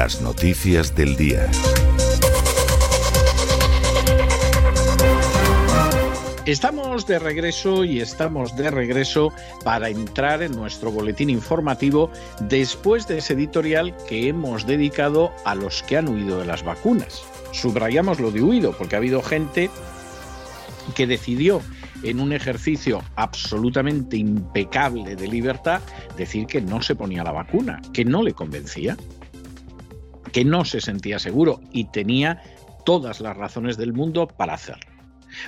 Las 0.00 0.22
noticias 0.22 0.96
del 0.96 1.14
día. 1.14 1.46
Estamos 6.46 7.06
de 7.06 7.18
regreso 7.18 7.84
y 7.84 8.00
estamos 8.00 8.56
de 8.56 8.70
regreso 8.70 9.30
para 9.62 9.90
entrar 9.90 10.42
en 10.42 10.52
nuestro 10.52 10.90
boletín 10.90 11.28
informativo 11.28 12.10
después 12.48 13.06
de 13.08 13.18
ese 13.18 13.34
editorial 13.34 13.94
que 14.08 14.28
hemos 14.28 14.66
dedicado 14.66 15.34
a 15.44 15.54
los 15.54 15.82
que 15.82 15.98
han 15.98 16.08
huido 16.08 16.38
de 16.38 16.46
las 16.46 16.64
vacunas. 16.64 17.22
Subrayamos 17.52 18.20
lo 18.20 18.30
de 18.30 18.40
huido 18.40 18.72
porque 18.72 18.94
ha 18.94 19.00
habido 19.00 19.20
gente 19.20 19.68
que 20.94 21.06
decidió 21.06 21.60
en 22.02 22.20
un 22.20 22.32
ejercicio 22.32 23.02
absolutamente 23.16 24.16
impecable 24.16 25.14
de 25.14 25.28
libertad 25.28 25.82
decir 26.16 26.46
que 26.46 26.62
no 26.62 26.80
se 26.80 26.94
ponía 26.94 27.22
la 27.22 27.32
vacuna, 27.32 27.82
que 27.92 28.06
no 28.06 28.22
le 28.22 28.32
convencía, 28.32 28.96
que 30.32 30.44
no 30.44 30.64
se 30.64 30.80
sentía 30.80 31.18
seguro 31.18 31.60
y 31.72 31.84
tenía 31.84 32.42
todas 32.84 33.20
las 33.20 33.36
razones 33.36 33.76
del 33.76 33.92
mundo 33.92 34.26
para 34.26 34.54
hacerlo. 34.54 34.90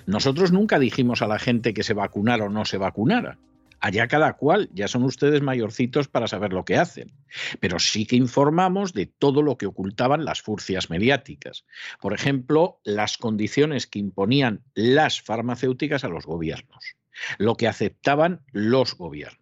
Nosotros 0.07 0.53
nunca 0.53 0.79
dijimos 0.79 1.23
a 1.23 1.27
la 1.27 1.39
gente 1.39 1.75
que 1.75 1.83
se 1.83 1.95
vacunara 1.95 2.45
o 2.45 2.49
no 2.49 2.65
se 2.65 2.79
vacunara. 2.79 3.39
Allá 3.81 4.07
cada 4.07 4.35
cual, 4.35 4.71
ya 4.73 4.87
son 4.87 5.03
ustedes 5.03 5.43
mayorcitos 5.43 6.07
para 6.07 6.29
saber 6.29 6.53
lo 6.53 6.65
que 6.65 6.77
hacen. 6.77 7.13
Pero 7.59 7.81
sí 7.81 8.07
que 8.07 8.15
informamos 8.15 8.93
de 8.93 9.07
todo 9.07 9.43
lo 9.43 9.59
que 9.59 9.67
ocultaban 9.67 10.25
las 10.25 10.41
furcias 10.41 10.89
mediáticas. 10.89 11.65
Por 12.01 12.15
ejemplo, 12.15 12.81
las 12.85 13.19
condiciones 13.19 13.89
que 13.89 13.99
imponían 13.99 14.63
las 14.75 15.21
farmacéuticas 15.21 16.05
a 16.05 16.09
los 16.09 16.27
gobiernos, 16.27 16.95
lo 17.39 17.57
que 17.57 17.67
aceptaban 17.67 18.43
los 18.53 18.95
gobiernos, 18.97 19.42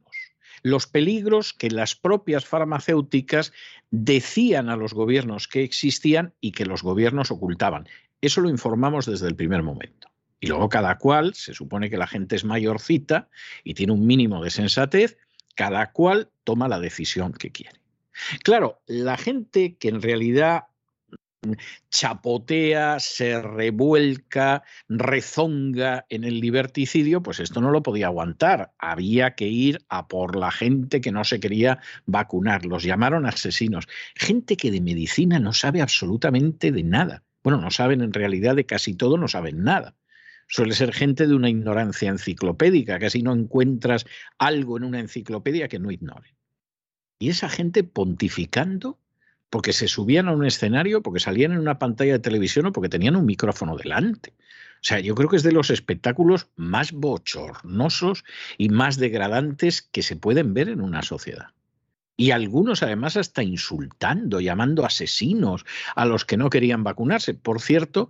los 0.62 0.87
peligros 0.87 1.53
que 1.53 1.71
las 1.71 1.94
propias 1.94 2.44
farmacéuticas 2.44 3.53
decían 3.91 4.69
a 4.69 4.76
los 4.76 4.94
gobiernos 4.94 5.48
que 5.48 5.62
existían 5.62 6.34
y 6.41 6.53
que 6.53 6.66
los 6.66 6.82
gobiernos 6.82 7.31
ocultaban. 7.31 7.88
Eso 8.21 8.41
lo 8.41 8.50
informamos 8.50 9.06
desde 9.06 9.28
el 9.28 9.37
primer 9.37 9.62
momento. 9.62 10.09
Y 10.41 10.47
luego 10.47 10.69
cada 10.69 10.97
cual, 10.98 11.34
se 11.34 11.54
supone 11.54 11.91
que 11.91 11.98
la 11.98 12.06
gente 12.06 12.37
es 12.37 12.44
mayorcita 12.44 13.28
y 13.62 13.75
tiene 13.75 13.93
un 13.93 14.06
mínimo 14.06 14.43
de 14.43 14.50
sensatez, 14.50 15.19
cada 15.54 15.93
cual 15.93 16.31
toma 16.44 16.69
la 16.69 16.81
decisión 16.81 17.32
que 17.32 17.53
quiere. 17.53 17.81
Claro, 18.42 18.80
la 18.86 19.16
gente 19.16 19.77
que 19.77 19.89
en 19.89 20.03
realidad 20.03 20.65
chapotea, 21.91 23.01
se 23.01 23.41
revuelca, 23.41 24.63
rezonga 24.89 26.07
en 26.09 26.25
el 26.25 26.41
liberticidio, 26.41 27.22
pues 27.22 27.41
esto 27.41 27.60
no 27.60 27.71
lo 27.71 27.83
podía 27.83 28.07
aguantar. 28.07 28.72
Había 28.78 29.34
que 29.34 29.48
ir 29.48 29.84
a 29.89 30.09
por 30.09 30.37
la 30.37 30.51
gente 30.51 31.01
que 31.01 31.13
no 31.13 31.25
se 31.25 31.41
quería 31.41 31.78
vacunar. 32.07 32.65
Los 32.66 32.84
llamaron 32.84 33.27
asesinos. 33.27 33.89
Gente 34.15 34.57
que 34.57 34.71
de 34.71 34.81
medicina 34.81 35.39
no 35.39 35.53
sabe 35.53 35.83
absolutamente 35.83 36.72
de 36.72 36.83
nada. 36.83 37.22
Bueno, 37.42 37.60
no 37.60 37.71
saben 37.71 38.03
en 38.03 38.13
realidad 38.13 38.57
de 38.57 38.66
casi 38.66 38.95
todo, 38.95 39.16
no 39.16 39.28
saben 39.28 39.65
nada 39.65 39.97
suele 40.53 40.75
ser 40.75 40.92
gente 40.92 41.28
de 41.28 41.34
una 41.37 41.48
ignorancia 41.48 42.09
enciclopédica, 42.09 42.98
casi 42.98 43.22
no 43.22 43.33
encuentras 43.33 44.04
algo 44.37 44.78
en 44.78 44.83
una 44.83 44.98
enciclopedia 44.98 45.69
que 45.69 45.78
no 45.78 45.92
ignore. 45.92 46.34
Y 47.21 47.28
esa 47.28 47.48
gente 47.48 47.84
pontificando 47.84 48.98
porque 49.50 49.72
se 49.72 49.88
subían 49.88 50.28
a 50.28 50.32
un 50.32 50.47
escenario, 50.47 51.02
porque 51.02 51.20
salían 51.20 51.52
en 51.52 51.58
una 51.58 51.78
pantalla 51.78 52.12
de 52.12 52.18
televisión 52.20 52.66
o 52.66 52.72
porque 52.72 52.88
tenían 52.88 53.16
un 53.16 53.26
micrófono 53.26 53.76
delante. 53.76 54.32
O 54.76 54.82
sea, 54.82 55.00
yo 55.00 55.14
creo 55.14 55.28
que 55.28 55.36
es 55.36 55.42
de 55.42 55.52
los 55.52 55.68
espectáculos 55.70 56.48
más 56.56 56.92
bochornosos 56.92 58.24
y 58.56 58.70
más 58.70 58.97
degradantes 58.97 59.82
que 59.82 60.02
se 60.02 60.16
pueden 60.16 60.54
ver 60.54 60.70
en 60.70 60.80
una 60.80 61.02
sociedad. 61.02 61.48
Y 62.16 62.30
algunos 62.30 62.82
además 62.82 63.16
hasta 63.16 63.42
insultando, 63.42 64.41
llamando 64.41 64.84
asesinos 64.84 65.64
a 65.96 66.04
los 66.04 66.24
que 66.24 66.36
no 66.36 66.50
querían 66.50 66.84
vacunarse. 66.84 67.34
Por 67.34 67.60
cierto, 67.60 68.08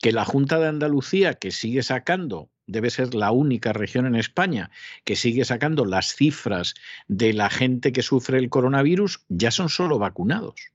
que 0.00 0.12
la 0.12 0.24
Junta 0.24 0.58
de 0.58 0.68
Andalucía, 0.68 1.34
que 1.34 1.50
sigue 1.50 1.82
sacando 1.82 2.50
debe 2.66 2.90
ser 2.90 3.14
la 3.14 3.30
única 3.30 3.72
región 3.72 4.06
en 4.06 4.16
España 4.16 4.70
que 5.04 5.16
sigue 5.16 5.44
sacando 5.44 5.84
las 5.84 6.14
cifras 6.14 6.74
de 7.08 7.32
la 7.32 7.48
gente 7.48 7.92
que 7.92 8.02
sufre 8.02 8.38
el 8.38 8.50
coronavirus, 8.50 9.20
ya 9.28 9.50
son 9.50 9.68
solo 9.68 9.98
vacunados, 9.98 10.72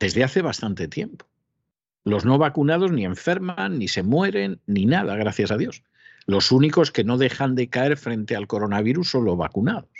desde 0.00 0.24
hace 0.24 0.42
bastante 0.42 0.88
tiempo. 0.88 1.26
Los 2.04 2.24
no 2.24 2.38
vacunados 2.38 2.90
ni 2.90 3.04
enferman, 3.04 3.78
ni 3.78 3.86
se 3.86 4.02
mueren, 4.02 4.60
ni 4.66 4.86
nada, 4.86 5.14
gracias 5.16 5.50
a 5.50 5.58
Dios. 5.58 5.84
Los 6.26 6.50
únicos 6.50 6.90
que 6.90 7.04
no 7.04 7.18
dejan 7.18 7.54
de 7.54 7.68
caer 7.68 7.96
frente 7.96 8.34
al 8.34 8.46
coronavirus 8.46 9.10
son 9.10 9.26
los 9.26 9.36
vacunados. 9.36 9.90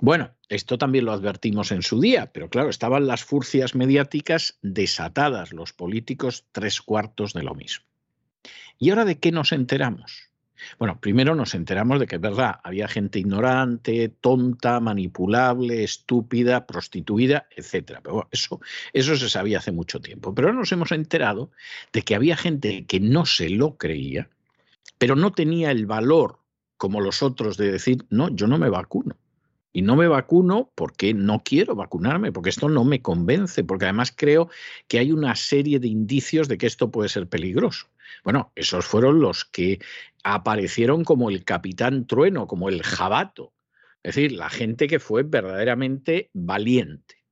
Bueno, 0.00 0.30
esto 0.48 0.78
también 0.78 1.04
lo 1.04 1.12
advertimos 1.12 1.72
en 1.72 1.82
su 1.82 2.00
día, 2.00 2.32
pero 2.32 2.48
claro, 2.48 2.70
estaban 2.70 3.06
las 3.06 3.24
furcias 3.24 3.74
mediáticas 3.74 4.58
desatadas, 4.62 5.52
los 5.52 5.72
políticos 5.72 6.46
tres 6.52 6.80
cuartos 6.80 7.32
de 7.32 7.42
lo 7.42 7.54
mismo. 7.54 7.84
¿Y 8.78 8.90
ahora 8.90 9.04
de 9.04 9.18
qué 9.18 9.32
nos 9.32 9.52
enteramos? 9.52 10.25
Bueno, 10.78 11.00
primero 11.00 11.34
nos 11.34 11.54
enteramos 11.54 12.00
de 12.00 12.06
que 12.06 12.16
es 12.16 12.20
verdad, 12.20 12.60
había 12.62 12.88
gente 12.88 13.18
ignorante, 13.18 14.08
tonta, 14.08 14.80
manipulable, 14.80 15.84
estúpida, 15.84 16.66
prostituida, 16.66 17.46
etc. 17.56 18.00
Pero 18.02 18.28
eso, 18.30 18.60
eso 18.92 19.16
se 19.16 19.28
sabía 19.28 19.58
hace 19.58 19.72
mucho 19.72 20.00
tiempo. 20.00 20.34
Pero 20.34 20.52
nos 20.52 20.72
hemos 20.72 20.92
enterado 20.92 21.50
de 21.92 22.02
que 22.02 22.14
había 22.14 22.36
gente 22.36 22.86
que 22.86 23.00
no 23.00 23.26
se 23.26 23.50
lo 23.50 23.76
creía, 23.76 24.28
pero 24.98 25.16
no 25.16 25.32
tenía 25.32 25.70
el 25.70 25.86
valor 25.86 26.40
como 26.76 27.00
los 27.00 27.22
otros 27.22 27.56
de 27.56 27.72
decir, 27.72 28.04
no, 28.10 28.28
yo 28.28 28.46
no 28.46 28.58
me 28.58 28.68
vacuno. 28.68 29.16
Y 29.76 29.82
no 29.82 29.94
me 29.94 30.08
vacuno 30.08 30.72
porque 30.74 31.12
no 31.12 31.42
quiero 31.44 31.74
vacunarme, 31.74 32.32
porque 32.32 32.48
esto 32.48 32.70
no 32.70 32.82
me 32.82 33.02
convence, 33.02 33.62
porque 33.62 33.84
además 33.84 34.10
creo 34.10 34.48
que 34.88 34.98
hay 34.98 35.12
una 35.12 35.36
serie 35.36 35.78
de 35.78 35.86
indicios 35.86 36.48
de 36.48 36.56
que 36.56 36.66
esto 36.66 36.90
puede 36.90 37.10
ser 37.10 37.28
peligroso. 37.28 37.86
Bueno, 38.24 38.52
esos 38.54 38.86
fueron 38.86 39.20
los 39.20 39.44
que 39.44 39.78
aparecieron 40.24 41.04
como 41.04 41.28
el 41.28 41.44
capitán 41.44 42.06
trueno, 42.06 42.46
como 42.46 42.70
el 42.70 42.82
jabato, 42.82 43.52
es 44.02 44.14
decir, 44.14 44.32
la 44.32 44.48
gente 44.48 44.86
que 44.86 44.98
fue 44.98 45.24
verdaderamente 45.24 46.30
valiente. 46.32 47.22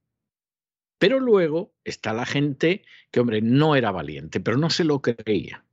Pero 0.98 1.20
luego 1.20 1.72
está 1.82 2.12
la 2.12 2.26
gente 2.26 2.84
que, 3.10 3.20
hombre, 3.20 3.40
no 3.40 3.74
era 3.74 3.90
valiente, 3.90 4.38
pero 4.40 4.58
no 4.58 4.68
se 4.68 4.84
lo 4.84 5.00
creía. 5.00 5.64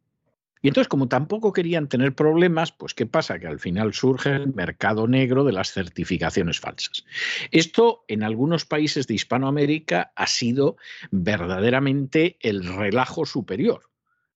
Y 0.62 0.68
entonces, 0.68 0.88
como 0.88 1.08
tampoco 1.08 1.54
querían 1.54 1.88
tener 1.88 2.14
problemas, 2.14 2.72
pues 2.72 2.94
¿qué 2.94 3.08
pasa? 3.08 3.40
Que 3.40 3.48
al 3.48 3.60
final 3.60 3.94
surge 3.94 4.30
el 4.30 4.54
mercado 4.54 5.08
negro 5.08 5.44
de 5.44 5.54
las 5.54 5.72
certificaciones 5.72 6.60
falsas. 6.60 7.04
Esto 7.50 8.06
en 8.08 8.22
algunos 8.22 8.66
países 8.66 9.08
de 9.08 9.16
Hispanoamérica 9.16 10.14
ha 10.16 10.28
sido 10.28 10.78
verdaderamente 11.10 12.38
el 12.42 12.64
relajo 12.64 13.26
superior. 13.26 13.90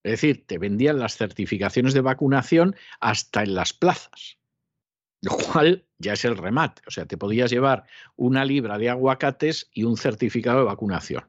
Es 0.03 0.11
decir, 0.11 0.45
te 0.47 0.57
vendían 0.57 0.99
las 0.99 1.17
certificaciones 1.17 1.93
de 1.93 2.01
vacunación 2.01 2.75
hasta 2.99 3.43
en 3.43 3.55
las 3.55 3.73
plazas, 3.73 4.37
lo 5.21 5.35
cual 5.35 5.85
ya 5.99 6.13
es 6.13 6.25
el 6.25 6.37
remate. 6.37 6.81
O 6.87 6.91
sea, 6.91 7.05
te 7.05 7.17
podías 7.17 7.51
llevar 7.51 7.85
una 8.15 8.45
libra 8.45 8.77
de 8.77 8.89
aguacates 8.89 9.69
y 9.73 9.83
un 9.83 9.97
certificado 9.97 10.59
de 10.59 10.65
vacunación. 10.65 11.25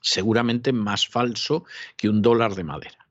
Seguramente 0.00 0.72
más 0.72 1.06
falso 1.06 1.64
que 1.96 2.10
un 2.10 2.20
dólar 2.20 2.54
de 2.54 2.64
madera. 2.64 3.03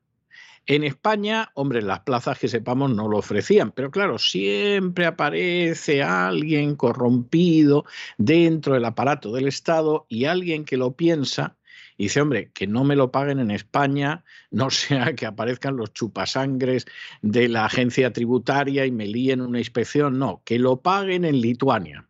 En 0.66 0.82
España, 0.82 1.50
hombre, 1.54 1.82
las 1.82 2.00
plazas 2.00 2.38
que 2.38 2.48
sepamos 2.48 2.90
no 2.90 3.06
lo 3.06 3.18
ofrecían, 3.18 3.70
pero 3.72 3.90
claro, 3.90 4.18
siempre 4.18 5.04
aparece 5.04 6.02
alguien 6.02 6.74
corrompido 6.74 7.84
dentro 8.16 8.72
del 8.72 8.86
aparato 8.86 9.30
del 9.32 9.46
Estado 9.46 10.06
y 10.08 10.24
alguien 10.24 10.64
que 10.64 10.78
lo 10.78 10.96
piensa 10.96 11.56
y 11.96 12.04
dice, 12.04 12.22
hombre, 12.22 12.50
que 12.52 12.66
no 12.66 12.82
me 12.82 12.96
lo 12.96 13.12
paguen 13.12 13.38
en 13.40 13.50
España, 13.50 14.24
no 14.50 14.70
sea 14.70 15.14
que 15.14 15.26
aparezcan 15.26 15.76
los 15.76 15.92
chupasangres 15.92 16.86
de 17.20 17.48
la 17.48 17.66
agencia 17.66 18.12
tributaria 18.12 18.86
y 18.86 18.90
me 18.90 19.06
líen 19.06 19.42
una 19.42 19.58
inspección, 19.58 20.18
no, 20.18 20.42
que 20.44 20.58
lo 20.58 20.80
paguen 20.80 21.24
en 21.24 21.40
Lituania. 21.40 22.08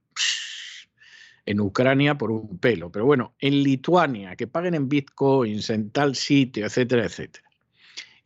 En 1.46 1.60
Ucrania 1.60 2.16
por 2.16 2.30
un 2.30 2.58
pelo, 2.58 2.90
pero 2.90 3.04
bueno, 3.04 3.34
en 3.38 3.62
Lituania, 3.62 4.34
que 4.36 4.46
paguen 4.46 4.74
en 4.74 4.88
bitcoins, 4.88 5.68
en 5.68 5.90
tal 5.90 6.14
sitio, 6.14 6.64
etcétera, 6.64 7.04
etcétera. 7.04 7.43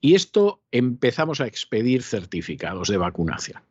Y 0.01 0.15
esto 0.15 0.63
empezamos 0.71 1.41
a 1.41 1.47
expedir 1.47 2.03
certificados 2.03 2.89
de 2.89 2.97
vacunación. 2.97 3.63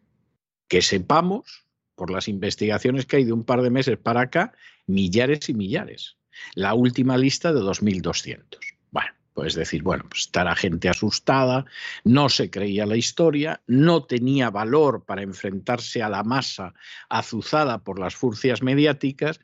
Que 0.68 0.82
sepamos, 0.82 1.66
por 1.96 2.12
las 2.12 2.28
investigaciones 2.28 3.06
que 3.06 3.18
hay 3.18 3.24
de 3.24 3.34
un 3.34 3.44
par 3.44 3.62
de 3.62 3.70
meses 3.70 3.98
para 3.98 4.22
acá, 4.22 4.54
millares 4.86 5.50
y 5.50 5.54
millares 5.54 6.18
la 6.56 6.74
última 6.74 7.18
lista 7.18 7.54
de 7.54 7.62
2.200. 7.62 8.58
Bueno, 8.92 9.10
pues 9.34 9.56
decir, 9.56 9.84
bueno, 9.84 10.06
pues 10.10 10.24
estará 10.24 10.56
gente 10.56 10.90
asustada, 10.90 11.66
no 12.04 12.30
se 12.30 12.50
creía 12.50 12.86
la 12.86 12.98
historia, 12.98 13.62
no 13.68 14.04
tenía 14.04 14.50
valor 14.50 15.04
para 15.06 15.22
enfrentarse 15.22 16.02
a 16.02 16.10
la 16.10 16.24
masa 16.24 16.74
azuzada 17.10 17.84
por 17.84 18.00
las 18.00 18.16
furcias 18.16 18.62
mediáticas 18.62 19.40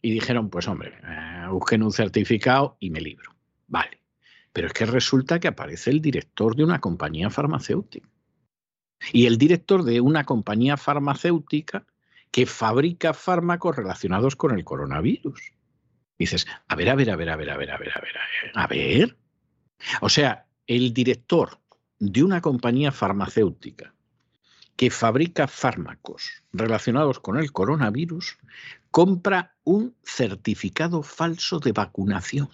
y 0.00 0.12
dijeron, 0.12 0.50
pues 0.50 0.68
hombre, 0.68 0.94
eh, 1.02 1.46
busquen 1.50 1.82
un 1.82 1.92
certificado 1.92 2.76
y 2.80 2.90
me 2.90 3.00
libro. 3.00 3.34
Vale. 3.66 3.97
Pero 4.52 4.68
es 4.68 4.72
que 4.72 4.86
resulta 4.86 5.40
que 5.40 5.48
aparece 5.48 5.90
el 5.90 6.00
director 6.00 6.56
de 6.56 6.64
una 6.64 6.80
compañía 6.80 7.30
farmacéutica. 7.30 8.08
Y 9.12 9.26
el 9.26 9.38
director 9.38 9.84
de 9.84 10.00
una 10.00 10.24
compañía 10.24 10.76
farmacéutica 10.76 11.86
que 12.30 12.46
fabrica 12.46 13.14
fármacos 13.14 13.76
relacionados 13.76 14.36
con 14.36 14.56
el 14.56 14.64
coronavirus 14.64 15.52
dices, 16.18 16.46
a 16.66 16.74
ver, 16.74 16.90
a 16.90 16.94
ver, 16.94 17.10
a 17.10 17.16
ver, 17.16 17.30
a 17.30 17.36
ver, 17.36 17.50
a 17.50 17.56
ver, 17.56 17.70
a 17.70 17.78
ver, 17.78 17.90
a 17.90 18.00
ver, 18.00 18.16
a 18.54 18.66
ver. 18.66 19.16
O 20.00 20.08
sea, 20.08 20.46
el 20.66 20.92
director 20.92 21.60
de 21.98 22.22
una 22.22 22.40
compañía 22.40 22.92
farmacéutica 22.92 23.94
que 24.76 24.90
fabrica 24.90 25.48
fármacos 25.48 26.42
relacionados 26.52 27.18
con 27.20 27.38
el 27.38 27.50
coronavirus 27.52 28.38
compra 28.90 29.56
un 29.64 29.96
certificado 30.04 31.02
falso 31.02 31.58
de 31.58 31.72
vacunación. 31.72 32.48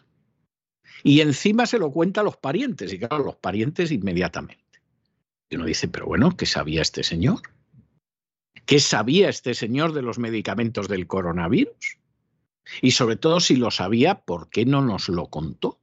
Y 1.03 1.21
encima 1.21 1.67
se 1.67 1.79
lo 1.79 1.91
cuenta 1.91 2.21
a 2.21 2.25
los 2.25 2.37
parientes, 2.37 2.93
y 2.93 2.99
claro, 2.99 3.25
los 3.25 3.37
parientes 3.37 3.91
inmediatamente. 3.91 4.63
Y 5.51 5.57
uno 5.57 5.67
dice, 5.67 5.89
pero 5.89 6.07
bueno, 6.07 6.37
¿qué 6.37 6.47
sabía 6.47 6.83
este 6.83 7.03
señor? 7.03 7.41
¿Qué 8.67 8.81
sabía 8.81 9.29
este 9.29 9.55
señor 9.55 9.93
de 9.93 10.03
los 10.03 10.19
medicamentos 10.19 10.89
del 10.89 11.07
coronavirus? 11.07 11.99
Y 12.81 12.93
sobre 12.93 13.17
todo, 13.17 13.41
si 13.41 13.57
lo 13.57 13.71
sabía, 13.71 14.21
¿por 14.21 14.49
qué 14.49 14.65
no 14.65 14.81
nos 14.81 15.09
lo 15.09 15.27
contó? 15.27 15.79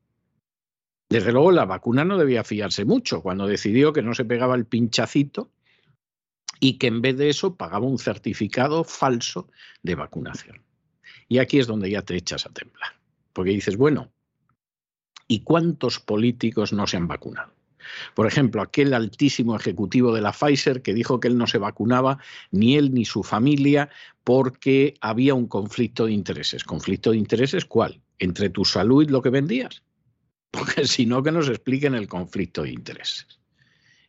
Desde 1.10 1.32
luego, 1.32 1.51
la 1.51 1.65
vacuna 1.65 2.06
no 2.06 2.18
debía 2.18 2.44
fiarse 2.44 2.86
mucho 2.86 3.22
cuando 3.22 3.46
decidió 3.46 3.94
que 3.94 4.01
no 4.01 4.15
se 4.15 4.25
pegaba 4.25 4.56
el 4.56 4.65
pinchacito 4.65 5.51
y 6.60 6.77
que 6.77 6.88
en 6.88 7.01
vez 7.01 7.18
de 7.18 7.30
eso 7.30 7.56
pagaba 7.56 7.86
un 7.86 8.00
certificado 8.00 8.84
falso 8.84 9.50
de 9.84 9.96
vacunación. 9.96 10.63
Y 11.27 11.39
aquí 11.39 11.60
es 11.60 11.68
donde 11.68 11.89
ya 11.89 12.01
te 12.01 12.15
echas 12.15 12.46
a 12.46 12.50
temblar, 12.50 12.94
porque 13.34 13.51
dices, 13.51 13.77
bueno, 13.77 14.12
¿y 15.28 15.42
cuántos 15.42 16.00
políticos 16.00 16.74
no 16.74 16.88
se 16.88 16.98
han 16.98 17.08
vacunado? 17.08 17.54
Por 18.13 18.28
ejemplo, 18.28 18.62
aquel 18.62 18.94
altísimo 18.94 19.56
ejecutivo 19.56 20.13
de 20.13 20.22
la 20.22 20.32
Pfizer 20.32 20.82
que 20.82 20.94
dijo 20.94 21.20
que 21.20 21.28
él 21.28 21.38
no 21.38 21.48
se 21.48 21.58
vacunaba, 21.58 22.20
ni 22.51 22.78
él 22.78 22.94
ni 22.94 23.06
su 23.06 23.24
familia, 23.24 23.90
porque 24.24 24.96
había 25.01 25.34
un 25.34 25.48
conflicto 25.48 26.06
de 26.06 26.13
intereses. 26.13 26.63
¿Conflicto 26.63 27.12
de 27.12 27.18
intereses 27.18 27.66
cuál? 27.66 28.01
¿Entre 28.20 28.50
tu 28.50 28.66
salud 28.66 29.04
y 29.04 29.08
lo 29.08 29.22
que 29.22 29.30
vendías? 29.30 29.84
Porque 30.51 30.86
si 30.86 31.06
no, 31.06 31.24
que 31.24 31.32
nos 31.32 31.48
expliquen 31.48 31.96
el 31.96 32.10
conflicto 32.10 32.63
de 32.63 32.72
intereses. 32.72 33.40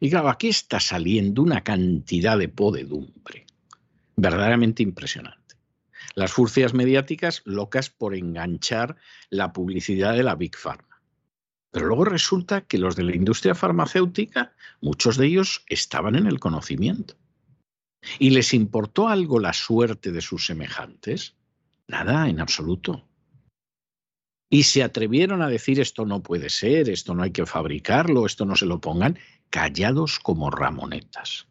Y 0.00 0.11
claro, 0.11 0.28
aquí 0.28 0.49
está 0.49 0.81
saliendo 0.81 1.40
una 1.40 1.62
cantidad 1.62 2.37
de 2.37 2.49
podedumbre 2.49 3.47
verdaderamente 4.16 4.83
impresionante. 4.83 5.57
Las 6.14 6.33
furcias 6.33 6.75
mediáticas 6.75 7.42
locas 7.45 7.90
por 7.90 8.14
enganchar 8.14 8.97
la 9.31 9.52
publicidad 9.52 10.14
de 10.14 10.23
la 10.23 10.35
Big 10.35 10.57
Pharma. 10.57 10.91
Pero 11.72 11.86
luego 11.86 12.04
resulta 12.04 12.60
que 12.60 12.78
los 12.78 12.94
de 12.94 13.02
la 13.02 13.16
industria 13.16 13.54
farmacéutica, 13.54 14.52
muchos 14.80 15.16
de 15.16 15.26
ellos 15.26 15.64
estaban 15.68 16.14
en 16.14 16.26
el 16.26 16.38
conocimiento. 16.38 17.16
¿Y 18.18 18.30
les 18.30 18.54
importó 18.54 19.08
algo 19.08 19.40
la 19.40 19.52
suerte 19.52 20.12
de 20.12 20.20
sus 20.20 20.46
semejantes? 20.46 21.34
Nada, 21.88 22.28
en 22.28 22.40
absoluto. 22.40 23.08
Y 24.50 24.64
se 24.64 24.82
atrevieron 24.82 25.40
a 25.40 25.48
decir 25.48 25.80
esto 25.80 26.04
no 26.04 26.22
puede 26.22 26.50
ser, 26.50 26.90
esto 26.90 27.14
no 27.14 27.22
hay 27.22 27.30
que 27.30 27.46
fabricarlo, 27.46 28.26
esto 28.26 28.44
no 28.44 28.54
se 28.54 28.66
lo 28.66 28.80
pongan, 28.80 29.18
callados 29.50 30.18
como 30.18 30.50
ramonetas 30.50 31.46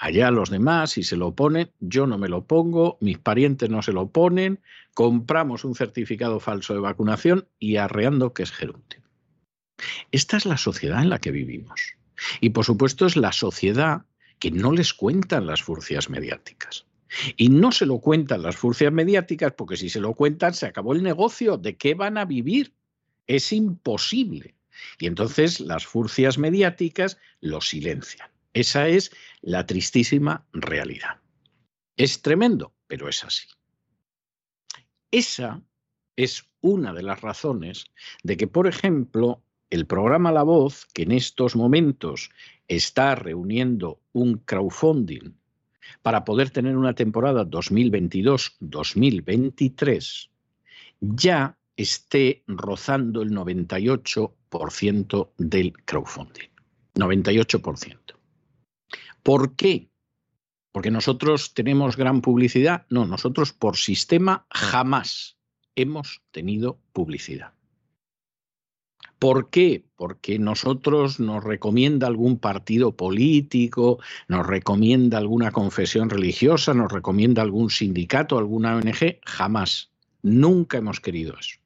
allá 0.00 0.30
los 0.30 0.50
demás, 0.50 0.92
si 0.92 1.02
se 1.02 1.16
lo 1.16 1.34
ponen, 1.34 1.70
yo 1.80 2.06
no 2.06 2.18
me 2.18 2.28
lo 2.28 2.44
pongo, 2.46 2.98
mis 3.00 3.18
parientes 3.18 3.70
no 3.70 3.82
se 3.82 3.92
lo 3.92 4.08
ponen, 4.08 4.60
compramos 4.92 5.64
un 5.64 5.74
certificado 5.74 6.40
falso 6.40 6.74
de 6.74 6.80
vacunación 6.80 7.48
y 7.58 7.76
arreando 7.76 8.32
que 8.32 8.42
es 8.42 8.52
gerúndio. 8.52 9.02
Esta 10.12 10.36
es 10.36 10.46
la 10.46 10.56
sociedad 10.56 11.02
en 11.02 11.10
la 11.10 11.18
que 11.18 11.30
vivimos. 11.30 11.94
Y 12.40 12.50
por 12.50 12.64
supuesto 12.64 13.06
es 13.06 13.16
la 13.16 13.32
sociedad 13.32 14.04
que 14.38 14.50
no 14.50 14.72
les 14.72 14.94
cuentan 14.94 15.46
las 15.46 15.62
furcias 15.62 16.10
mediáticas. 16.10 16.86
Y 17.36 17.48
no 17.48 17.70
se 17.70 17.86
lo 17.86 17.98
cuentan 17.98 18.42
las 18.42 18.56
furcias 18.56 18.92
mediáticas 18.92 19.52
porque 19.56 19.76
si 19.76 19.88
se 19.88 20.00
lo 20.00 20.14
cuentan 20.14 20.54
se 20.54 20.66
acabó 20.66 20.94
el 20.94 21.02
negocio. 21.02 21.56
¿De 21.56 21.76
qué 21.76 21.94
van 21.94 22.18
a 22.18 22.24
vivir? 22.24 22.72
Es 23.26 23.52
imposible. 23.52 24.54
Y 24.98 25.06
entonces 25.06 25.60
las 25.60 25.86
furcias 25.86 26.38
mediáticas 26.38 27.18
lo 27.40 27.60
silencian. 27.60 28.33
Esa 28.54 28.88
es 28.88 29.12
la 29.42 29.66
tristísima 29.66 30.46
realidad. 30.52 31.20
Es 31.96 32.22
tremendo, 32.22 32.72
pero 32.86 33.08
es 33.08 33.24
así. 33.24 33.48
Esa 35.10 35.60
es 36.16 36.44
una 36.60 36.92
de 36.92 37.02
las 37.02 37.20
razones 37.20 37.86
de 38.22 38.36
que, 38.36 38.46
por 38.46 38.68
ejemplo, 38.68 39.42
el 39.70 39.86
programa 39.86 40.30
La 40.32 40.42
Voz, 40.44 40.86
que 40.94 41.02
en 41.02 41.10
estos 41.12 41.56
momentos 41.56 42.30
está 42.68 43.16
reuniendo 43.16 44.00
un 44.12 44.38
crowdfunding 44.38 45.34
para 46.02 46.24
poder 46.24 46.50
tener 46.50 46.76
una 46.76 46.94
temporada 46.94 47.44
2022-2023, 47.44 50.28
ya 51.00 51.58
esté 51.76 52.44
rozando 52.46 53.22
el 53.22 53.32
98% 53.32 55.32
del 55.38 55.72
crowdfunding. 55.84 56.50
98%. 56.94 58.13
¿Por 59.24 59.56
qué? 59.56 59.90
Porque 60.70 60.90
nosotros 60.90 61.54
tenemos 61.54 61.96
gran 61.96 62.20
publicidad. 62.20 62.84
No, 62.90 63.06
nosotros 63.06 63.52
por 63.52 63.78
sistema 63.78 64.46
jamás 64.50 65.38
hemos 65.74 66.22
tenido 66.30 66.78
publicidad. 66.92 67.54
¿Por 69.18 69.48
qué? 69.48 69.86
Porque 69.96 70.38
nosotros 70.38 71.20
nos 71.20 71.42
recomienda 71.42 72.06
algún 72.06 72.38
partido 72.38 72.94
político, 72.94 73.98
nos 74.28 74.46
recomienda 74.46 75.16
alguna 75.16 75.52
confesión 75.52 76.10
religiosa, 76.10 76.74
nos 76.74 76.92
recomienda 76.92 77.40
algún 77.40 77.70
sindicato, 77.70 78.36
alguna 78.36 78.76
ONG. 78.76 79.20
Jamás. 79.24 79.90
Nunca 80.20 80.76
hemos 80.76 81.00
querido 81.00 81.34
eso. 81.40 81.58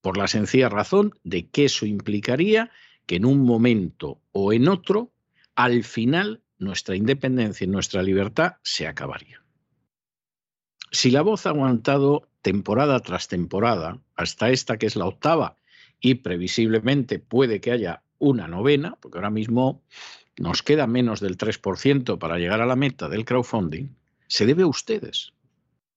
Por 0.00 0.16
la 0.16 0.26
sencilla 0.26 0.70
razón 0.70 1.12
de 1.22 1.48
que 1.48 1.66
eso 1.66 1.84
implicaría 1.84 2.70
que 3.04 3.16
en 3.16 3.26
un 3.26 3.44
momento 3.44 4.22
o 4.32 4.54
en 4.54 4.68
otro, 4.68 5.12
al 5.54 5.84
final 5.84 6.42
nuestra 6.58 6.96
independencia 6.96 7.64
y 7.64 7.68
nuestra 7.68 8.02
libertad 8.02 8.56
se 8.62 8.86
acabaría. 8.86 9.42
Si 10.90 11.10
la 11.10 11.22
voz 11.22 11.46
ha 11.46 11.50
aguantado 11.50 12.28
temporada 12.42 13.00
tras 13.00 13.28
temporada, 13.28 14.00
hasta 14.14 14.50
esta 14.50 14.78
que 14.78 14.86
es 14.86 14.96
la 14.96 15.06
octava, 15.06 15.58
y 16.00 16.16
previsiblemente 16.16 17.18
puede 17.18 17.60
que 17.60 17.72
haya 17.72 18.02
una 18.18 18.48
novena, 18.48 18.96
porque 19.00 19.18
ahora 19.18 19.30
mismo 19.30 19.82
nos 20.38 20.62
queda 20.62 20.86
menos 20.86 21.20
del 21.20 21.38
3% 21.38 22.18
para 22.18 22.38
llegar 22.38 22.60
a 22.60 22.66
la 22.66 22.76
meta 22.76 23.08
del 23.08 23.24
crowdfunding, 23.24 23.88
se 24.26 24.46
debe 24.46 24.62
a 24.64 24.68
ustedes. 24.68 25.32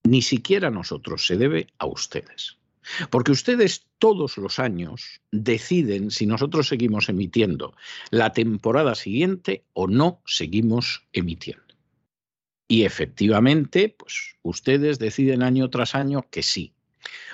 Ni 0.03 0.21
siquiera 0.21 0.69
a 0.69 0.71
nosotros, 0.71 1.25
se 1.25 1.37
debe 1.37 1.67
a 1.77 1.85
ustedes. 1.85 2.58
Porque 3.09 3.31
ustedes 3.31 3.87
todos 3.97 4.37
los 4.37 4.59
años 4.59 5.21
deciden 5.31 6.11
si 6.11 6.25
nosotros 6.25 6.67
seguimos 6.67 7.09
emitiendo 7.09 7.75
la 8.11 8.33
temporada 8.33 8.95
siguiente 8.95 9.63
o 9.73 9.87
no 9.87 10.21
seguimos 10.25 11.07
emitiendo. 11.13 11.63
Y 12.67 12.83
efectivamente, 12.83 13.95
pues 13.97 14.35
ustedes 14.43 14.99
deciden 14.99 15.41
año 15.41 15.69
tras 15.69 15.95
año 15.95 16.27
que 16.29 16.43
sí. 16.43 16.73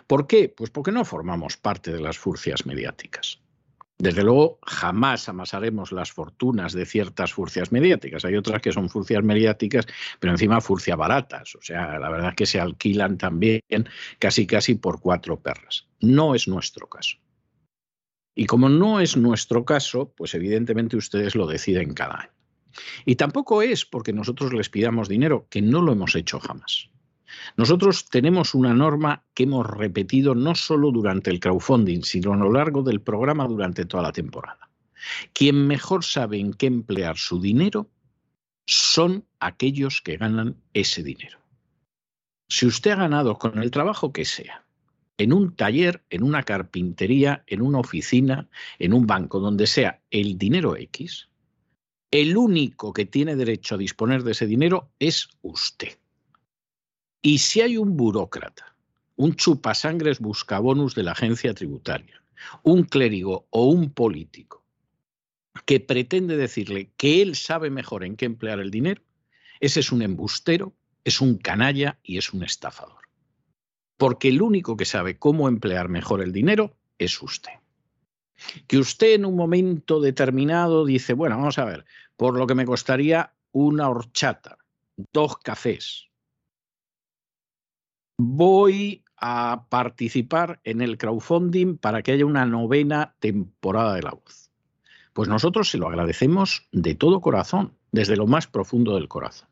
¿Por 0.07 0.27
qué? 0.27 0.49
Pues 0.49 0.69
porque 0.69 0.91
no 0.91 1.03
formamos 1.03 1.57
parte 1.57 1.91
de 1.91 1.99
las 1.99 2.17
furcias 2.17 2.65
mediáticas. 2.65 3.39
Desde 3.97 4.23
luego, 4.23 4.59
jamás 4.65 5.29
amasaremos 5.29 5.93
las 5.93 6.11
fortunas 6.11 6.73
de 6.73 6.85
ciertas 6.85 7.33
furcias 7.33 7.71
mediáticas. 7.71 8.25
Hay 8.25 8.35
otras 8.35 8.61
que 8.61 8.73
son 8.73 8.89
furcias 8.89 9.23
mediáticas, 9.23 9.85
pero 10.19 10.33
encima 10.33 10.59
furcia 10.59 10.97
baratas. 10.97 11.55
O 11.55 11.61
sea, 11.61 11.97
la 11.97 12.09
verdad 12.09 12.29
es 12.29 12.35
que 12.35 12.45
se 12.45 12.59
alquilan 12.59 13.17
también 13.17 13.61
casi 14.19 14.45
casi 14.45 14.75
por 14.75 14.99
cuatro 14.99 15.39
perras. 15.39 15.87
No 16.01 16.35
es 16.35 16.47
nuestro 16.47 16.87
caso. 16.87 17.17
Y 18.35 18.47
como 18.47 18.67
no 18.67 18.99
es 18.99 19.15
nuestro 19.15 19.63
caso, 19.63 20.13
pues 20.15 20.33
evidentemente 20.35 20.97
ustedes 20.97 21.35
lo 21.35 21.47
deciden 21.47 21.93
cada 21.93 22.19
año. 22.19 22.31
Y 23.05 23.15
tampoco 23.15 23.61
es 23.61 23.85
porque 23.85 24.11
nosotros 24.11 24.51
les 24.53 24.69
pidamos 24.69 25.07
dinero, 25.07 25.47
que 25.49 25.61
no 25.61 25.81
lo 25.81 25.93
hemos 25.93 26.15
hecho 26.15 26.41
jamás. 26.41 26.89
Nosotros 27.57 28.09
tenemos 28.09 28.53
una 28.55 28.73
norma 28.73 29.23
que 29.33 29.43
hemos 29.43 29.65
repetido 29.65 30.35
no 30.35 30.55
solo 30.55 30.91
durante 30.91 31.29
el 31.29 31.39
crowdfunding, 31.39 32.01
sino 32.03 32.33
a 32.33 32.37
lo 32.37 32.51
largo 32.51 32.83
del 32.83 33.01
programa 33.01 33.47
durante 33.47 33.85
toda 33.85 34.03
la 34.03 34.11
temporada. 34.11 34.69
Quien 35.33 35.67
mejor 35.67 36.03
sabe 36.03 36.39
en 36.39 36.53
qué 36.53 36.67
emplear 36.67 37.17
su 37.17 37.39
dinero 37.39 37.89
son 38.65 39.25
aquellos 39.39 40.01
que 40.01 40.17
ganan 40.17 40.55
ese 40.73 41.03
dinero. 41.03 41.39
Si 42.47 42.65
usted 42.65 42.91
ha 42.91 42.95
ganado 42.95 43.37
con 43.37 43.57
el 43.61 43.71
trabajo 43.71 44.11
que 44.11 44.25
sea, 44.25 44.65
en 45.17 45.33
un 45.33 45.55
taller, 45.55 46.03
en 46.09 46.23
una 46.23 46.43
carpintería, 46.43 47.43
en 47.47 47.61
una 47.61 47.79
oficina, 47.79 48.49
en 48.79 48.93
un 48.93 49.07
banco, 49.07 49.39
donde 49.39 49.67
sea 49.67 50.01
el 50.11 50.37
dinero 50.37 50.75
X, 50.75 51.29
el 52.11 52.37
único 52.37 52.93
que 52.93 53.05
tiene 53.05 53.35
derecho 53.35 53.75
a 53.75 53.77
disponer 53.77 54.23
de 54.23 54.31
ese 54.31 54.45
dinero 54.45 54.91
es 54.99 55.29
usted. 55.41 55.97
Y 57.25 57.39
si 57.39 57.61
hay 57.61 57.75
un 57.75 57.97
burócrata, 57.97 58.75
un 59.15 59.33
chupasangres 59.33 60.19
buscabonus 60.19 60.93
de 60.93 61.01
la 61.01 61.13
agencia 61.13 61.55
tributaria, 61.55 62.21
un 62.61 62.83
clérigo 62.83 63.47
o 63.49 63.65
un 63.65 63.89
político 63.89 64.63
que 65.65 65.79
pretende 65.79 66.37
decirle 66.37 66.91
que 66.97 67.23
él 67.23 67.35
sabe 67.35 67.71
mejor 67.71 68.03
en 68.03 68.15
qué 68.15 68.25
emplear 68.25 68.59
el 68.59 68.69
dinero, 68.69 69.01
ese 69.59 69.79
es 69.79 69.91
un 69.91 70.03
embustero, 70.03 70.75
es 71.03 71.19
un 71.19 71.39
canalla 71.39 71.97
y 72.03 72.19
es 72.19 72.31
un 72.31 72.43
estafador. 72.43 73.01
Porque 73.97 74.27
el 74.27 74.43
único 74.43 74.77
que 74.77 74.85
sabe 74.85 75.17
cómo 75.17 75.47
emplear 75.47 75.89
mejor 75.89 76.21
el 76.21 76.31
dinero 76.31 76.77
es 76.99 77.19
usted. 77.23 77.53
Que 78.67 78.77
usted 78.77 79.15
en 79.15 79.25
un 79.25 79.35
momento 79.35 79.99
determinado 79.99 80.85
dice, 80.85 81.13
bueno, 81.13 81.37
vamos 81.37 81.57
a 81.57 81.65
ver, 81.65 81.85
por 82.17 82.37
lo 82.37 82.45
que 82.45 82.53
me 82.53 82.65
costaría 82.65 83.33
una 83.51 83.89
horchata, 83.89 84.59
dos 85.11 85.39
cafés, 85.39 86.11
voy 88.17 89.03
a 89.17 89.65
participar 89.69 90.59
en 90.63 90.81
el 90.81 90.97
crowdfunding 90.97 91.77
para 91.77 92.01
que 92.01 92.11
haya 92.11 92.25
una 92.25 92.45
novena 92.45 93.15
temporada 93.19 93.95
de 93.95 94.03
La 94.03 94.11
Voz. 94.11 94.51
Pues 95.13 95.29
nosotros 95.29 95.69
se 95.69 95.77
lo 95.77 95.87
agradecemos 95.87 96.67
de 96.71 96.95
todo 96.95 97.21
corazón, 97.21 97.77
desde 97.91 98.17
lo 98.17 98.27
más 98.27 98.47
profundo 98.47 98.95
del 98.95 99.07
corazón. 99.07 99.47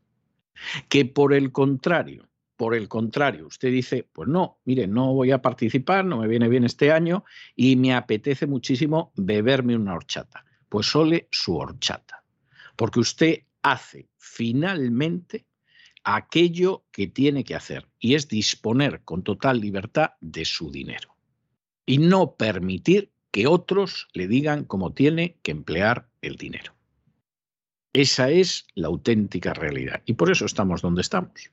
Que 0.89 1.05
por 1.05 1.33
el 1.33 1.51
contrario, 1.51 2.27
por 2.57 2.75
el 2.75 2.87
contrario, 2.87 3.47
usted 3.47 3.71
dice, 3.71 4.07
pues 4.11 4.27
no, 4.27 4.59
mire, 4.65 4.87
no 4.87 5.13
voy 5.13 5.31
a 5.31 5.41
participar, 5.41 6.05
no 6.05 6.17
me 6.17 6.27
viene 6.27 6.49
bien 6.49 6.65
este 6.65 6.91
año 6.91 7.23
y 7.55 7.75
me 7.75 7.93
apetece 7.93 8.45
muchísimo 8.45 9.11
beberme 9.15 9.75
una 9.75 9.95
horchata. 9.95 10.45
Pues 10.69 10.87
sole 10.87 11.27
su 11.31 11.55
horchata, 11.55 12.23
porque 12.75 12.99
usted 12.99 13.39
hace 13.61 14.09
finalmente 14.17 15.45
aquello 16.03 16.83
que 16.91 17.07
tiene 17.07 17.43
que 17.43 17.55
hacer 17.55 17.87
y 17.99 18.15
es 18.15 18.27
disponer 18.27 19.01
con 19.03 19.23
total 19.23 19.59
libertad 19.59 20.11
de 20.21 20.45
su 20.45 20.71
dinero 20.71 21.15
y 21.85 21.97
no 21.97 22.35
permitir 22.35 23.11
que 23.31 23.47
otros 23.47 24.07
le 24.13 24.27
digan 24.27 24.65
cómo 24.65 24.93
tiene 24.93 25.37
que 25.41 25.51
emplear 25.51 26.07
el 26.21 26.35
dinero. 26.35 26.73
Esa 27.93 28.29
es 28.29 28.67
la 28.75 28.87
auténtica 28.87 29.53
realidad 29.53 30.01
y 30.05 30.13
por 30.13 30.31
eso 30.31 30.45
estamos 30.45 30.81
donde 30.81 31.01
estamos. 31.01 31.51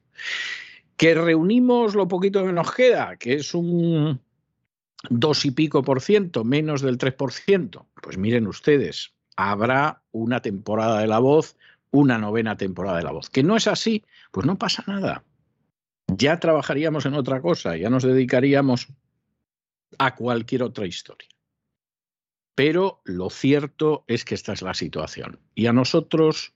Que 0.96 1.14
reunimos 1.14 1.94
lo 1.94 2.08
poquito 2.08 2.44
que 2.44 2.52
nos 2.52 2.72
queda, 2.72 3.16
que 3.16 3.34
es 3.34 3.54
un 3.54 4.20
dos 5.08 5.44
y 5.44 5.50
pico 5.52 5.82
por 5.82 6.00
ciento, 6.02 6.44
menos 6.44 6.82
del 6.82 6.98
tres 6.98 7.14
por 7.14 7.32
ciento. 7.32 7.86
Pues 8.02 8.18
miren 8.18 8.46
ustedes, 8.46 9.12
habrá 9.36 10.02
una 10.12 10.40
temporada 10.42 11.00
de 11.00 11.06
la 11.06 11.18
voz 11.18 11.56
una 11.90 12.18
novena 12.18 12.56
temporada 12.56 12.98
de 12.98 13.04
La 13.04 13.12
Voz. 13.12 13.30
Que 13.30 13.42
no 13.42 13.56
es 13.56 13.66
así, 13.66 14.04
pues 14.30 14.46
no 14.46 14.58
pasa 14.58 14.84
nada. 14.86 15.24
Ya 16.06 16.40
trabajaríamos 16.40 17.06
en 17.06 17.14
otra 17.14 17.40
cosa, 17.40 17.76
ya 17.76 17.90
nos 17.90 18.02
dedicaríamos 18.02 18.88
a 19.98 20.14
cualquier 20.14 20.62
otra 20.62 20.86
historia. 20.86 21.28
Pero 22.54 23.00
lo 23.04 23.30
cierto 23.30 24.04
es 24.06 24.24
que 24.24 24.34
esta 24.34 24.52
es 24.52 24.62
la 24.62 24.74
situación. 24.74 25.40
Y 25.54 25.66
a 25.66 25.72
nosotros 25.72 26.52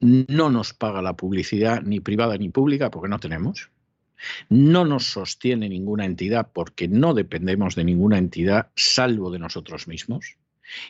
no 0.00 0.50
nos 0.50 0.74
paga 0.74 1.02
la 1.02 1.16
publicidad 1.16 1.82
ni 1.82 2.00
privada 2.00 2.36
ni 2.36 2.50
pública 2.50 2.90
porque 2.90 3.08
no 3.08 3.18
tenemos. 3.18 3.70
No 4.48 4.84
nos 4.84 5.06
sostiene 5.06 5.68
ninguna 5.68 6.04
entidad 6.04 6.50
porque 6.52 6.88
no 6.88 7.14
dependemos 7.14 7.74
de 7.74 7.84
ninguna 7.84 8.18
entidad 8.18 8.70
salvo 8.76 9.30
de 9.30 9.38
nosotros 9.38 9.88
mismos. 9.88 10.36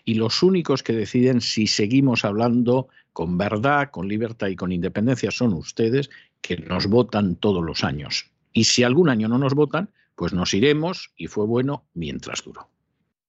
Y 0.05 0.15
los 0.15 0.43
únicos 0.43 0.83
que 0.83 0.93
deciden 0.93 1.41
si 1.41 1.67
seguimos 1.67 2.25
hablando 2.25 2.89
con 3.13 3.39
verdad, 3.39 3.91
con 3.91 4.09
libertad 4.09 4.49
y 4.49 4.57
con 4.57 4.73
independencia 4.73 5.31
son 5.31 5.53
ustedes 5.55 6.11
que 6.41 6.57
nos 6.59 6.87
votan 6.87 7.37
todos 7.37 7.65
los 7.65 7.85
años. 7.85 8.31
Y 8.53 8.65
si 8.65 8.83
algún 8.83 9.09
año 9.09 9.29
no 9.29 9.39
nos 9.39 9.55
votan, 9.55 9.91
pues 10.15 10.33
nos 10.33 10.55
iremos 10.55 11.11
y 11.17 11.27
fue 11.27 11.47
bueno 11.47 11.85
mientras 11.95 12.45
duró. 12.45 12.69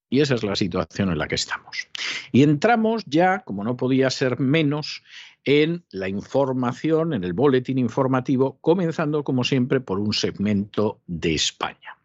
Y 0.10 0.22
esa 0.22 0.36
es 0.36 0.44
la 0.44 0.56
situación 0.56 1.10
en 1.10 1.18
la 1.18 1.28
que 1.28 1.36
estamos. 1.36 1.88
Y 2.32 2.44
entramos 2.44 3.04
ya, 3.06 3.40
como 3.40 3.64
no 3.64 3.75
podía 3.75 4.10
ser 4.10 4.40
menos, 4.40 5.04
en 5.46 5.86
la 5.92 6.10
información, 6.10 7.14
en 7.14 7.24
el 7.24 7.34
boletín 7.34 7.78
informativo, 7.78 8.58
comenzando 8.62 9.24
como 9.24 9.44
siempre 9.44 9.80
por 9.80 10.00
un 10.00 10.14
segmento 10.14 11.00
de 11.08 11.36
España. 11.36 11.98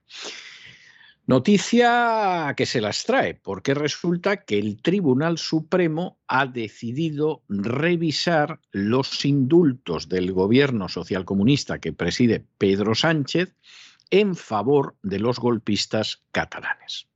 Noticia 1.30 2.52
que 2.56 2.66
se 2.66 2.80
las 2.80 3.04
trae, 3.04 3.34
porque 3.34 3.72
resulta 3.72 4.38
que 4.38 4.58
el 4.58 4.82
Tribunal 4.82 5.38
Supremo 5.38 6.18
ha 6.26 6.46
decidido 6.46 7.44
revisar 7.48 8.58
los 8.72 9.24
indultos 9.24 10.08
del 10.08 10.32
gobierno 10.32 10.88
socialcomunista 10.88 11.78
que 11.78 11.92
preside 11.92 12.44
Pedro 12.58 12.96
Sánchez 12.96 13.54
en 14.10 14.34
favor 14.34 14.96
de 15.04 15.20
los 15.20 15.38
golpistas 15.38 16.20
catalanes. 16.32 17.06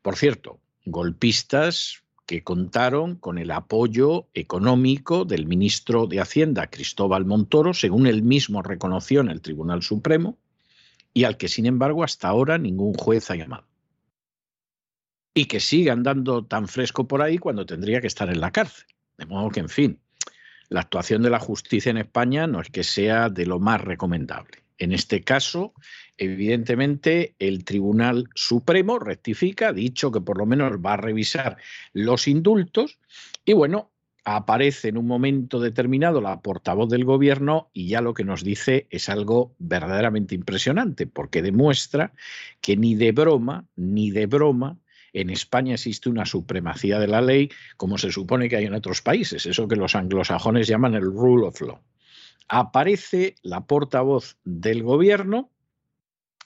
Por 0.00 0.16
cierto, 0.16 0.58
golpistas 0.86 2.04
que 2.24 2.42
contaron 2.42 3.16
con 3.16 3.36
el 3.36 3.50
apoyo 3.50 4.28
económico 4.32 5.26
del 5.26 5.46
ministro 5.46 6.06
de 6.06 6.20
Hacienda, 6.20 6.68
Cristóbal 6.68 7.26
Montoro, 7.26 7.74
según 7.74 8.06
él 8.06 8.22
mismo 8.22 8.62
reconoció 8.62 9.20
en 9.20 9.28
el 9.28 9.42
Tribunal 9.42 9.82
Supremo, 9.82 10.38
y 11.14 11.24
al 11.24 11.36
que, 11.36 11.48
sin 11.48 11.66
embargo, 11.66 12.04
hasta 12.04 12.28
ahora 12.28 12.58
ningún 12.58 12.94
juez 12.94 13.30
ha 13.30 13.36
llamado. 13.36 13.66
Y 15.34 15.46
que 15.46 15.60
sigue 15.60 15.90
andando 15.90 16.44
tan 16.44 16.68
fresco 16.68 17.08
por 17.08 17.22
ahí 17.22 17.38
cuando 17.38 17.66
tendría 17.66 18.00
que 18.00 18.06
estar 18.06 18.28
en 18.28 18.40
la 18.40 18.50
cárcel. 18.50 18.86
De 19.16 19.26
modo 19.26 19.50
que, 19.50 19.60
en 19.60 19.68
fin, 19.68 20.00
la 20.68 20.80
actuación 20.80 21.22
de 21.22 21.30
la 21.30 21.38
justicia 21.38 21.90
en 21.90 21.98
España 21.98 22.46
no 22.46 22.60
es 22.60 22.70
que 22.70 22.84
sea 22.84 23.28
de 23.28 23.46
lo 23.46 23.58
más 23.58 23.80
recomendable. 23.80 24.62
En 24.78 24.92
este 24.92 25.22
caso, 25.22 25.74
evidentemente, 26.16 27.34
el 27.38 27.64
Tribunal 27.64 28.28
Supremo 28.34 28.98
rectifica, 28.98 29.68
ha 29.68 29.72
dicho 29.72 30.10
que 30.10 30.20
por 30.20 30.38
lo 30.38 30.46
menos 30.46 30.72
va 30.84 30.94
a 30.94 30.96
revisar 30.96 31.56
los 31.92 32.26
indultos 32.26 32.98
y 33.44 33.52
bueno, 33.52 33.92
aparece 34.24 34.88
en 34.88 34.98
un 34.98 35.06
momento 35.06 35.58
determinado 35.58 36.20
la 36.20 36.40
portavoz 36.40 36.88
del 36.88 37.04
gobierno 37.04 37.70
y 37.72 37.88
ya 37.88 38.00
lo 38.00 38.14
que 38.14 38.24
nos 38.24 38.44
dice 38.44 38.86
es 38.90 39.08
algo 39.08 39.54
verdaderamente 39.58 40.34
impresionante, 40.34 41.06
porque 41.06 41.42
demuestra 41.42 42.12
que 42.60 42.76
ni 42.76 42.94
de 42.94 43.12
broma, 43.12 43.66
ni 43.74 44.10
de 44.10 44.26
broma, 44.26 44.78
en 45.12 45.30
España 45.30 45.74
existe 45.74 46.08
una 46.08 46.24
supremacía 46.24 46.98
de 46.98 47.08
la 47.08 47.20
ley 47.20 47.50
como 47.76 47.98
se 47.98 48.12
supone 48.12 48.48
que 48.48 48.56
hay 48.56 48.64
en 48.64 48.74
otros 48.74 49.02
países, 49.02 49.44
eso 49.44 49.68
que 49.68 49.76
los 49.76 49.94
anglosajones 49.94 50.68
llaman 50.68 50.94
el 50.94 51.04
rule 51.04 51.46
of 51.46 51.60
law. 51.60 51.80
Aparece 52.48 53.34
la 53.42 53.66
portavoz 53.66 54.36
del 54.44 54.82
gobierno, 54.82 55.50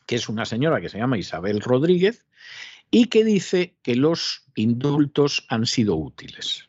que 0.07 0.17
es 0.17 0.29
una 0.29 0.45
señora 0.45 0.81
que 0.81 0.89
se 0.89 0.99
llama 0.99 1.19
Isabel 1.19 1.61
Rodríguez, 1.61 2.27
y 2.91 3.07
que 3.07 3.25
dice 3.25 3.77
que 3.83 3.97
los 3.97 4.45
indultos 4.55 5.45
han 5.49 5.67
sido 5.67 5.97
útiles. 5.97 6.69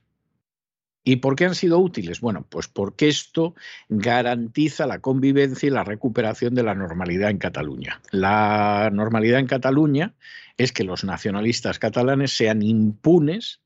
¿Y 1.08 1.16
por 1.16 1.38
qué 1.38 1.46
han 1.46 1.56
sido 1.56 1.80
útiles? 1.80 2.20
Bueno, 2.20 2.46
pues 2.50 2.68
porque 2.68 3.08
esto 3.08 3.56
garantiza 3.88 4.86
la 4.86 5.00
convivencia 5.00 5.68
y 5.68 5.70
la 5.70 5.86
recuperación 5.86 6.54
de 6.54 6.64
la 6.64 6.76
normalidad 6.76 7.30
en 7.30 7.38
Cataluña. 7.38 8.02
La 8.12 8.90
normalidad 8.92 9.40
en 9.40 9.48
Cataluña 9.48 10.16
es 10.58 10.74
que 10.74 10.84
los 10.84 11.06
nacionalistas 11.06 11.80
catalanes 11.80 12.34
sean 12.34 12.62
impunes, 12.62 13.62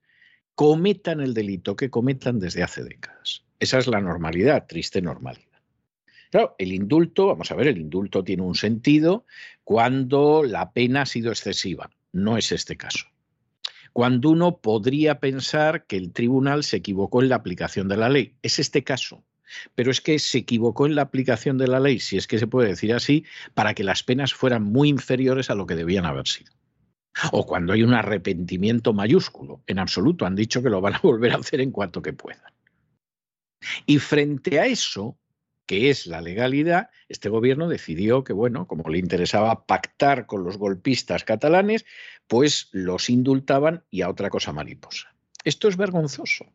cometan 0.54 1.20
el 1.20 1.34
delito 1.34 1.76
que 1.76 1.90
cometan 1.90 2.38
desde 2.40 2.62
hace 2.62 2.84
décadas. 2.84 3.44
Esa 3.60 3.80
es 3.80 3.88
la 3.88 4.02
normalidad, 4.02 4.68
triste 4.68 5.02
normalidad. 5.02 5.48
Claro, 6.30 6.54
el 6.60 6.72
indulto, 6.72 7.26
vamos 7.26 7.50
a 7.50 7.56
ver, 7.56 7.70
el 7.70 7.80
indulto 7.80 8.24
tiene 8.24 8.44
un 8.44 8.54
sentido 8.54 9.26
cuando 9.64 10.44
la 10.44 10.74
pena 10.74 11.02
ha 11.02 11.06
sido 11.08 11.32
excesiva. 11.32 11.90
No 12.12 12.38
es 12.38 12.52
este 12.52 12.78
caso 12.78 13.08
cuando 13.94 14.30
uno 14.30 14.58
podría 14.58 15.20
pensar 15.20 15.86
que 15.86 15.98
el 15.98 16.12
tribunal 16.12 16.64
se 16.64 16.78
equivocó 16.78 17.22
en 17.22 17.30
la 17.30 17.36
aplicación 17.36 17.88
de 17.88 17.98
la 17.98 18.10
ley. 18.10 18.36
Es 18.42 18.60
este 18.60 18.84
caso. 18.84 19.24
Pero 19.76 19.92
es 19.92 20.00
que 20.00 20.18
se 20.20 20.40
equivocó 20.40 20.86
en 20.86 20.96
la 20.96 21.02
aplicación 21.02 21.58
de 21.58 21.68
la 21.68 21.80
ley, 21.80 22.00
si 22.00 22.16
es 22.16 22.26
que 22.26 22.40
se 22.40 22.48
puede 22.48 22.70
decir 22.70 22.94
así, 22.94 23.26
para 23.54 23.74
que 23.74 23.84
las 23.84 24.02
penas 24.02 24.34
fueran 24.34 24.64
muy 24.64 24.88
inferiores 24.88 25.50
a 25.50 25.56
lo 25.56 25.66
que 25.66 25.76
debían 25.76 26.06
haber 26.06 26.28
sido. 26.28 26.54
O 27.34 27.46
cuando 27.46 27.74
hay 27.74 27.84
un 27.84 27.94
arrepentimiento 27.94 28.94
mayúsculo, 28.94 29.62
en 29.68 29.80
absoluto, 29.80 30.26
han 30.26 30.36
dicho 30.36 30.64
que 30.64 30.70
lo 30.70 30.80
van 30.80 30.96
a 30.96 31.00
volver 31.04 31.34
a 31.34 31.38
hacer 31.38 31.60
en 31.60 31.72
cuanto 31.72 32.02
que 32.02 32.14
puedan. 32.14 32.54
Y 33.86 34.00
frente 34.00 34.60
a 34.60 34.66
eso, 34.66 35.18
que 35.72 35.90
es 35.90 36.06
la 36.06 36.20
legalidad, 36.20 36.90
este 37.08 37.30
gobierno 37.30 37.70
decidió 37.70 38.26
que, 38.26 38.34
bueno, 38.34 38.68
como 38.68 38.90
le 38.90 38.98
interesaba 38.98 39.66
pactar 39.66 40.26
con 40.26 40.44
los 40.44 40.58
golpistas 40.58 41.24
catalanes, 41.24 41.86
pues 42.28 42.68
los 42.74 43.10
indultaban 43.10 43.86
y 43.90 44.02
a 44.02 44.10
otra 44.10 44.30
cosa 44.30 44.52
mariposa. 44.52 45.16
Esto 45.46 45.70
es 45.70 45.78
vergonzoso. 45.78 46.52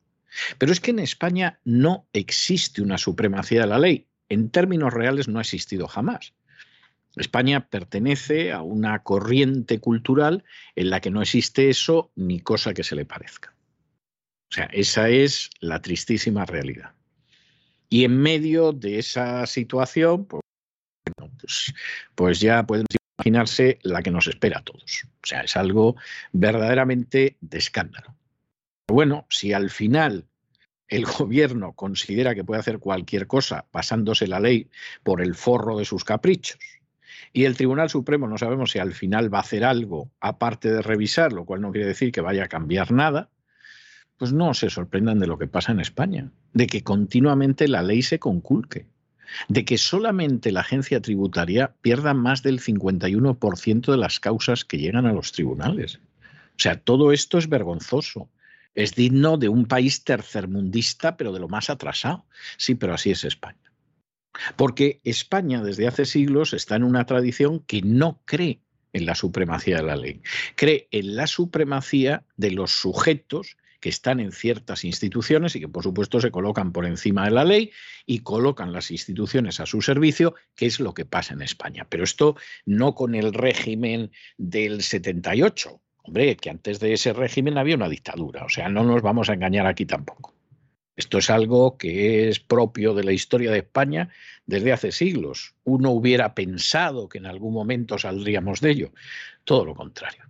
Pero 0.59 0.71
es 0.71 0.81
que 0.81 0.91
en 0.91 0.99
España 0.99 1.61
no 1.65 2.07
existe 2.13 2.83
una 2.83 2.99
supremacía 2.99 3.63
de 3.63 3.67
la 3.69 3.79
ley. 3.79 4.07
En 4.29 4.51
términos 4.51 4.93
reales 4.93 5.29
no 5.29 5.39
ha 5.39 5.43
existido 5.43 5.89
jamás. 5.89 6.35
España 7.17 7.71
pertenece 7.71 8.53
a 8.53 8.61
una 8.61 9.03
corriente 9.03 9.81
cultural 9.81 10.45
en 10.75 10.91
la 10.91 11.01
que 11.01 11.11
no 11.11 11.23
existe 11.23 11.71
eso 11.71 12.13
ni 12.17 12.41
cosa 12.41 12.75
que 12.75 12.85
se 12.85 12.97
le 12.97 13.07
parezca. 13.07 13.55
O 14.51 14.55
sea, 14.55 14.67
esa 14.67 15.09
es 15.09 15.49
la 15.61 15.81
tristísima 15.81 16.45
realidad. 16.45 16.96
Y 17.89 18.05
en 18.05 18.19
medio 18.19 18.73
de 18.73 18.99
esa 18.99 19.47
situación, 19.47 20.27
pues, 20.27 20.43
pues, 21.41 21.75
pues, 22.15 22.41
ya 22.41 22.67
pueden 22.67 22.87
imaginarse 23.19 23.79
la 23.83 24.03
que 24.03 24.11
nos 24.11 24.27
espera 24.27 24.59
a 24.59 24.65
todos. 24.65 25.05
O 25.05 25.27
sea, 25.27 25.43
es 25.43 25.57
algo 25.57 25.97
verdaderamente 26.33 27.37
de 27.41 27.59
escándalo. 27.59 28.15
bueno, 28.89 29.27
si 29.29 29.53
al 29.53 29.71
final 29.71 30.27
el 30.89 31.05
gobierno 31.19 31.73
considera 31.73 32.35
que 32.35 32.45
puede 32.45 32.61
hacer 32.61 32.79
cualquier 32.79 33.27
cosa 33.27 33.67
pasándose 33.71 34.27
la 34.27 34.41
ley 34.41 34.69
por 35.03 35.23
el 35.23 35.35
forro 35.35 35.79
de 35.79 35.85
sus 35.85 36.05
caprichos, 36.05 36.59
y 37.33 37.45
el 37.45 37.57
Tribunal 37.57 37.91
Supremo 37.91 38.29
no 38.29 38.39
sabemos 38.39 38.71
si 38.71 38.79
al 38.79 38.95
final 38.95 39.33
va 39.33 39.39
a 39.39 39.43
hacer 39.43 39.65
algo 39.65 40.11
aparte 40.21 40.71
de 40.71 40.83
revisar, 40.83 41.33
lo 41.33 41.45
cual 41.45 41.61
no 41.61 41.71
quiere 41.71 41.87
decir 41.87 42.13
que 42.13 42.21
vaya 42.21 42.45
a 42.45 42.49
cambiar 42.49 42.93
nada, 42.93 43.29
pues 44.19 44.33
no 44.33 44.55
se 44.55 44.71
sorprendan 44.71 45.19
de 45.19 45.27
lo 45.27 45.39
que 45.39 45.47
pasa 45.47 45.73
en 45.73 45.81
España, 45.81 46.31
de 46.53 46.67
que 46.67 46.83
continuamente 46.83 47.69
la 47.69 47.83
ley 47.83 48.03
se 48.03 48.19
conculque, 48.19 48.87
de 49.49 49.65
que 49.65 49.79
solamente 49.79 50.53
la 50.53 50.61
agencia 50.61 51.01
tributaria 51.01 51.75
pierda 51.83 52.15
más 52.15 52.43
del 52.43 52.61
51% 52.61 53.91
de 53.91 53.97
las 53.97 54.21
causas 54.21 54.65
que 54.65 54.79
llegan 54.79 55.07
a 55.07 55.13
los 55.13 55.33
tribunales. 55.33 56.01
O 56.57 56.59
sea, 56.59 56.81
todo 56.81 57.13
esto 57.13 57.39
es 57.39 57.49
vergonzoso. 57.49 58.31
Es 58.75 58.95
digno 58.95 59.39
de 59.39 59.49
un 59.49 59.67
país 59.67 60.05
tercermundista, 60.05 61.17
pero 61.17 61.33
de 61.33 61.41
lo 61.41 61.49
más 61.49 61.71
atrasado. 61.71 62.27
Sí, 62.57 62.75
pero 62.75 62.95
así 62.95 63.11
es 63.11 63.25
España. 63.25 63.59
Porque 64.57 65.01
España 65.03 65.63
desde 65.63 65.87
hace 65.87 66.05
siglos 66.05 66.53
está 66.53 66.77
en 66.77 66.85
una 66.85 67.07
tradición 67.07 67.61
que 67.61 67.83
no 67.83 68.21
cree 68.25 68.61
en 68.93 69.07
la 69.07 69.15
supremacía 69.15 69.79
de 69.79 69.83
la 69.83 69.97
ley, 69.97 70.23
cree 70.55 70.89
en 70.91 71.17
la 71.17 71.27
supremacía 71.27 72.25
de 72.37 72.51
los 72.51 72.71
sujetos 72.71 73.57
que 73.87 73.91
están 73.91 74.19
en 74.19 74.33
ciertas 74.33 74.85
instituciones 74.85 75.55
y 75.55 75.61
que 75.61 75.69
por 75.69 75.85
supuesto 75.85 76.21
se 76.21 76.33
colocan 76.33 76.73
por 76.73 76.87
encima 76.87 77.27
de 77.27 77.31
la 77.31 77.45
ley 77.45 77.71
y 78.05 78.19
colocan 78.19 78.73
las 78.73 78.91
instituciones 78.91 79.61
a 79.61 79.67
su 79.67 79.81
servicio, 79.81 80.35
que 80.57 80.67
es 80.67 80.81
lo 80.81 80.93
que 80.93 81.05
pasa 81.05 81.35
en 81.35 81.43
España. 81.43 81.87
Pero 81.89 82.03
esto 82.03 82.35
no 82.65 82.97
con 82.97 83.15
el 83.15 83.33
régimen 83.33 84.11
del 84.39 84.83
78. 84.83 85.81
Hombre, 86.03 86.37
que 86.37 86.51
antes 86.51 86.81
de 86.81 86.95
ese 86.95 87.13
régimen 87.13 87.59
había 87.59 87.77
una 87.77 87.89
dictadura, 87.89 88.45
o 88.45 88.49
sea, 88.49 88.69
no 88.69 88.83
nos 88.83 89.03
vamos 89.03 89.31
a 89.31 89.35
engañar 89.35 89.69
aquí 89.69 89.87
tampoco. 89.87 90.35
Esto 90.97 91.19
es 91.19 91.31
algo 91.31 91.79
que 91.79 92.29
es 92.29 92.41
propio 92.41 92.93
de 92.93 93.05
la 93.05 93.13
historia 93.13 93.53
de 93.53 93.59
España 93.59 94.09
desde 94.47 94.73
hace 94.73 94.91
siglos. 94.91 95.55
Uno 95.63 95.93
hubiera 95.93 96.35
pensado 96.35 97.09
que 97.09 97.19
en 97.19 97.27
algún 97.27 97.55
momento 97.55 97.99
saldríamos 97.99 98.61
de 98.61 98.71
ello. 98.73 98.93
Todo 99.45 99.65
lo 99.65 99.77
contrario. 99.77 100.25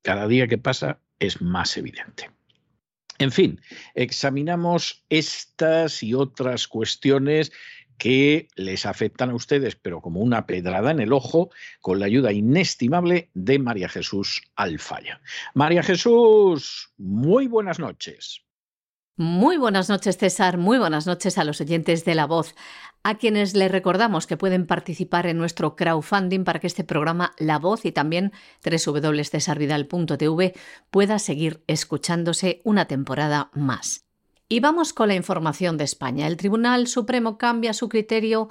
Cada 0.00 0.26
día 0.26 0.48
que 0.48 0.56
pasa 0.56 0.98
es 1.18 1.42
más 1.42 1.76
evidente. 1.76 2.30
En 3.22 3.30
fin, 3.30 3.60
examinamos 3.94 5.04
estas 5.08 6.02
y 6.02 6.12
otras 6.12 6.66
cuestiones 6.66 7.52
que 7.96 8.48
les 8.56 8.84
afectan 8.84 9.30
a 9.30 9.34
ustedes, 9.36 9.76
pero 9.76 10.00
como 10.00 10.18
una 10.18 10.44
pedrada 10.44 10.90
en 10.90 10.98
el 10.98 11.12
ojo, 11.12 11.50
con 11.80 12.00
la 12.00 12.06
ayuda 12.06 12.32
inestimable 12.32 13.30
de 13.34 13.60
María 13.60 13.88
Jesús 13.88 14.42
Alfaya. 14.56 15.20
María 15.54 15.84
Jesús, 15.84 16.92
muy 16.98 17.46
buenas 17.46 17.78
noches. 17.78 18.42
Muy 19.16 19.58
buenas 19.58 19.90
noches, 19.90 20.16
César. 20.16 20.56
Muy 20.56 20.78
buenas 20.78 21.06
noches 21.06 21.36
a 21.36 21.44
los 21.44 21.60
oyentes 21.60 22.06
de 22.06 22.14
La 22.14 22.24
Voz, 22.24 22.54
a 23.02 23.18
quienes 23.18 23.54
les 23.54 23.70
recordamos 23.70 24.26
que 24.26 24.38
pueden 24.38 24.66
participar 24.66 25.26
en 25.26 25.36
nuestro 25.36 25.76
crowdfunding 25.76 26.44
para 26.44 26.60
que 26.60 26.66
este 26.66 26.82
programa 26.82 27.34
La 27.36 27.58
Voz 27.58 27.84
y 27.84 27.92
también 27.92 28.32
www.cesarvidal.tv 28.64 30.54
pueda 30.90 31.18
seguir 31.18 31.62
escuchándose 31.66 32.62
una 32.64 32.86
temporada 32.86 33.50
más. 33.52 34.06
Y 34.48 34.60
vamos 34.60 34.94
con 34.94 35.08
la 35.08 35.14
información 35.14 35.76
de 35.76 35.84
España. 35.84 36.26
El 36.26 36.38
Tribunal 36.38 36.86
Supremo 36.86 37.36
cambia 37.36 37.74
su 37.74 37.90
criterio 37.90 38.48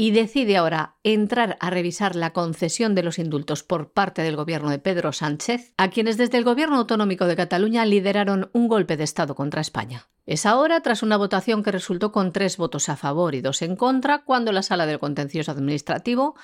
y 0.00 0.12
decide 0.12 0.56
ahora 0.56 0.94
entrar 1.02 1.56
a 1.58 1.70
revisar 1.70 2.14
la 2.14 2.32
concesión 2.32 2.94
de 2.94 3.02
los 3.02 3.18
indultos 3.18 3.64
por 3.64 3.90
parte 3.90 4.22
del 4.22 4.36
gobierno 4.36 4.70
de 4.70 4.78
Pedro 4.78 5.12
Sánchez, 5.12 5.72
a 5.76 5.90
quienes 5.90 6.16
desde 6.16 6.38
el 6.38 6.44
gobierno 6.44 6.76
autonómico 6.76 7.24
de 7.26 7.34
Cataluña 7.34 7.84
lideraron 7.84 8.48
un 8.52 8.68
golpe 8.68 8.96
de 8.96 9.02
Estado 9.02 9.34
contra 9.34 9.60
España. 9.60 10.06
Es 10.24 10.46
ahora 10.46 10.82
tras 10.82 11.02
una 11.02 11.16
votación 11.16 11.64
que 11.64 11.72
resultó 11.72 12.12
con 12.12 12.30
tres 12.32 12.58
votos 12.58 12.88
a 12.88 12.94
favor 12.94 13.34
y 13.34 13.40
dos 13.40 13.60
en 13.60 13.74
contra, 13.74 14.22
cuando 14.22 14.52
la 14.52 14.62
Sala 14.62 14.86
del 14.86 15.00
Contencioso 15.00 15.50
Administrativo 15.50 16.36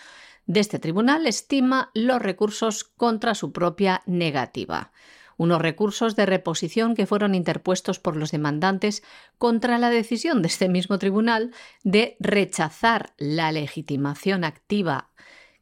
de 0.46 0.58
este 0.58 0.80
tribunal 0.80 1.24
estima 1.28 1.92
los 1.94 2.20
recursos 2.20 2.82
contra 2.82 3.36
su 3.36 3.52
propia 3.52 4.02
negativa 4.04 4.90
unos 5.36 5.60
recursos 5.60 6.16
de 6.16 6.26
reposición 6.26 6.94
que 6.94 7.06
fueron 7.06 7.34
interpuestos 7.34 7.98
por 7.98 8.16
los 8.16 8.30
demandantes 8.30 9.02
contra 9.38 9.78
la 9.78 9.90
decisión 9.90 10.42
de 10.42 10.48
este 10.48 10.68
mismo 10.68 10.98
tribunal 10.98 11.52
de 11.82 12.16
rechazar 12.20 13.14
la 13.18 13.52
legitimación 13.52 14.44
activa 14.44 15.10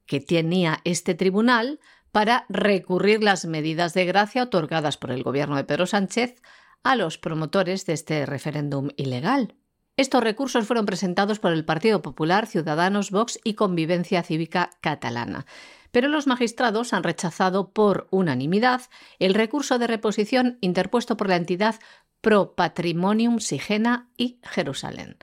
que 0.07 0.21
tenía 0.21 0.81
este 0.85 1.15
tribunal 1.15 1.81
para 2.11 2.45
recurrir 2.49 3.23
las 3.23 3.47
medidas 3.47 3.95
de 3.95 4.05
gracia 4.05 4.43
otorgadas 4.43 4.99
por 4.99 5.11
el 5.11 5.23
gobierno 5.23 5.57
de 5.57 5.65
Pedro 5.65 5.87
Sánchez 5.87 6.43
a 6.83 6.97
los 6.97 7.19
promotores 7.19 7.87
de 7.87 7.95
este 7.95 8.27
referéndum 8.27 8.91
ilegal. 8.97 9.55
Estos 9.97 10.25
recursos 10.25 10.67
fueron 10.67 10.87
presentados 10.87 11.39
por 11.39 11.53
el 11.53 11.65
Partido 11.65 12.03
Popular, 12.03 12.47
Ciudadanos, 12.47 13.11
Vox 13.11 13.39
y 13.45 13.55
Convivencia 13.55 14.23
Cívica 14.23 14.71
Catalana 14.81 15.47
pero 15.93 16.09
los 16.09 16.27
magistrados 16.27 16.93
han 16.93 17.05
rechazado 17.05 17.71
por 17.71 18.09
unanimidad 18.11 18.83
el 19.21 19.35
recurso 19.35 19.79
de 19.79 19.87
reposición 19.87 20.59
interpuesto 20.61 21.17
por 21.17 21.29
la 21.29 21.37
entidad 21.37 21.77
Pro 22.21 22.55
Patrimonium 22.57 23.39
Sigena 23.39 24.11
y 24.17 24.41
Jerusalén. 24.43 25.19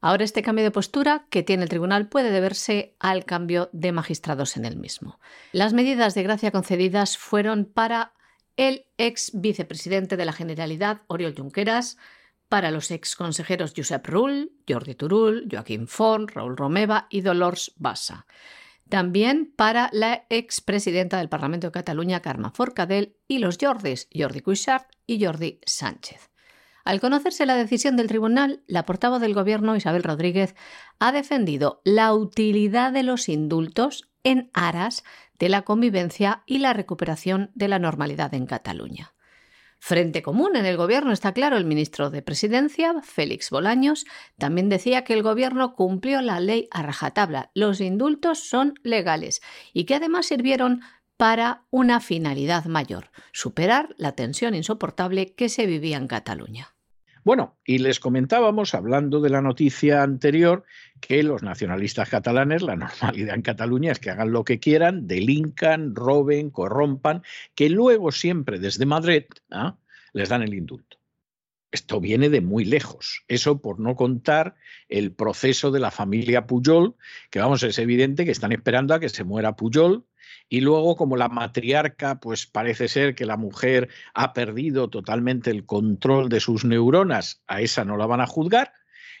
Ahora 0.00 0.24
este 0.24 0.42
cambio 0.42 0.64
de 0.64 0.72
postura 0.72 1.26
que 1.30 1.44
tiene 1.44 1.62
el 1.62 1.68
tribunal 1.68 2.08
puede 2.08 2.32
deberse 2.32 2.96
al 2.98 3.24
cambio 3.24 3.70
de 3.72 3.92
magistrados 3.92 4.56
en 4.56 4.64
el 4.64 4.76
mismo. 4.76 5.20
Las 5.52 5.72
medidas 5.72 6.14
de 6.14 6.24
gracia 6.24 6.50
concedidas 6.50 7.16
fueron 7.16 7.64
para 7.64 8.12
el 8.56 8.86
ex 8.98 9.30
vicepresidente 9.34 10.16
de 10.16 10.24
la 10.24 10.32
Generalidad, 10.32 11.02
Oriol 11.06 11.34
Junqueras, 11.36 11.96
para 12.52 12.70
los 12.70 12.90
ex 12.90 13.16
consejeros 13.16 13.72
Josep 13.74 14.06
Rull, 14.08 14.52
Jordi 14.68 14.94
Turull, 14.94 15.48
Joaquín 15.50 15.88
Font, 15.88 16.32
Raúl 16.32 16.54
Romeva 16.54 17.06
y 17.08 17.22
Dolors 17.22 17.72
Bassa. 17.76 18.26
También 18.90 19.54
para 19.56 19.88
la 19.94 20.26
expresidenta 20.28 21.16
del 21.16 21.30
Parlamento 21.30 21.68
de 21.68 21.72
Cataluña, 21.72 22.20
Carme 22.20 22.50
Forcadell, 22.52 23.16
y 23.26 23.38
los 23.38 23.56
Jordis, 23.58 24.06
Jordi 24.14 24.42
Cuixart 24.42 24.86
y 25.06 25.24
Jordi 25.24 25.60
Sánchez. 25.64 26.28
Al 26.84 27.00
conocerse 27.00 27.46
la 27.46 27.56
decisión 27.56 27.96
del 27.96 28.08
tribunal, 28.08 28.62
la 28.66 28.84
portavoz 28.84 29.22
del 29.22 29.32
Gobierno, 29.32 29.74
Isabel 29.74 30.02
Rodríguez, 30.02 30.54
ha 30.98 31.10
defendido 31.10 31.80
la 31.86 32.12
utilidad 32.12 32.92
de 32.92 33.02
los 33.02 33.30
indultos 33.30 34.10
en 34.24 34.50
aras 34.52 35.04
de 35.38 35.48
la 35.48 35.62
convivencia 35.62 36.42
y 36.44 36.58
la 36.58 36.74
recuperación 36.74 37.50
de 37.54 37.68
la 37.68 37.78
normalidad 37.78 38.34
en 38.34 38.44
Cataluña. 38.44 39.14
Frente 39.84 40.22
común 40.22 40.54
en 40.54 40.64
el 40.64 40.76
gobierno 40.76 41.10
está 41.10 41.32
claro, 41.32 41.56
el 41.56 41.64
ministro 41.64 42.08
de 42.08 42.22
Presidencia, 42.22 43.02
Félix 43.02 43.50
Bolaños, 43.50 44.06
también 44.38 44.68
decía 44.68 45.02
que 45.02 45.12
el 45.12 45.24
gobierno 45.24 45.74
cumplió 45.74 46.22
la 46.22 46.38
ley 46.38 46.68
a 46.70 46.82
rajatabla. 46.82 47.50
Los 47.52 47.80
indultos 47.80 48.38
son 48.48 48.74
legales 48.84 49.42
y 49.72 49.82
que 49.82 49.96
además 49.96 50.26
sirvieron 50.26 50.82
para 51.16 51.64
una 51.70 51.98
finalidad 51.98 52.66
mayor, 52.66 53.10
superar 53.32 53.92
la 53.98 54.12
tensión 54.12 54.54
insoportable 54.54 55.34
que 55.34 55.48
se 55.48 55.66
vivía 55.66 55.96
en 55.96 56.06
Cataluña. 56.06 56.76
Bueno, 57.24 57.56
y 57.64 57.78
les 57.78 58.00
comentábamos, 58.00 58.74
hablando 58.74 59.20
de 59.20 59.30
la 59.30 59.40
noticia 59.40 60.02
anterior, 60.02 60.64
que 61.00 61.22
los 61.22 61.42
nacionalistas 61.42 62.08
catalanes, 62.08 62.62
la 62.62 62.74
normalidad 62.76 63.36
en 63.36 63.42
Cataluña 63.42 63.92
es 63.92 64.00
que 64.00 64.10
hagan 64.10 64.32
lo 64.32 64.44
que 64.44 64.58
quieran, 64.58 65.06
delincan, 65.06 65.94
roben, 65.94 66.50
corrompan, 66.50 67.22
que 67.54 67.70
luego 67.70 68.10
siempre 68.10 68.58
desde 68.58 68.86
Madrid 68.86 69.24
¿ah? 69.50 69.76
les 70.12 70.28
dan 70.30 70.42
el 70.42 70.54
indulto. 70.54 70.98
Esto 71.70 72.00
viene 72.00 72.28
de 72.28 72.40
muy 72.40 72.64
lejos. 72.64 73.24
Eso 73.28 73.62
por 73.62 73.78
no 73.80 73.96
contar 73.96 74.56
el 74.88 75.12
proceso 75.12 75.70
de 75.70 75.80
la 75.80 75.90
familia 75.90 76.46
Pujol, 76.46 76.96
que 77.30 77.38
vamos, 77.38 77.62
es 77.62 77.78
evidente 77.78 78.24
que 78.24 78.32
están 78.32 78.52
esperando 78.52 78.94
a 78.94 79.00
que 79.00 79.08
se 79.08 79.24
muera 79.24 79.56
Pujol 79.56 80.04
y 80.48 80.60
luego 80.60 80.96
como 80.96 81.16
la 81.16 81.28
matriarca, 81.28 82.20
pues 82.20 82.46
parece 82.46 82.88
ser 82.88 83.14
que 83.14 83.26
la 83.26 83.36
mujer 83.36 83.88
ha 84.14 84.32
perdido 84.32 84.88
totalmente 84.90 85.50
el 85.50 85.64
control 85.64 86.28
de 86.28 86.40
sus 86.40 86.64
neuronas, 86.64 87.42
a 87.46 87.60
esa 87.60 87.84
no 87.84 87.96
la 87.96 88.06
van 88.06 88.20
a 88.20 88.26
juzgar, 88.26 88.72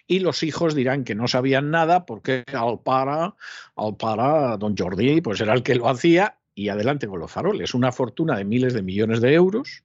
y 0.06 0.18
los 0.18 0.42
hijos 0.42 0.74
dirán 0.74 1.04
que 1.04 1.14
no 1.14 1.28
sabían 1.28 1.70
nada 1.70 2.06
porque 2.06 2.44
al 2.52 2.80
para, 2.80 3.34
al 3.76 3.96
para, 3.96 4.56
don 4.56 4.76
Jordi, 4.76 5.20
pues 5.20 5.40
era 5.40 5.54
el 5.54 5.62
que 5.62 5.74
lo 5.74 5.88
hacía 5.88 6.38
y 6.54 6.68
adelante 6.68 7.06
con 7.06 7.20
los 7.20 7.30
faroles. 7.30 7.74
Una 7.74 7.92
fortuna 7.92 8.36
de 8.36 8.44
miles 8.44 8.74
de 8.74 8.82
millones 8.82 9.20
de 9.20 9.32
euros 9.34 9.84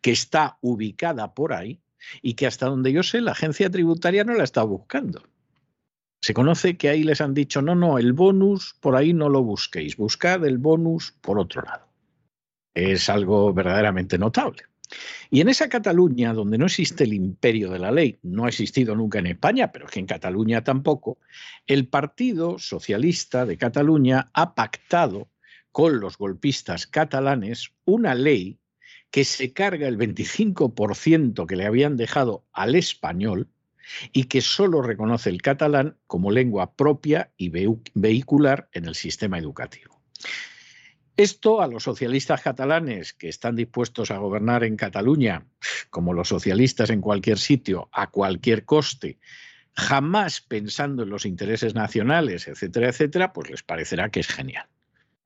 que 0.00 0.10
está 0.10 0.58
ubicada 0.60 1.34
por 1.34 1.52
ahí 1.52 1.80
y 2.22 2.34
que 2.34 2.46
hasta 2.46 2.66
donde 2.66 2.92
yo 2.92 3.02
sé 3.02 3.20
la 3.20 3.32
agencia 3.32 3.70
tributaria 3.70 4.24
no 4.24 4.34
la 4.34 4.44
está 4.44 4.62
buscando. 4.62 5.22
Se 6.20 6.34
conoce 6.34 6.76
que 6.76 6.88
ahí 6.88 7.02
les 7.02 7.20
han 7.20 7.34
dicho, 7.34 7.62
no, 7.62 7.74
no, 7.74 7.98
el 7.98 8.12
bonus 8.12 8.74
por 8.80 8.96
ahí 8.96 9.12
no 9.12 9.28
lo 9.28 9.42
busquéis, 9.42 9.96
buscad 9.96 10.44
el 10.44 10.58
bonus 10.58 11.12
por 11.12 11.38
otro 11.38 11.62
lado. 11.62 11.86
Es 12.74 13.08
algo 13.08 13.52
verdaderamente 13.52 14.18
notable. 14.18 14.64
Y 15.30 15.40
en 15.40 15.48
esa 15.48 15.68
Cataluña, 15.68 16.32
donde 16.32 16.58
no 16.58 16.66
existe 16.66 17.04
el 17.04 17.12
imperio 17.12 17.70
de 17.70 17.78
la 17.78 17.90
ley, 17.90 18.18
no 18.22 18.44
ha 18.44 18.48
existido 18.48 18.94
nunca 18.94 19.18
en 19.18 19.26
España, 19.26 19.72
pero 19.72 19.86
es 19.86 19.92
que 19.92 20.00
en 20.00 20.06
Cataluña 20.06 20.62
tampoco, 20.62 21.18
el 21.66 21.88
Partido 21.88 22.58
Socialista 22.58 23.44
de 23.44 23.58
Cataluña 23.58 24.30
ha 24.32 24.54
pactado 24.54 25.28
con 25.72 26.00
los 26.00 26.16
golpistas 26.16 26.86
catalanes 26.86 27.72
una 27.84 28.14
ley 28.14 28.58
que 29.10 29.24
se 29.24 29.52
carga 29.52 29.88
el 29.88 29.98
25% 29.98 31.46
que 31.46 31.56
le 31.56 31.66
habían 31.66 31.96
dejado 31.96 32.44
al 32.52 32.74
español 32.74 33.48
y 34.12 34.24
que 34.24 34.40
solo 34.40 34.82
reconoce 34.82 35.30
el 35.30 35.42
catalán 35.42 35.96
como 36.06 36.30
lengua 36.30 36.74
propia 36.74 37.30
y 37.36 37.50
vehicular 37.94 38.68
en 38.72 38.86
el 38.86 38.94
sistema 38.94 39.38
educativo. 39.38 40.00
Esto 41.16 41.62
a 41.62 41.66
los 41.66 41.84
socialistas 41.84 42.42
catalanes 42.42 43.14
que 43.14 43.28
están 43.28 43.56
dispuestos 43.56 44.10
a 44.10 44.18
gobernar 44.18 44.64
en 44.64 44.76
Cataluña, 44.76 45.46
como 45.88 46.12
los 46.12 46.28
socialistas 46.28 46.90
en 46.90 47.00
cualquier 47.00 47.38
sitio, 47.38 47.88
a 47.90 48.10
cualquier 48.10 48.66
coste, 48.66 49.18
jamás 49.72 50.42
pensando 50.42 51.04
en 51.04 51.10
los 51.10 51.24
intereses 51.24 51.74
nacionales, 51.74 52.48
etcétera, 52.48 52.90
etcétera, 52.90 53.32
pues 53.32 53.48
les 53.48 53.62
parecerá 53.62 54.10
que 54.10 54.20
es 54.20 54.28
genial. 54.28 54.66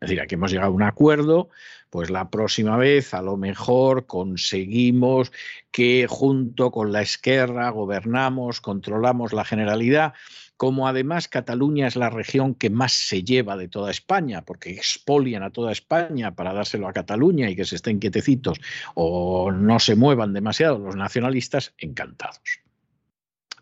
Es 0.00 0.08
decir, 0.08 0.20
aquí 0.20 0.34
hemos 0.34 0.50
llegado 0.50 0.70
a 0.70 0.74
un 0.74 0.82
acuerdo, 0.82 1.50
pues 1.90 2.08
la 2.08 2.30
próxima 2.30 2.76
vez 2.78 3.12
a 3.12 3.20
lo 3.20 3.36
mejor 3.36 4.06
conseguimos 4.06 5.30
que 5.70 6.06
junto 6.08 6.70
con 6.70 6.90
la 6.90 7.02
izquierda 7.02 7.68
gobernamos, 7.68 8.60
controlamos 8.60 9.32
la 9.32 9.44
generalidad 9.44 10.14
como 10.60 10.86
además 10.86 11.26
Cataluña 11.26 11.86
es 11.86 11.96
la 11.96 12.10
región 12.10 12.54
que 12.54 12.68
más 12.68 12.92
se 12.92 13.24
lleva 13.24 13.56
de 13.56 13.66
toda 13.66 13.90
España, 13.90 14.42
porque 14.42 14.68
expolian 14.72 15.42
a 15.42 15.48
toda 15.48 15.72
España 15.72 16.34
para 16.34 16.52
dárselo 16.52 16.86
a 16.86 16.92
Cataluña 16.92 17.48
y 17.48 17.56
que 17.56 17.64
se 17.64 17.76
estén 17.76 17.98
quietecitos 17.98 18.60
o 18.94 19.50
no 19.52 19.78
se 19.78 19.96
muevan 19.96 20.34
demasiado 20.34 20.78
los 20.78 20.96
nacionalistas, 20.96 21.72
encantados. 21.78 22.60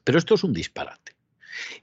Pero 0.03 0.19
esto 0.19 0.35
es 0.35 0.43
un 0.43 0.53
disparate. 0.53 1.18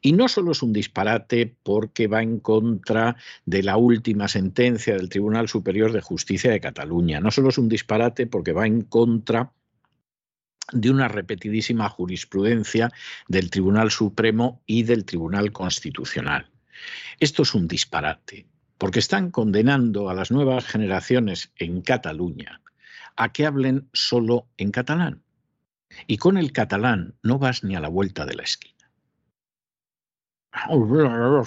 Y 0.01 0.13
no 0.13 0.27
solo 0.27 0.51
es 0.51 0.61
un 0.61 0.73
disparate 0.73 1.55
porque 1.63 2.07
va 2.07 2.21
en 2.21 2.39
contra 2.39 3.15
de 3.45 3.63
la 3.63 3.77
última 3.77 4.27
sentencia 4.27 4.95
del 4.95 5.09
Tribunal 5.09 5.47
Superior 5.47 5.91
de 5.91 6.01
Justicia 6.01 6.51
de 6.51 6.59
Cataluña, 6.59 7.19
no 7.19 7.31
solo 7.31 7.49
es 7.49 7.57
un 7.57 7.69
disparate 7.69 8.27
porque 8.27 8.53
va 8.53 8.67
en 8.67 8.81
contra 8.81 9.51
de 10.71 10.89
una 10.89 11.07
repetidísima 11.07 11.89
jurisprudencia 11.89 12.91
del 13.27 13.49
Tribunal 13.49 13.91
Supremo 13.91 14.61
y 14.65 14.83
del 14.83 15.05
Tribunal 15.05 15.51
Constitucional. 15.51 16.49
Esto 17.19 17.43
es 17.43 17.53
un 17.53 17.67
disparate, 17.67 18.47
porque 18.77 18.99
están 18.99 19.31
condenando 19.31 20.09
a 20.09 20.13
las 20.13 20.31
nuevas 20.31 20.65
generaciones 20.65 21.51
en 21.57 21.81
Cataluña 21.81 22.61
a 23.15 23.31
que 23.31 23.45
hablen 23.45 23.88
solo 23.93 24.47
en 24.57 24.71
catalán. 24.71 25.23
Y 26.07 26.17
con 26.17 26.38
el 26.38 26.51
catalán 26.51 27.15
no 27.23 27.39
vas 27.39 27.63
ni 27.63 27.75
a 27.75 27.79
la 27.79 27.88
vuelta 27.88 28.25
de 28.25 28.35
la 28.35 28.43
esquina. 28.43 28.74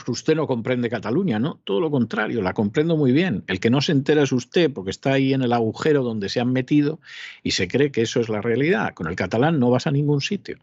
Usted 0.07 0.35
no 0.37 0.47
comprende 0.47 0.91
Cataluña, 0.91 1.39
¿no? 1.39 1.61
Todo 1.65 1.81
lo 1.81 1.91
contrario, 1.91 2.43
la 2.43 2.53
comprendo 2.53 2.97
muy 2.97 3.13
bien. 3.13 3.43
El 3.47 3.59
que 3.59 3.71
no 3.71 3.81
se 3.81 3.93
entera 3.93 4.23
es 4.23 4.33
usted 4.33 4.73
porque 4.73 4.91
está 4.91 5.15
ahí 5.15 5.33
en 5.33 5.43
el 5.43 5.53
agujero 5.53 6.03
donde 6.03 6.29
se 6.29 6.41
han 6.41 6.53
metido 6.53 7.01
y 7.43 7.53
se 7.53 7.69
cree 7.69 7.91
que 7.91 8.03
eso 8.03 8.21
es 8.21 8.29
la 8.29 8.43
realidad. 8.43 8.95
Con 8.95 9.07
el 9.07 9.17
catalán 9.17 9.59
no 9.59 9.71
vas 9.71 9.87
a 9.87 9.93
ningún 9.93 10.21
sitio. 10.21 10.59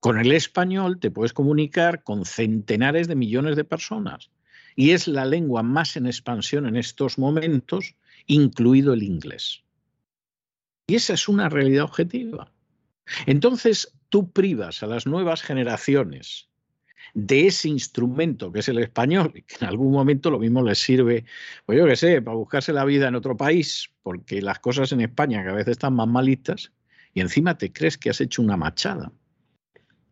Con 0.00 0.18
el 0.18 0.32
español 0.32 0.98
te 0.98 1.10
puedes 1.10 1.32
comunicar 1.32 2.02
con 2.02 2.24
centenares 2.24 3.08
de 3.08 3.16
millones 3.16 3.56
de 3.56 3.64
personas 3.64 4.30
y 4.74 4.90
es 4.90 5.08
la 5.08 5.24
lengua 5.24 5.62
más 5.62 5.96
en 5.96 6.06
expansión 6.06 6.66
en 6.66 6.76
estos 6.76 7.18
momentos, 7.18 7.94
incluido 8.26 8.94
el 8.94 9.02
inglés. 9.02 9.64
Y 10.88 10.96
esa 10.96 11.14
es 11.14 11.28
una 11.28 11.48
realidad 11.48 11.84
objetiva. 11.84 12.52
Entonces, 13.26 13.92
tú 14.08 14.30
privas 14.30 14.82
a 14.82 14.86
las 14.86 15.06
nuevas 15.06 15.42
generaciones 15.42 16.47
de 17.14 17.46
ese 17.46 17.68
instrumento 17.68 18.52
que 18.52 18.60
es 18.60 18.68
el 18.68 18.78
español, 18.78 19.32
que 19.46 19.56
en 19.60 19.66
algún 19.66 19.92
momento 19.92 20.30
lo 20.30 20.38
mismo 20.38 20.62
les 20.62 20.78
sirve, 20.78 21.24
pues 21.66 21.78
yo 21.78 21.86
qué 21.86 21.96
sé, 21.96 22.22
para 22.22 22.36
buscarse 22.36 22.72
la 22.72 22.84
vida 22.84 23.08
en 23.08 23.14
otro 23.14 23.36
país, 23.36 23.90
porque 24.02 24.42
las 24.42 24.58
cosas 24.58 24.92
en 24.92 25.00
España 25.00 25.40
a 25.40 25.52
veces 25.52 25.72
están 25.72 25.94
más 25.94 26.08
malitas, 26.08 26.72
y 27.14 27.20
encima 27.20 27.56
te 27.58 27.72
crees 27.72 27.98
que 27.98 28.10
has 28.10 28.20
hecho 28.20 28.42
una 28.42 28.56
machada. 28.56 29.12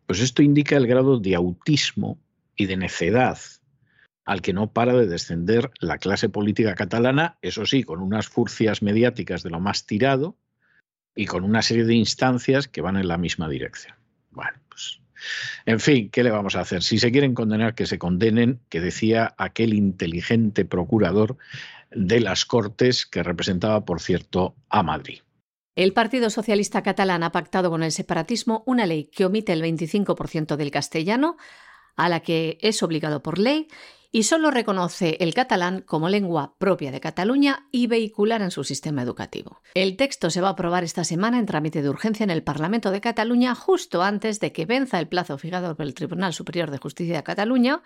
Pues 0.07 0.21
esto 0.21 0.43
indica 0.43 0.77
el 0.77 0.87
grado 0.87 1.19
de 1.19 1.35
autismo 1.35 2.19
y 2.57 2.67
de 2.67 2.77
necedad 2.77 3.39
al 4.27 4.43
que 4.43 4.53
no 4.53 4.73
para 4.73 4.93
de 4.93 5.07
descender 5.07 5.71
la 5.79 5.99
clase 5.99 6.29
política 6.29 6.75
catalana, 6.75 7.39
eso 7.43 7.65
sí, 7.65 7.85
con 7.85 8.01
unas 8.01 8.27
furcias 8.27 8.83
mediáticas 8.83 9.45
de 9.45 9.51
lo 9.51 9.61
más 9.61 9.87
tirado 9.87 10.37
y 11.15 11.27
con 11.27 11.45
una 11.45 11.63
serie 11.63 11.85
de 11.85 11.95
instancias 11.95 12.67
que 12.67 12.81
van 12.81 12.97
en 12.97 13.07
la 13.07 13.19
misma 13.19 13.49
dirección. 13.49 13.95
Bueno, 14.33 14.59
pues 14.69 15.01
en 15.65 15.81
fin, 15.81 16.11
¿qué 16.11 16.23
le 16.23 16.31
vamos 16.31 16.57
a 16.57 16.61
hacer? 16.61 16.83
Si 16.83 16.99
se 16.99 17.13
quieren 17.13 17.35
condenar, 17.35 17.75
que 17.75 17.87
se 17.87 17.99
condenen, 17.99 18.61
que 18.69 18.81
decía 18.81 19.35
aquel 19.39 19.75
inteligente 19.75 20.65
procurador 20.65 21.37
de 21.91 22.21
las 22.21 22.45
Cortes 22.45 23.07
que 23.07 23.23
representaba, 23.23 23.85
por 23.85 24.01
cierto, 24.01 24.55
a 24.69 24.83
Madrid. 24.83 25.21
El 25.77 25.93
Partido 25.93 26.31
Socialista 26.31 26.83
Catalán 26.83 27.23
ha 27.23 27.33
pactado 27.33 27.71
con 27.71 27.83
el 27.83 27.93
separatismo 27.93 28.63
una 28.67 28.87
ley 28.87 29.05
que 29.05 29.27
omite 29.27 29.53
el 29.53 29.63
25% 29.63 30.57
del 30.57 30.71
castellano, 30.71 31.37
a 31.97 32.09
la 32.09 32.21
que 32.21 32.59
es 32.61 32.83
obligado 32.83 33.23
por 33.23 33.39
ley, 33.39 33.69
y 34.17 34.23
solo 34.23 34.51
reconoce 34.51 35.19
el 35.21 35.35
catalán 35.35 35.83
como 35.83 36.09
lengua 36.09 36.55
propia 36.57 36.91
de 36.91 37.01
Cataluña 37.01 37.69
y 37.71 37.87
vehicular 37.87 38.41
en 38.41 38.51
su 38.51 38.65
sistema 38.65 39.03
educativo. 39.03 39.61
El 39.75 39.99
texto 39.99 40.31
se 40.31 40.41
va 40.41 40.49
a 40.49 40.53
aprobar 40.53 40.85
esta 40.85 41.05
semana 41.05 41.39
en 41.39 41.45
trámite 41.45 41.83
de 41.83 41.91
urgencia 41.91 42.25
en 42.25 42.31
el 42.31 42.43
Parlamento 42.43 42.91
de 42.93 43.03
Cataluña 43.03 43.55
justo 43.55 44.03
antes 44.03 44.41
de 44.41 44.53
que 44.53 44.65
venza 44.65 44.99
el 45.01 45.09
plazo 45.09 45.37
fijado 45.37 45.77
por 45.77 45.85
el 45.85 45.93
Tribunal 45.93 46.33
Superior 46.33 46.71
de 46.71 46.79
Justicia 46.79 47.17
de 47.17 47.25
Cataluña 47.25 47.83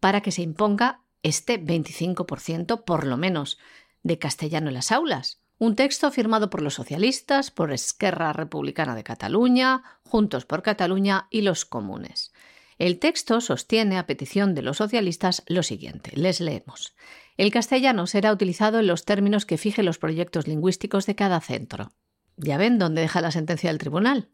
para 0.00 0.20
que 0.20 0.32
se 0.32 0.42
imponga 0.42 1.00
este 1.22 1.58
25% 1.58 2.84
por 2.84 3.06
lo 3.06 3.16
menos 3.16 3.58
de 4.02 4.18
castellano 4.18 4.68
en 4.68 4.74
las 4.74 4.92
aulas. 4.92 5.40
Un 5.56 5.76
texto 5.76 6.10
firmado 6.10 6.50
por 6.50 6.60
los 6.60 6.74
socialistas, 6.74 7.50
por 7.50 7.72
Esquerra 7.72 8.34
Republicana 8.34 8.94
de 8.94 9.04
Cataluña, 9.04 9.82
Juntos 10.04 10.44
por 10.44 10.60
Cataluña 10.62 11.26
y 11.30 11.40
los 11.40 11.64
comunes. 11.64 12.34
El 12.80 12.98
texto 12.98 13.42
sostiene, 13.42 13.98
a 13.98 14.06
petición 14.06 14.54
de 14.54 14.62
los 14.62 14.78
socialistas, 14.78 15.42
lo 15.46 15.62
siguiente. 15.62 16.12
Les 16.14 16.40
leemos. 16.40 16.94
El 17.36 17.50
castellano 17.50 18.06
será 18.06 18.32
utilizado 18.32 18.78
en 18.78 18.86
los 18.86 19.04
términos 19.04 19.44
que 19.44 19.58
fije 19.58 19.82
los 19.82 19.98
proyectos 19.98 20.48
lingüísticos 20.48 21.04
de 21.04 21.14
cada 21.14 21.42
centro. 21.42 21.92
¿Ya 22.38 22.56
ven 22.56 22.78
dónde 22.78 23.02
deja 23.02 23.20
la 23.20 23.32
sentencia 23.32 23.68
del 23.68 23.76
tribunal? 23.76 24.30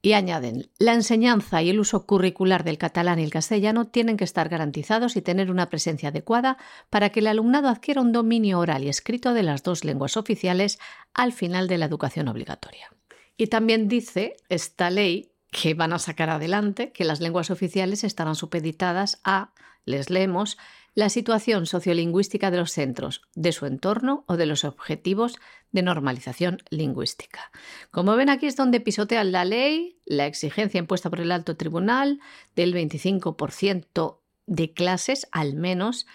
Y 0.00 0.14
añaden, 0.14 0.70
la 0.78 0.94
enseñanza 0.94 1.60
y 1.60 1.68
el 1.68 1.78
uso 1.78 2.06
curricular 2.06 2.64
del 2.64 2.78
catalán 2.78 3.18
y 3.18 3.24
el 3.24 3.30
castellano 3.30 3.86
tienen 3.86 4.16
que 4.16 4.24
estar 4.24 4.48
garantizados 4.48 5.14
y 5.16 5.20
tener 5.20 5.50
una 5.50 5.68
presencia 5.68 6.08
adecuada 6.08 6.56
para 6.88 7.10
que 7.10 7.20
el 7.20 7.26
alumnado 7.26 7.68
adquiera 7.68 8.00
un 8.00 8.12
dominio 8.12 8.60
oral 8.60 8.82
y 8.82 8.88
escrito 8.88 9.34
de 9.34 9.42
las 9.42 9.62
dos 9.62 9.84
lenguas 9.84 10.16
oficiales 10.16 10.78
al 11.12 11.34
final 11.34 11.68
de 11.68 11.76
la 11.76 11.84
educación 11.84 12.28
obligatoria. 12.28 12.88
Y 13.36 13.48
también 13.48 13.88
dice 13.88 14.38
esta 14.48 14.88
ley 14.88 15.31
que 15.52 15.74
van 15.74 15.92
a 15.92 15.98
sacar 15.98 16.30
adelante, 16.30 16.92
que 16.92 17.04
las 17.04 17.20
lenguas 17.20 17.50
oficiales 17.50 18.04
estarán 18.04 18.34
supeditadas 18.34 19.20
a, 19.22 19.52
les 19.84 20.08
leemos, 20.08 20.56
la 20.94 21.10
situación 21.10 21.66
sociolingüística 21.66 22.50
de 22.50 22.56
los 22.56 22.72
centros, 22.72 23.20
de 23.34 23.52
su 23.52 23.66
entorno 23.66 24.24
o 24.26 24.38
de 24.38 24.46
los 24.46 24.64
objetivos 24.64 25.38
de 25.70 25.82
normalización 25.82 26.62
lingüística. 26.70 27.52
Como 27.90 28.16
ven 28.16 28.30
aquí 28.30 28.46
es 28.46 28.56
donde 28.56 28.80
pisotean 28.80 29.30
la 29.30 29.44
ley, 29.44 29.98
la 30.06 30.24
exigencia 30.26 30.78
impuesta 30.78 31.10
por 31.10 31.20
el 31.20 31.30
alto 31.30 31.54
tribunal 31.56 32.20
del 32.56 32.74
25% 32.74 34.20
de 34.46 34.72
clases 34.72 35.28
al 35.32 35.54
menos 35.54 36.06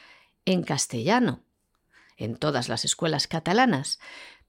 en 0.46 0.64
castellano 0.64 1.42
en 2.18 2.36
todas 2.36 2.68
las 2.68 2.84
escuelas 2.84 3.28
catalanas. 3.28 4.00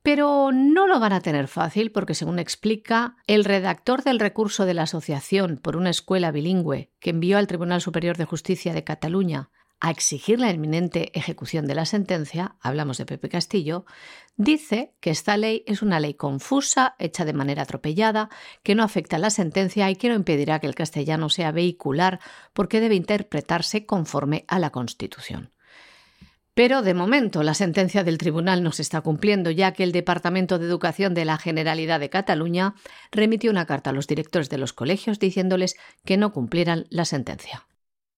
Pero 0.08 0.52
no 0.54 0.86
lo 0.86 1.00
van 1.00 1.12
a 1.12 1.20
tener 1.20 1.48
fácil 1.48 1.92
porque, 1.92 2.14
según 2.14 2.38
explica 2.38 3.16
el 3.26 3.44
redactor 3.44 4.02
del 4.02 4.18
recurso 4.18 4.64
de 4.64 4.72
la 4.72 4.84
Asociación 4.84 5.58
por 5.62 5.76
una 5.76 5.90
escuela 5.90 6.30
bilingüe 6.30 6.90
que 6.98 7.10
envió 7.10 7.36
al 7.36 7.46
Tribunal 7.46 7.82
Superior 7.82 8.16
de 8.16 8.24
Justicia 8.24 8.72
de 8.72 8.84
Cataluña 8.84 9.50
a 9.80 9.90
exigir 9.90 10.40
la 10.40 10.50
inminente 10.50 11.10
ejecución 11.12 11.66
de 11.66 11.74
la 11.74 11.84
sentencia, 11.84 12.56
hablamos 12.62 12.96
de 12.96 13.04
Pepe 13.04 13.28
Castillo, 13.28 13.84
dice 14.38 14.94
que 15.00 15.10
esta 15.10 15.36
ley 15.36 15.62
es 15.66 15.82
una 15.82 16.00
ley 16.00 16.14
confusa, 16.14 16.96
hecha 16.98 17.26
de 17.26 17.34
manera 17.34 17.64
atropellada, 17.64 18.30
que 18.62 18.74
no 18.74 18.84
afecta 18.84 19.16
a 19.16 19.18
la 19.18 19.28
sentencia 19.28 19.90
y 19.90 19.96
que 19.96 20.08
no 20.08 20.14
impedirá 20.14 20.58
que 20.58 20.68
el 20.68 20.74
castellano 20.74 21.28
sea 21.28 21.52
vehicular 21.52 22.18
porque 22.54 22.80
debe 22.80 22.94
interpretarse 22.94 23.84
conforme 23.84 24.46
a 24.48 24.58
la 24.58 24.70
Constitución. 24.70 25.52
Pero 26.58 26.82
de 26.82 26.92
momento 26.92 27.44
la 27.44 27.54
sentencia 27.54 28.02
del 28.02 28.18
tribunal 28.18 28.64
no 28.64 28.72
se 28.72 28.82
está 28.82 29.00
cumpliendo, 29.00 29.52
ya 29.52 29.74
que 29.74 29.84
el 29.84 29.92
Departamento 29.92 30.58
de 30.58 30.66
Educación 30.66 31.14
de 31.14 31.24
la 31.24 31.38
Generalidad 31.38 32.00
de 32.00 32.10
Cataluña 32.10 32.74
remitió 33.12 33.52
una 33.52 33.64
carta 33.64 33.90
a 33.90 33.92
los 33.92 34.08
directores 34.08 34.50
de 34.50 34.58
los 34.58 34.72
colegios 34.72 35.20
diciéndoles 35.20 35.76
que 36.04 36.16
no 36.16 36.32
cumplieran 36.32 36.86
la 36.90 37.04
sentencia. 37.04 37.68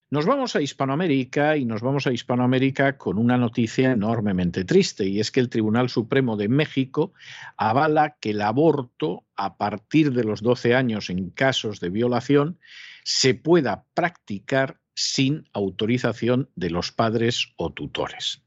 Nos 0.08 0.24
vamos 0.24 0.56
a 0.56 0.62
Hispanoamérica 0.62 1.58
y 1.58 1.66
nos 1.66 1.82
vamos 1.82 2.06
a 2.06 2.12
Hispanoamérica 2.12 2.96
con 2.96 3.18
una 3.18 3.36
noticia 3.36 3.92
enormemente 3.92 4.64
triste 4.64 5.06
y 5.06 5.20
es 5.20 5.30
que 5.30 5.40
el 5.40 5.50
Tribunal 5.50 5.90
Supremo 5.90 6.38
de 6.38 6.48
México 6.48 7.12
avala 7.58 8.16
que 8.20 8.30
el 8.30 8.40
aborto 8.40 9.26
a 9.36 9.58
partir 9.58 10.14
de 10.14 10.24
los 10.24 10.40
12 10.40 10.74
años 10.74 11.10
en 11.10 11.28
casos 11.28 11.78
de 11.78 11.90
violación 11.90 12.58
se 13.04 13.34
pueda 13.34 13.84
practicar 13.92 14.79
sin 15.00 15.48
autorización 15.54 16.50
de 16.56 16.68
los 16.68 16.92
padres 16.92 17.52
o 17.56 17.72
tutores. 17.72 18.42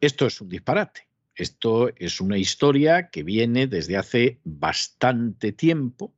Esto 0.00 0.26
es 0.26 0.40
un 0.42 0.50
disparate. 0.50 1.08
Esto 1.34 1.90
es 1.96 2.20
una 2.20 2.36
historia 2.38 3.08
que 3.10 3.22
viene 3.22 3.66
desde 3.66 3.96
hace 3.96 4.40
bastante 4.44 5.52
tiempo 5.52 6.14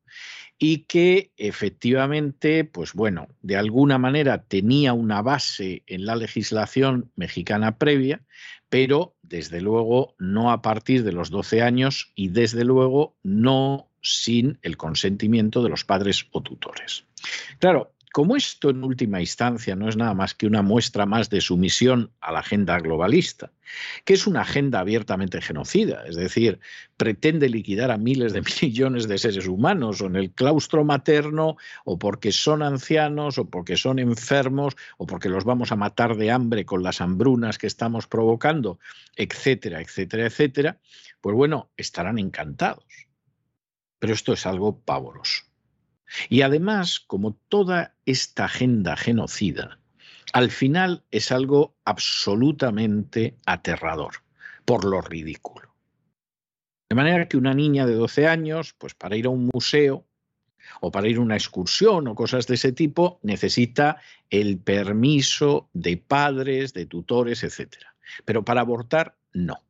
y 0.58 0.84
que 0.84 1.32
efectivamente, 1.36 2.64
pues 2.64 2.92
bueno, 2.92 3.28
de 3.42 3.56
alguna 3.56 3.98
manera 3.98 4.42
tenía 4.44 4.92
una 4.92 5.22
base 5.22 5.84
en 5.86 6.06
la 6.06 6.16
legislación 6.16 7.12
mexicana 7.14 7.78
previa, 7.78 8.24
pero 8.68 9.16
desde 9.22 9.60
luego 9.60 10.14
no 10.18 10.50
a 10.50 10.60
partir 10.62 11.04
de 11.04 11.12
los 11.12 11.30
12 11.30 11.62
años 11.62 12.12
y 12.16 12.28
desde 12.28 12.64
luego 12.64 13.16
no 13.22 13.90
sin 14.02 14.58
el 14.62 14.76
consentimiento 14.76 15.62
de 15.62 15.68
los 15.68 15.84
padres 15.84 16.26
o 16.32 16.42
tutores. 16.42 17.04
Claro, 17.58 17.92
como 18.18 18.34
esto 18.34 18.70
en 18.70 18.82
última 18.82 19.20
instancia 19.20 19.76
no 19.76 19.88
es 19.88 19.96
nada 19.96 20.12
más 20.12 20.34
que 20.34 20.48
una 20.48 20.60
muestra 20.60 21.06
más 21.06 21.30
de 21.30 21.40
sumisión 21.40 22.10
a 22.20 22.32
la 22.32 22.40
agenda 22.40 22.76
globalista, 22.80 23.52
que 24.04 24.14
es 24.14 24.26
una 24.26 24.40
agenda 24.40 24.80
abiertamente 24.80 25.40
genocida, 25.40 26.02
es 26.04 26.16
decir, 26.16 26.58
pretende 26.96 27.48
liquidar 27.48 27.92
a 27.92 27.96
miles 27.96 28.32
de 28.32 28.42
millones 28.60 29.06
de 29.06 29.18
seres 29.18 29.46
humanos 29.46 30.00
o 30.00 30.06
en 30.06 30.16
el 30.16 30.32
claustro 30.32 30.82
materno 30.82 31.58
o 31.84 31.96
porque 32.00 32.32
son 32.32 32.64
ancianos 32.64 33.38
o 33.38 33.48
porque 33.48 33.76
son 33.76 34.00
enfermos 34.00 34.74
o 34.96 35.06
porque 35.06 35.28
los 35.28 35.44
vamos 35.44 35.70
a 35.70 35.76
matar 35.76 36.16
de 36.16 36.32
hambre 36.32 36.64
con 36.64 36.82
las 36.82 37.00
hambrunas 37.00 37.56
que 37.56 37.68
estamos 37.68 38.08
provocando, 38.08 38.80
etcétera, 39.14 39.80
etcétera, 39.80 40.26
etcétera, 40.26 40.80
pues 41.20 41.36
bueno, 41.36 41.70
estarán 41.76 42.18
encantados. 42.18 42.84
Pero 44.00 44.12
esto 44.12 44.32
es 44.32 44.44
algo 44.44 44.80
pavoroso. 44.80 45.47
Y 46.28 46.42
además, 46.42 47.00
como 47.00 47.34
toda 47.48 47.94
esta 48.06 48.46
agenda 48.46 48.96
genocida, 48.96 49.78
al 50.32 50.50
final 50.50 51.04
es 51.10 51.32
algo 51.32 51.74
absolutamente 51.84 53.36
aterrador, 53.46 54.22
por 54.64 54.84
lo 54.84 55.00
ridículo. 55.00 55.74
De 56.90 56.96
manera 56.96 57.28
que 57.28 57.36
una 57.36 57.54
niña 57.54 57.86
de 57.86 57.94
12 57.94 58.26
años, 58.26 58.74
pues 58.78 58.94
para 58.94 59.16
ir 59.16 59.26
a 59.26 59.30
un 59.30 59.50
museo 59.52 60.06
o 60.80 60.90
para 60.90 61.08
ir 61.08 61.18
a 61.18 61.20
una 61.20 61.36
excursión 61.36 62.08
o 62.08 62.14
cosas 62.14 62.46
de 62.46 62.54
ese 62.54 62.72
tipo, 62.72 63.20
necesita 63.22 64.00
el 64.30 64.58
permiso 64.58 65.68
de 65.72 65.96
padres, 65.96 66.72
de 66.72 66.86
tutores, 66.86 67.42
etc. 67.42 67.76
Pero 68.24 68.44
para 68.44 68.62
abortar, 68.62 69.16
no 69.32 69.62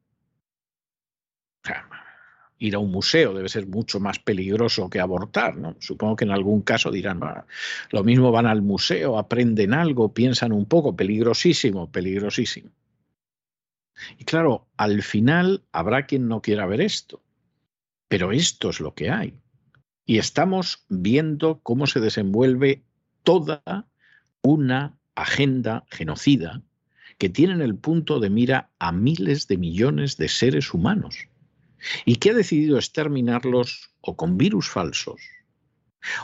ir 2.58 2.74
a 2.74 2.78
un 2.78 2.90
museo 2.90 3.32
debe 3.34 3.48
ser 3.48 3.66
mucho 3.66 4.00
más 4.00 4.18
peligroso 4.18 4.90
que 4.90 5.00
abortar, 5.00 5.56
¿no? 5.56 5.76
Supongo 5.78 6.16
que 6.16 6.24
en 6.24 6.32
algún 6.32 6.62
caso 6.62 6.90
dirán, 6.90 7.20
lo 7.90 8.04
mismo 8.04 8.32
van 8.32 8.46
al 8.46 8.62
museo, 8.62 9.18
aprenden 9.18 9.74
algo, 9.74 10.12
piensan 10.12 10.52
un 10.52 10.66
poco, 10.66 10.96
peligrosísimo, 10.96 11.90
peligrosísimo. 11.90 12.70
Y 14.18 14.24
claro, 14.24 14.66
al 14.76 15.02
final 15.02 15.64
habrá 15.72 16.06
quien 16.06 16.28
no 16.28 16.42
quiera 16.42 16.66
ver 16.66 16.80
esto, 16.80 17.22
pero 18.08 18.32
esto 18.32 18.70
es 18.70 18.80
lo 18.80 18.94
que 18.94 19.10
hay. 19.10 19.34
Y 20.04 20.18
estamos 20.18 20.84
viendo 20.88 21.60
cómo 21.62 21.86
se 21.86 22.00
desenvuelve 22.00 22.82
toda 23.22 23.86
una 24.42 24.98
agenda 25.14 25.84
genocida 25.90 26.62
que 27.18 27.28
tiene 27.28 27.52
en 27.54 27.62
el 27.62 27.74
punto 27.74 28.20
de 28.20 28.30
mira 28.30 28.70
a 28.78 28.92
miles 28.92 29.48
de 29.48 29.58
millones 29.58 30.16
de 30.16 30.28
seres 30.28 30.72
humanos 30.72 31.28
y 32.04 32.16
que 32.16 32.30
ha 32.30 32.34
decidido 32.34 32.76
exterminarlos 32.76 33.90
o 34.00 34.16
con 34.16 34.38
virus 34.38 34.68
falsos 34.68 35.20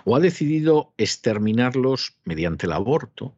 o 0.05 0.17
ha 0.17 0.21
decidido 0.21 0.95
exterminarlos 0.97 2.17
mediante 2.25 2.67
el 2.67 2.73
aborto, 2.73 3.37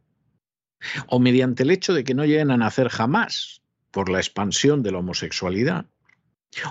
o 1.08 1.18
mediante 1.18 1.62
el 1.62 1.70
hecho 1.70 1.94
de 1.94 2.04
que 2.04 2.14
no 2.14 2.24
lleguen 2.24 2.50
a 2.50 2.56
nacer 2.56 2.88
jamás 2.88 3.62
por 3.90 4.08
la 4.08 4.18
expansión 4.18 4.82
de 4.82 4.92
la 4.92 4.98
homosexualidad, 4.98 5.86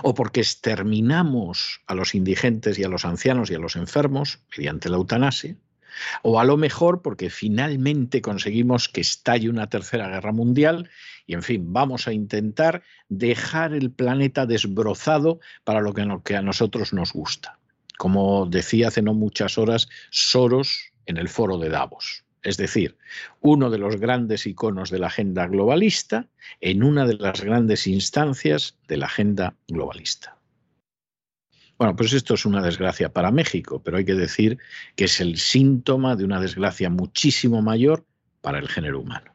o 0.02 0.14
porque 0.14 0.40
exterminamos 0.40 1.80
a 1.86 1.94
los 1.94 2.14
indigentes 2.14 2.78
y 2.78 2.84
a 2.84 2.88
los 2.88 3.04
ancianos 3.04 3.50
y 3.50 3.54
a 3.54 3.58
los 3.58 3.76
enfermos 3.76 4.40
mediante 4.56 4.88
la 4.88 4.96
eutanasia, 4.96 5.56
o 6.22 6.40
a 6.40 6.44
lo 6.44 6.56
mejor 6.56 7.02
porque 7.02 7.30
finalmente 7.30 8.20
conseguimos 8.22 8.88
que 8.88 9.00
estalle 9.00 9.48
una 9.48 9.68
tercera 9.68 10.08
guerra 10.08 10.32
mundial 10.32 10.90
y, 11.26 11.34
en 11.34 11.42
fin, 11.42 11.72
vamos 11.72 12.08
a 12.08 12.12
intentar 12.12 12.82
dejar 13.08 13.72
el 13.72 13.90
planeta 13.90 14.46
desbrozado 14.46 15.40
para 15.64 15.80
lo 15.80 15.92
que 16.22 16.36
a 16.36 16.42
nosotros 16.42 16.92
nos 16.92 17.12
gusta. 17.12 17.58
Como 17.98 18.46
decía 18.46 18.88
hace 18.88 19.02
no 19.02 19.14
muchas 19.14 19.58
horas 19.58 19.88
Soros 20.10 20.92
en 21.06 21.16
el 21.16 21.28
foro 21.28 21.58
de 21.58 21.70
Davos. 21.70 22.24
Es 22.42 22.58
decir, 22.58 22.96
uno 23.40 23.70
de 23.70 23.78
los 23.78 23.96
grandes 23.96 24.46
iconos 24.46 24.90
de 24.90 25.00
la 25.00 25.08
agenda 25.08 25.48
globalista 25.48 26.28
en 26.60 26.84
una 26.84 27.04
de 27.04 27.14
las 27.14 27.40
grandes 27.40 27.88
instancias 27.88 28.76
de 28.86 28.98
la 28.98 29.06
agenda 29.06 29.56
globalista. 29.66 30.35
Bueno, 31.78 31.94
pues 31.94 32.12
esto 32.12 32.34
es 32.34 32.46
una 32.46 32.62
desgracia 32.62 33.12
para 33.12 33.30
México, 33.30 33.82
pero 33.84 33.98
hay 33.98 34.04
que 34.04 34.14
decir 34.14 34.58
que 34.94 35.04
es 35.04 35.20
el 35.20 35.36
síntoma 35.36 36.16
de 36.16 36.24
una 36.24 36.40
desgracia 36.40 36.88
muchísimo 36.88 37.60
mayor 37.60 38.06
para 38.40 38.58
el 38.58 38.68
género 38.68 39.00
humano. 39.00 39.34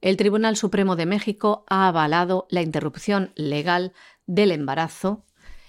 El 0.00 0.16
Tribunal 0.16 0.56
Supremo 0.56 0.96
de 0.96 1.04
México 1.04 1.64
ha 1.68 1.86
avalado 1.86 2.46
la 2.48 2.62
interrupción 2.62 3.32
legal 3.34 3.92
del 4.26 4.52
embarazo 4.52 5.26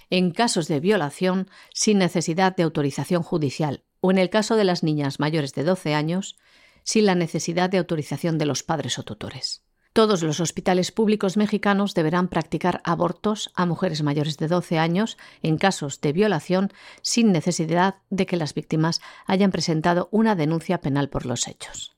en 0.10 0.32
casos 0.32 0.70
de 0.70 0.80
violación 0.80 1.50
sin 1.74 1.98
necesidad 1.98 2.56
de 2.56 2.64
autorización 2.64 3.24
judicial 3.24 3.84
o 4.00 4.12
en 4.12 4.18
el 4.18 4.30
caso 4.30 4.56
de 4.56 4.64
las 4.64 4.84
niñas 4.84 5.20
mayores 5.20 5.54
de 5.54 5.64
12 5.64 5.94
años 5.94 6.38
sin 6.84 7.06
la 7.06 7.16
necesidad 7.16 7.70
de 7.70 7.78
autorización 7.78 8.38
de 8.38 8.46
los 8.46 8.64
padres 8.64 8.98
o 9.00 9.04
tutores. 9.04 9.64
Todos 9.94 10.24
los 10.24 10.40
hospitales 10.40 10.94
públicos 10.94 11.36
mexicanos 11.36 11.94
deberán 11.94 12.30
practicar 12.30 12.82
abortos 12.86 13.52
a 13.56 13.66
mujeres 13.66 14.04
mayores 14.04 14.38
de 14.38 14.48
12 14.48 14.80
años 14.80 15.18
en 15.42 15.58
casos 15.58 16.00
de 16.00 16.14
violación 16.14 16.72
sin 17.02 17.34
necesidad 17.34 17.96
de 18.10 18.26
que 18.26 18.38
las 18.38 18.54
víctimas 18.54 19.02
hayan 19.26 19.52
presentado 19.52 20.08
una 20.12 20.36
denuncia 20.36 20.80
penal 20.80 21.10
por 21.10 21.26
los 21.26 21.46
hechos. 21.50 21.98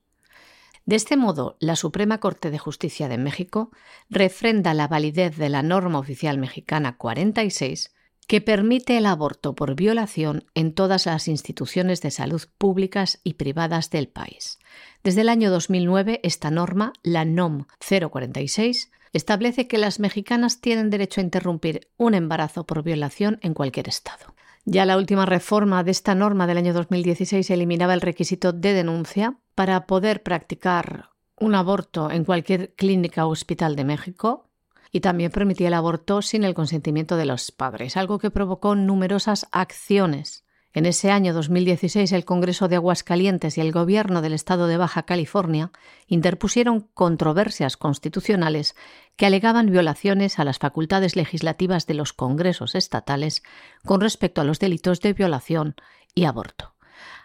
De 0.86 0.96
este 0.96 1.18
modo, 1.18 1.56
la 1.60 1.76
Suprema 1.76 2.20
Corte 2.20 2.50
de 2.50 2.58
Justicia 2.58 3.08
de 3.08 3.20
México 3.20 3.70
refrenda 4.10 4.74
la 4.74 4.88
validez 4.88 5.38
de 5.38 5.50
la 5.50 5.62
norma 5.62 6.00
oficial 6.00 6.40
mexicana 6.40 6.98
46 6.98 7.93
que 8.28 8.42
permite 8.42 8.98
el 8.98 9.06
aborto 9.06 9.56
por 9.56 9.76
violación 9.76 10.46
en 10.56 10.74
todas 10.74 11.06
las 11.06 11.28
instituciones 11.28 12.02
de 12.02 12.12
salud 12.12 12.42
públicas 12.58 13.20
y 13.24 13.34
privadas 13.34 13.90
del 13.90 14.08
país. 14.08 14.60
Desde 15.04 15.22
el 15.22 15.30
año 15.30 15.52
2009, 15.52 16.22
esta 16.24 16.52
norma, 16.52 16.94
la 17.04 17.26
NOM 17.26 17.66
046, 17.80 18.92
establece 19.14 19.68
que 19.68 19.78
las 19.78 20.00
mexicanas 20.00 20.60
tienen 20.60 20.90
derecho 20.90 21.22
a 21.22 21.24
interrumpir 21.24 21.90
un 21.98 22.16
embarazo 22.16 22.66
por 22.66 22.84
violación 22.84 23.40
en 23.42 23.54
cualquier 23.54 23.88
estado. 23.88 24.34
Ya 24.66 24.86
la 24.86 24.98
última 24.98 25.26
reforma 25.26 25.84
de 25.84 25.92
esta 25.92 26.16
norma 26.16 26.48
del 26.48 26.58
año 26.58 26.74
2016 26.74 27.50
eliminaba 27.50 27.94
el 27.94 28.02
requisito 28.02 28.54
de 28.54 28.74
denuncia 28.74 29.38
para 29.56 29.86
poder 29.86 30.24
practicar 30.24 31.10
un 31.38 31.56
aborto 31.56 32.10
en 32.10 32.24
cualquier 32.24 32.74
clínica 32.76 33.26
o 33.26 33.30
hospital 33.30 33.76
de 33.76 33.84
México, 33.84 34.50
y 34.94 35.02
también 35.02 35.32
permitía 35.32 35.68
el 35.68 35.74
aborto 35.74 36.22
sin 36.22 36.44
el 36.44 36.54
consentimiento 36.54 37.18
de 37.18 37.26
los 37.26 37.52
padres, 37.52 37.98
algo 37.98 38.20
que 38.20 38.32
provocó 38.32 38.76
numerosas 38.76 39.48
acciones. 39.52 40.46
En 40.72 40.86
ese 40.86 41.12
año 41.12 41.34
2016 41.34 42.12
el 42.14 42.26
Congreso 42.26 42.68
de 42.68 42.78
Aguascalientes 42.78 43.58
y 43.58 43.62
el 43.62 43.72
Gobierno 43.72 44.22
del 44.22 44.34
Estado 44.34 44.68
de 44.68 44.78
Baja 44.78 45.04
California 45.04 45.72
interpusieron 46.08 46.88
controversias 46.94 47.76
constitucionales 47.76 48.76
que 49.16 49.26
alegaban 49.26 49.72
violaciones 49.72 50.40
a 50.40 50.46
las 50.46 50.60
facultades 50.60 51.16
legislativas 51.16 51.86
de 51.88 51.96
los 51.96 52.14
congresos 52.14 52.76
estatales 52.76 53.44
con 53.84 54.00
respecto 54.00 54.42
a 54.42 54.46
los 54.46 54.60
delitos 54.60 55.02
de 55.02 55.14
violación 55.14 55.76
y 56.16 56.26
aborto 56.26 56.73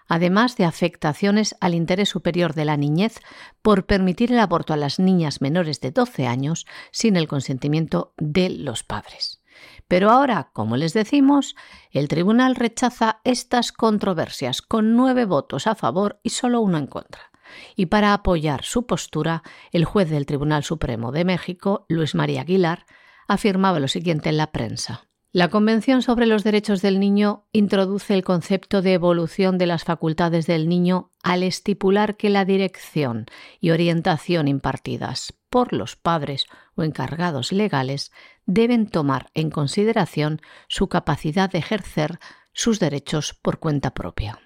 además 0.08 0.56
de 0.56 0.64
afectaciones 0.64 1.54
al 1.60 1.74
interés 1.74 2.08
superior 2.08 2.54
de 2.54 2.64
la 2.64 2.76
niñez 2.76 3.20
por 3.62 3.86
permitir 3.86 4.32
el 4.32 4.38
aborto 4.40 4.72
a 4.72 4.76
las 4.76 4.98
niñas 4.98 5.40
menores 5.40 5.80
de 5.80 5.90
12 5.90 6.26
años 6.26 6.66
sin 6.90 7.16
el 7.16 7.28
consentimiento 7.28 8.14
de 8.16 8.50
los 8.50 8.82
padres. 8.82 9.42
Pero 9.86 10.10
ahora, 10.10 10.50
como 10.52 10.76
les 10.76 10.92
decimos, 10.92 11.56
el 11.90 12.08
tribunal 12.08 12.56
rechaza 12.56 13.20
estas 13.24 13.72
controversias 13.72 14.62
con 14.62 14.96
nueve 14.96 15.24
votos 15.24 15.66
a 15.66 15.74
favor 15.74 16.20
y 16.22 16.30
solo 16.30 16.60
uno 16.60 16.78
en 16.78 16.86
contra. 16.86 17.30
Y 17.76 17.86
para 17.86 18.12
apoyar 18.12 18.62
su 18.64 18.86
postura, 18.86 19.42
el 19.72 19.84
juez 19.84 20.10
del 20.10 20.26
Tribunal 20.26 20.64
Supremo 20.64 21.12
de 21.12 21.24
México, 21.24 21.86
Luis 21.88 22.14
María 22.14 22.42
Aguilar, 22.42 22.84
afirmaba 23.26 23.80
lo 23.80 23.88
siguiente 23.88 24.28
en 24.28 24.36
la 24.36 24.52
prensa. 24.52 25.07
La 25.30 25.50
Convención 25.50 26.00
sobre 26.00 26.24
los 26.24 26.42
Derechos 26.42 26.80
del 26.80 26.98
Niño 26.98 27.46
introduce 27.52 28.14
el 28.14 28.24
concepto 28.24 28.80
de 28.80 28.94
evolución 28.94 29.58
de 29.58 29.66
las 29.66 29.84
facultades 29.84 30.46
del 30.46 30.70
niño 30.70 31.12
al 31.22 31.42
estipular 31.42 32.16
que 32.16 32.30
la 32.30 32.46
dirección 32.46 33.26
y 33.60 33.68
orientación 33.70 34.48
impartidas 34.48 35.34
por 35.50 35.74
los 35.74 35.96
padres 35.96 36.46
o 36.76 36.82
encargados 36.82 37.52
legales 37.52 38.10
deben 38.46 38.88
tomar 38.88 39.26
en 39.34 39.50
consideración 39.50 40.40
su 40.66 40.88
capacidad 40.88 41.50
de 41.50 41.58
ejercer 41.58 42.20
sus 42.54 42.80
derechos 42.80 43.34
por 43.34 43.58
cuenta 43.58 43.92
propia. 43.92 44.40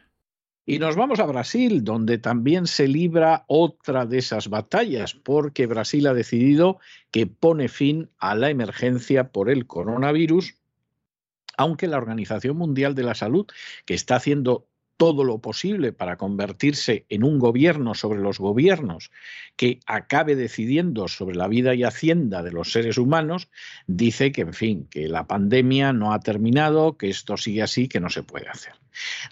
Y 0.66 0.80
nos 0.80 0.96
vamos 0.96 1.20
a 1.20 1.26
Brasil, 1.26 1.84
donde 1.84 2.18
también 2.18 2.66
se 2.66 2.88
libra 2.88 3.44
otra 3.46 4.04
de 4.04 4.18
esas 4.18 4.48
batallas, 4.48 5.14
porque 5.14 5.66
Brasil 5.66 6.08
ha 6.08 6.14
decidido 6.14 6.78
que 7.12 7.28
pone 7.28 7.68
fin 7.68 8.10
a 8.18 8.34
la 8.34 8.50
emergencia 8.50 9.30
por 9.30 9.48
el 9.48 9.68
coronavirus 9.68 10.56
aunque 11.56 11.86
la 11.86 11.98
Organización 11.98 12.56
Mundial 12.56 12.94
de 12.94 13.04
la 13.04 13.14
Salud, 13.14 13.46
que 13.84 13.94
está 13.94 14.16
haciendo 14.16 14.66
todo 14.96 15.24
lo 15.24 15.40
posible 15.40 15.92
para 15.92 16.16
convertirse 16.16 17.06
en 17.08 17.24
un 17.24 17.38
gobierno 17.38 17.94
sobre 17.94 18.20
los 18.20 18.38
gobiernos 18.38 19.10
que 19.56 19.80
acabe 19.86 20.36
decidiendo 20.36 21.08
sobre 21.08 21.34
la 21.34 21.48
vida 21.48 21.74
y 21.74 21.82
hacienda 21.82 22.42
de 22.42 22.52
los 22.52 22.70
seres 22.70 22.98
humanos, 22.98 23.50
dice 23.86 24.30
que, 24.30 24.42
en 24.42 24.54
fin, 24.54 24.86
que 24.88 25.08
la 25.08 25.26
pandemia 25.26 25.92
no 25.92 26.12
ha 26.12 26.20
terminado, 26.20 26.96
que 26.96 27.10
esto 27.10 27.36
sigue 27.36 27.62
así, 27.62 27.88
que 27.88 28.00
no 28.00 28.10
se 28.10 28.22
puede 28.22 28.48
hacer. 28.48 28.74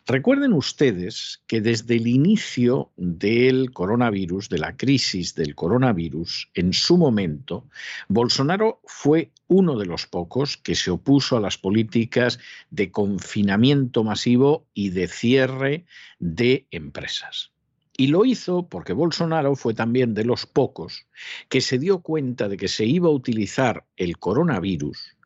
Recuerden 0.06 0.52
ustedes 0.52 1.42
que 1.46 1.60
desde 1.60 1.96
el 1.96 2.06
inicio 2.06 2.90
del 2.96 3.72
coronavirus, 3.72 4.48
de 4.48 4.58
la 4.58 4.76
crisis 4.76 5.34
del 5.34 5.54
coronavirus, 5.54 6.50
en 6.54 6.72
su 6.72 6.96
momento, 6.96 7.68
Bolsonaro 8.08 8.80
fue 8.84 9.30
uno 9.48 9.78
de 9.78 9.86
los 9.86 10.06
pocos 10.06 10.56
que 10.56 10.74
se 10.74 10.90
opuso 10.90 11.36
a 11.36 11.40
las 11.40 11.58
políticas 11.58 12.38
de 12.70 12.90
confinamiento 12.90 14.04
masivo 14.04 14.66
y 14.74 14.90
de 14.90 15.08
cierre 15.08 15.84
de 16.18 16.66
empresas. 16.70 17.52
Y 17.96 18.06
lo 18.06 18.24
hizo 18.24 18.66
porque 18.66 18.94
Bolsonaro 18.94 19.56
fue 19.56 19.74
también 19.74 20.14
de 20.14 20.24
los 20.24 20.46
pocos 20.46 21.06
que 21.48 21.60
se 21.60 21.78
dio 21.78 22.00
cuenta 22.00 22.48
de 22.48 22.56
que 22.56 22.68
se 22.68 22.86
iba 22.86 23.08
a 23.08 23.12
utilizar 23.12 23.84
el 23.96 24.18
coronavirus 24.18 25.16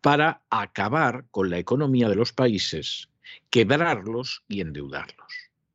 para 0.00 0.42
acabar 0.48 1.26
con 1.30 1.50
la 1.50 1.58
economía 1.58 2.08
de 2.08 2.14
los 2.14 2.32
países 2.32 3.08
quebrarlos 3.50 4.44
y 4.48 4.60
endeudarlos. 4.60 5.32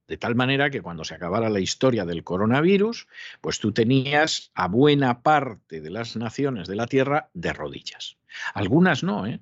De 0.08 0.18
tal 0.18 0.36
manera 0.36 0.70
que 0.70 0.82
cuando 0.82 1.04
se 1.04 1.16
acabara 1.16 1.50
la 1.50 1.60
historia 1.60 2.06
del 2.06 2.24
coronavirus, 2.24 3.08
pues 3.42 3.60
tú 3.60 3.74
tenías 3.74 4.52
a 4.56 4.68
buena 4.68 5.22
parte 5.22 5.82
de 5.82 5.90
las 5.90 6.16
naciones 6.16 6.68
de 6.68 6.76
la 6.76 6.88
Tierra 6.88 7.30
de 7.34 7.52
rodillas. 7.52 8.18
Algunas 8.54 9.04
no, 9.04 9.26
¿eh? 9.26 9.42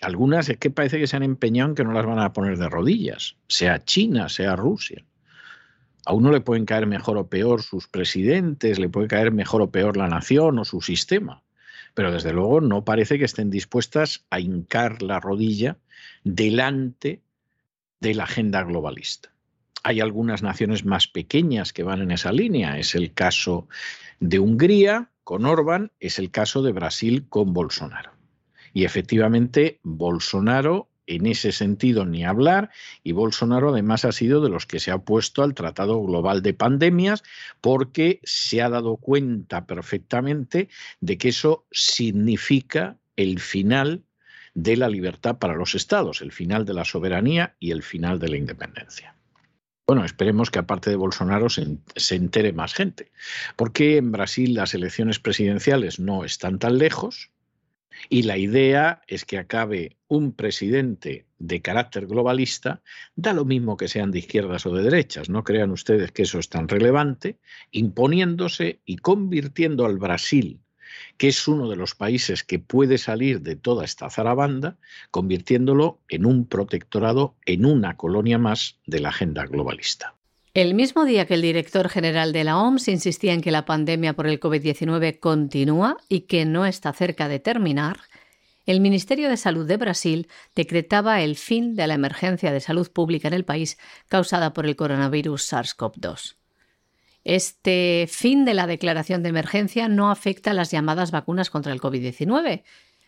Algunas 0.00 0.48
es 0.48 0.58
que 0.58 0.70
parece 0.70 0.98
que 0.98 1.06
se 1.06 1.16
han 1.16 1.22
empeñado 1.22 1.70
en 1.70 1.74
que 1.76 1.84
no 1.84 1.92
las 1.92 2.06
van 2.06 2.18
a 2.18 2.32
poner 2.32 2.58
de 2.58 2.68
rodillas, 2.68 3.36
sea 3.48 3.84
China, 3.84 4.28
sea 4.28 4.56
Rusia. 4.56 5.04
A 6.04 6.12
uno 6.12 6.32
le 6.32 6.40
pueden 6.40 6.66
caer 6.66 6.86
mejor 6.86 7.16
o 7.18 7.28
peor 7.28 7.62
sus 7.62 7.86
presidentes, 7.86 8.80
le 8.80 8.88
puede 8.88 9.06
caer 9.06 9.30
mejor 9.30 9.62
o 9.62 9.70
peor 9.70 9.96
la 9.96 10.08
nación 10.08 10.58
o 10.58 10.64
su 10.64 10.80
sistema, 10.80 11.42
pero 11.94 12.12
desde 12.12 12.32
luego 12.32 12.60
no 12.60 12.84
parece 12.84 13.18
que 13.18 13.24
estén 13.24 13.50
dispuestas 13.50 14.24
a 14.30 14.40
hincar 14.40 15.02
la 15.02 15.20
rodilla 15.20 15.78
delante 16.24 17.22
de 18.00 18.14
la 18.14 18.24
agenda 18.24 18.62
globalista. 18.62 19.30
Hay 19.84 20.00
algunas 20.00 20.42
naciones 20.42 20.84
más 20.84 21.08
pequeñas 21.08 21.72
que 21.72 21.82
van 21.82 22.02
en 22.02 22.10
esa 22.12 22.32
línea. 22.32 22.78
Es 22.78 22.94
el 22.94 23.12
caso 23.12 23.68
de 24.20 24.38
Hungría 24.38 25.10
con 25.24 25.44
Orbán, 25.46 25.92
es 26.00 26.18
el 26.18 26.30
caso 26.30 26.62
de 26.62 26.72
Brasil 26.72 27.26
con 27.28 27.52
Bolsonaro. 27.52 28.12
Y 28.72 28.84
efectivamente, 28.84 29.80
Bolsonaro 29.82 30.88
en 31.06 31.26
ese 31.26 31.52
sentido 31.52 32.04
ni 32.04 32.24
hablar 32.24 32.70
y 33.02 33.12
Bolsonaro 33.12 33.70
además 33.70 34.04
ha 34.04 34.12
sido 34.12 34.40
de 34.40 34.48
los 34.48 34.66
que 34.66 34.80
se 34.80 34.90
ha 34.90 34.96
opuesto 34.96 35.42
al 35.42 35.54
Tratado 35.54 36.02
Global 36.02 36.42
de 36.42 36.54
Pandemias 36.54 37.22
porque 37.60 38.20
se 38.24 38.62
ha 38.62 38.68
dado 38.68 38.96
cuenta 38.96 39.66
perfectamente 39.66 40.68
de 41.00 41.18
que 41.18 41.28
eso 41.30 41.66
significa 41.70 42.98
el 43.16 43.40
final 43.40 44.04
de 44.54 44.76
la 44.76 44.88
libertad 44.88 45.38
para 45.38 45.54
los 45.54 45.74
estados, 45.74 46.20
el 46.20 46.32
final 46.32 46.64
de 46.64 46.74
la 46.74 46.84
soberanía 46.84 47.56
y 47.58 47.70
el 47.70 47.82
final 47.82 48.18
de 48.18 48.28
la 48.28 48.36
independencia. 48.36 49.16
Bueno, 49.86 50.04
esperemos 50.04 50.50
que 50.50 50.60
aparte 50.60 50.90
de 50.90 50.96
Bolsonaro 50.96 51.48
se, 51.50 52.14
entere 52.14 52.52
más 52.52 52.72
gente, 52.72 53.10
porque 53.56 53.96
en 53.96 54.12
Brasil 54.12 54.54
las 54.54 54.74
elecciones 54.74 55.18
presidenciales 55.18 55.98
no 55.98 56.24
están 56.24 56.58
tan 56.58 56.78
lejos 56.78 57.30
y 58.08 58.22
la 58.22 58.38
idea 58.38 59.02
es 59.06 59.24
que 59.24 59.38
acabe 59.38 59.96
un 60.08 60.32
presidente 60.32 61.26
de 61.38 61.60
carácter 61.60 62.06
globalista, 62.06 62.82
da 63.16 63.32
lo 63.32 63.44
mismo 63.44 63.76
que 63.76 63.88
sean 63.88 64.10
de 64.10 64.20
izquierdas 64.20 64.66
o 64.66 64.74
de 64.74 64.82
derechas, 64.82 65.28
no 65.28 65.44
crean 65.44 65.70
ustedes 65.70 66.12
que 66.12 66.22
eso 66.22 66.38
es 66.38 66.48
tan 66.48 66.68
relevante, 66.68 67.38
imponiéndose 67.70 68.80
y 68.84 68.96
convirtiendo 68.96 69.84
al 69.86 69.98
Brasil, 69.98 70.60
que 71.16 71.28
es 71.28 71.48
uno 71.48 71.68
de 71.68 71.76
los 71.76 71.94
países 71.94 72.44
que 72.44 72.58
puede 72.58 72.98
salir 72.98 73.40
de 73.40 73.56
toda 73.56 73.84
esta 73.84 74.10
zarabanda, 74.10 74.78
convirtiéndolo 75.10 76.00
en 76.08 76.26
un 76.26 76.46
protectorado, 76.46 77.36
en 77.46 77.64
una 77.64 77.96
colonia 77.96 78.38
más 78.38 78.78
de 78.86 79.00
la 79.00 79.08
agenda 79.08 79.46
globalista. 79.46 80.14
El 80.54 80.74
mismo 80.74 81.06
día 81.06 81.24
que 81.24 81.32
el 81.32 81.40
director 81.40 81.88
general 81.88 82.34
de 82.34 82.44
la 82.44 82.58
OMS 82.58 82.88
insistía 82.88 83.32
en 83.32 83.40
que 83.40 83.50
la 83.50 83.64
pandemia 83.64 84.12
por 84.12 84.26
el 84.26 84.38
COVID-19 84.38 85.18
continúa 85.18 85.96
y 86.10 86.22
que 86.22 86.44
no 86.44 86.66
está 86.66 86.92
cerca 86.92 87.26
de 87.26 87.38
terminar, 87.38 88.00
el 88.66 88.80
Ministerio 88.80 89.30
de 89.30 89.38
Salud 89.38 89.66
de 89.66 89.78
Brasil 89.78 90.28
decretaba 90.54 91.22
el 91.22 91.36
fin 91.36 91.74
de 91.74 91.86
la 91.86 91.94
emergencia 91.94 92.52
de 92.52 92.60
salud 92.60 92.90
pública 92.92 93.28
en 93.28 93.34
el 93.34 93.46
país 93.46 93.78
causada 94.08 94.52
por 94.52 94.66
el 94.66 94.76
coronavirus 94.76 95.50
SARS-CoV-2. 95.50 96.36
Este 97.24 98.06
fin 98.10 98.44
de 98.44 98.52
la 98.52 98.66
declaración 98.66 99.22
de 99.22 99.30
emergencia 99.30 99.88
no 99.88 100.10
afecta 100.10 100.50
a 100.50 100.54
las 100.54 100.70
llamadas 100.70 101.12
vacunas 101.12 101.48
contra 101.48 101.72
el 101.72 101.80
COVID-19, 101.80 102.62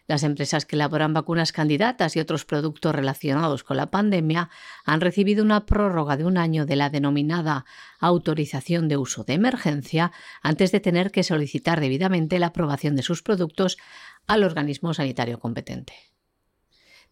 las 0.07 0.22
empresas 0.22 0.66
que 0.66 0.76
elaboran 0.76 1.14
vacunas 1.14 1.52
candidatas 1.52 2.16
y 2.16 2.20
otros 2.20 2.44
productos 2.44 2.94
relacionados 2.94 3.64
con 3.64 3.76
la 3.76 3.90
pandemia 3.90 4.50
han 4.84 5.00
recibido 5.00 5.42
una 5.42 5.66
prórroga 5.66 6.16
de 6.16 6.24
un 6.24 6.36
año 6.36 6.66
de 6.66 6.76
la 6.76 6.90
denominada 6.90 7.64
autorización 8.00 8.88
de 8.88 8.96
uso 8.96 9.24
de 9.24 9.34
emergencia 9.34 10.12
antes 10.42 10.72
de 10.72 10.80
tener 10.80 11.11
que 11.11 11.22
solicitar 11.22 11.80
debidamente 11.80 12.38
la 12.38 12.46
aprobación 12.48 12.96
de 12.96 13.02
sus 13.02 13.22
productos 13.22 13.78
al 14.26 14.44
organismo 14.44 14.92
sanitario 14.94 15.38
competente. 15.38 15.94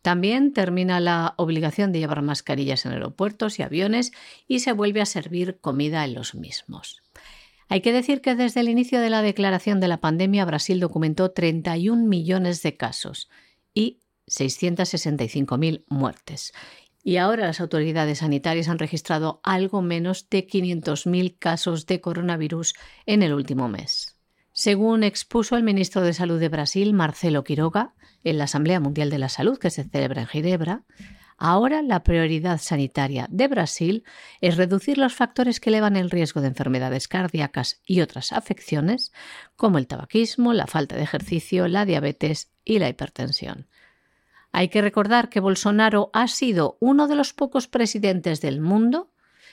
También 0.02 0.52
termina 0.52 0.98
la 0.98 1.34
obligación 1.36 1.92
de 1.92 2.00
llevar 2.00 2.22
mascarillas 2.22 2.84
en 2.86 2.92
aeropuertos 2.92 3.58
y 3.58 3.62
aviones 3.62 4.12
y 4.48 4.60
se 4.60 4.72
vuelve 4.72 5.00
a 5.00 5.06
servir 5.06 5.58
comida 5.60 6.04
en 6.04 6.14
los 6.14 6.34
mismos. 6.34 7.01
Hay 7.72 7.80
que 7.80 7.94
decir 7.94 8.20
que 8.20 8.34
desde 8.34 8.60
el 8.60 8.68
inicio 8.68 9.00
de 9.00 9.08
la 9.08 9.22
declaración 9.22 9.80
de 9.80 9.88
la 9.88 9.96
pandemia 9.96 10.44
Brasil 10.44 10.78
documentó 10.78 11.30
31 11.30 12.06
millones 12.06 12.62
de 12.62 12.76
casos 12.76 13.30
y 13.72 14.00
665.000 14.26 15.82
muertes. 15.88 16.52
Y 17.02 17.16
ahora 17.16 17.46
las 17.46 17.62
autoridades 17.62 18.18
sanitarias 18.18 18.68
han 18.68 18.78
registrado 18.78 19.40
algo 19.42 19.80
menos 19.80 20.28
de 20.28 20.46
500.000 20.46 21.38
casos 21.38 21.86
de 21.86 22.02
coronavirus 22.02 22.74
en 23.06 23.22
el 23.22 23.32
último 23.32 23.70
mes. 23.70 24.18
Según 24.52 25.02
expuso 25.02 25.56
el 25.56 25.62
ministro 25.62 26.02
de 26.02 26.12
Salud 26.12 26.38
de 26.38 26.50
Brasil, 26.50 26.92
Marcelo 26.92 27.42
Quiroga, 27.42 27.94
en 28.22 28.36
la 28.36 28.44
Asamblea 28.44 28.80
Mundial 28.80 29.08
de 29.08 29.18
la 29.18 29.30
Salud 29.30 29.56
que 29.58 29.70
se 29.70 29.84
celebra 29.84 30.20
en 30.20 30.28
Ginebra, 30.28 30.84
Ahora 31.44 31.82
la 31.82 32.04
prioridad 32.04 32.58
sanitaria 32.58 33.26
de 33.28 33.48
Brasil 33.48 34.04
es 34.40 34.56
reducir 34.56 34.96
los 34.96 35.12
factores 35.12 35.58
que 35.58 35.70
elevan 35.70 35.96
el 35.96 36.08
riesgo 36.08 36.40
de 36.40 36.46
enfermedades 36.46 37.08
cardíacas 37.08 37.80
y 37.84 38.00
otras 38.00 38.32
afecciones, 38.32 39.12
como 39.56 39.78
el 39.78 39.88
tabaquismo, 39.88 40.52
la 40.52 40.68
falta 40.68 40.94
de 40.94 41.02
ejercicio, 41.02 41.66
la 41.66 41.84
diabetes 41.84 42.52
y 42.64 42.78
la 42.78 42.88
hipertensión. 42.88 43.66
Hay 44.52 44.68
que 44.68 44.82
recordar 44.82 45.30
que 45.30 45.40
Bolsonaro 45.40 46.10
ha 46.12 46.28
sido 46.28 46.76
uno 46.78 47.08
de 47.08 47.16
los 47.16 47.32
pocos 47.32 47.66
presidentes 47.66 48.40
del 48.40 48.60
mundo 48.60 49.10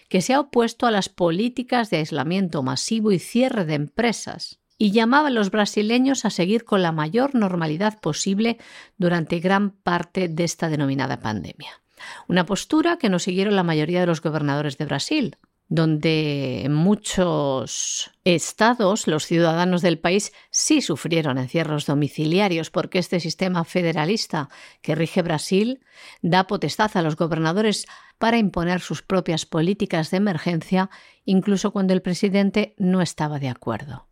que 0.09 0.21
se 0.21 0.35
ha 0.35 0.41
opuesto 0.41 0.85
a 0.85 0.91
las 0.91 1.09
políticas 1.09 1.89
de 1.89 1.97
aislamiento 1.97 2.61
masivo 2.61 3.11
y 3.11 3.17
cierre 3.17 3.65
de 3.65 3.73
empresas 3.73 4.59
y 4.79 4.91
llamaba 4.91 5.27
a 5.27 5.31
los 5.31 5.51
brasileños 5.51 6.25
a 6.25 6.31
seguir 6.31 6.63
con 6.63 6.81
la 6.81 6.93
mayor 6.93 7.35
normalidad 7.35 7.99
posible 7.99 8.57
durante 8.97 9.39
gran 9.39 9.71
parte 9.71 10.29
de 10.29 10.45
esta 10.45 10.69
denominada 10.69 11.19
pandemia. 11.19 11.83
Una 12.29 12.45
postura 12.45 12.97
que 12.97 13.09
no 13.09 13.19
siguieron 13.19 13.57
la 13.57 13.63
mayoría 13.63 13.99
de 13.99 14.07
los 14.07 14.21
gobernadores 14.21 14.77
de 14.77 14.85
Brasil, 14.85 15.37
donde 15.67 16.63
en 16.63 16.73
muchos 16.73 18.09
estados 18.23 19.05
los 19.05 19.25
ciudadanos 19.25 19.81
del 19.81 19.99
país 19.99 20.31
sí 20.49 20.81
sufrieron 20.81 21.37
encierros 21.37 21.85
domiciliarios 21.85 22.71
porque 22.71 22.99
este 22.99 23.19
sistema 23.19 23.65
federalista 23.65 24.49
que 24.81 24.95
rige 24.95 25.21
Brasil 25.21 25.81
da 26.21 26.47
potestad 26.47 26.95
a 26.95 27.01
los 27.01 27.17
gobernadores 27.17 27.85
para 28.17 28.37
imponer 28.37 28.79
sus 28.79 29.03
propias 29.03 29.45
políticas 29.45 30.09
de 30.09 30.17
emergencia 30.17 30.89
incluso 31.25 31.71
cuando 31.71 31.93
el 31.93 32.01
presidente 32.01 32.73
no 32.77 33.01
estaba 33.01 33.39
de 33.39 33.49
acuerdo. 33.49 34.08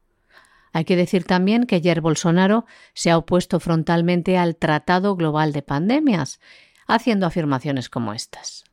Hay 0.78 0.86
que 0.86 0.95
decir 0.95 1.23
también 1.23 1.65
que 1.65 1.82
Jair 1.82 2.01
Bolsonaro 2.01 2.67
se 2.93 3.09
ha 3.09 3.17
opuesto 3.17 3.59
frontalmente 3.59 4.38
al 4.38 4.55
Tratado 4.55 5.15
Global 5.15 5.51
de 5.51 5.63
Pandemias, 5.63 6.39
haciendo 6.86 7.25
afirmaciones 7.25 7.89
como 7.89 8.13
estas. 8.13 8.63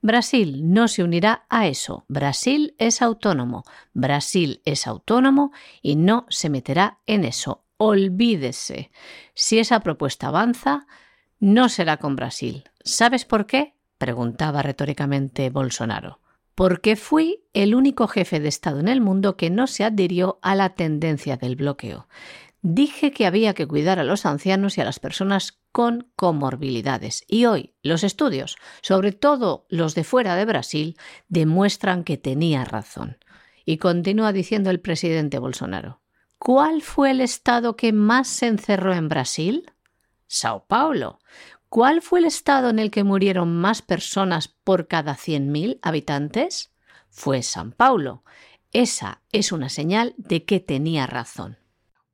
Brasil 0.00 0.72
no 0.72 0.86
se 0.86 1.02
unirá 1.02 1.46
a 1.48 1.66
eso. 1.66 2.04
Brasil 2.06 2.76
es 2.78 3.02
autónomo. 3.02 3.64
Brasil 3.94 4.62
es 4.64 4.86
autónomo 4.86 5.50
y 5.82 5.96
no 5.96 6.24
se 6.28 6.50
meterá 6.50 7.00
en 7.06 7.24
eso. 7.24 7.64
Olvídese. 7.78 8.92
Si 9.34 9.58
esa 9.58 9.80
propuesta 9.80 10.28
avanza, 10.28 10.86
no 11.40 11.68
será 11.68 11.96
con 11.96 12.14
Brasil. 12.14 12.62
¿Sabes 12.84 13.24
por 13.24 13.46
qué? 13.46 13.74
preguntaba 13.98 14.62
retóricamente 14.62 15.50
Bolsonaro 15.50 16.20
porque 16.60 16.94
fui 16.94 17.42
el 17.54 17.74
único 17.74 18.06
jefe 18.06 18.38
de 18.38 18.50
Estado 18.50 18.80
en 18.80 18.88
el 18.88 19.00
mundo 19.00 19.38
que 19.38 19.48
no 19.48 19.66
se 19.66 19.82
adhirió 19.82 20.38
a 20.42 20.54
la 20.54 20.74
tendencia 20.74 21.38
del 21.38 21.56
bloqueo. 21.56 22.06
Dije 22.60 23.12
que 23.12 23.24
había 23.24 23.54
que 23.54 23.66
cuidar 23.66 23.98
a 23.98 24.04
los 24.04 24.26
ancianos 24.26 24.76
y 24.76 24.82
a 24.82 24.84
las 24.84 24.98
personas 24.98 25.58
con 25.72 26.10
comorbilidades. 26.16 27.24
Y 27.26 27.46
hoy 27.46 27.72
los 27.82 28.04
estudios, 28.04 28.58
sobre 28.82 29.12
todo 29.12 29.64
los 29.70 29.94
de 29.94 30.04
fuera 30.04 30.36
de 30.36 30.44
Brasil, 30.44 30.98
demuestran 31.30 32.04
que 32.04 32.18
tenía 32.18 32.66
razón. 32.66 33.16
Y 33.64 33.78
continúa 33.78 34.34
diciendo 34.34 34.68
el 34.68 34.80
presidente 34.80 35.38
Bolsonaro. 35.38 36.02
¿Cuál 36.38 36.82
fue 36.82 37.12
el 37.12 37.22
estado 37.22 37.74
que 37.74 37.94
más 37.94 38.28
se 38.28 38.48
encerró 38.48 38.92
en 38.92 39.08
Brasil? 39.08 39.72
Sao 40.26 40.66
Paulo. 40.66 41.20
¿Cuál 41.70 42.02
fue 42.02 42.18
el 42.18 42.24
estado 42.24 42.68
en 42.68 42.80
el 42.80 42.90
que 42.90 43.04
murieron 43.04 43.56
más 43.56 43.80
personas 43.80 44.48
por 44.48 44.88
cada 44.88 45.14
100.000 45.14 45.78
habitantes? 45.82 46.72
Fue 47.10 47.42
San 47.42 47.70
Paulo. 47.70 48.24
Esa 48.72 49.22
es 49.30 49.52
una 49.52 49.68
señal 49.68 50.12
de 50.16 50.44
que 50.44 50.58
tenía 50.58 51.06
razón. 51.06 51.58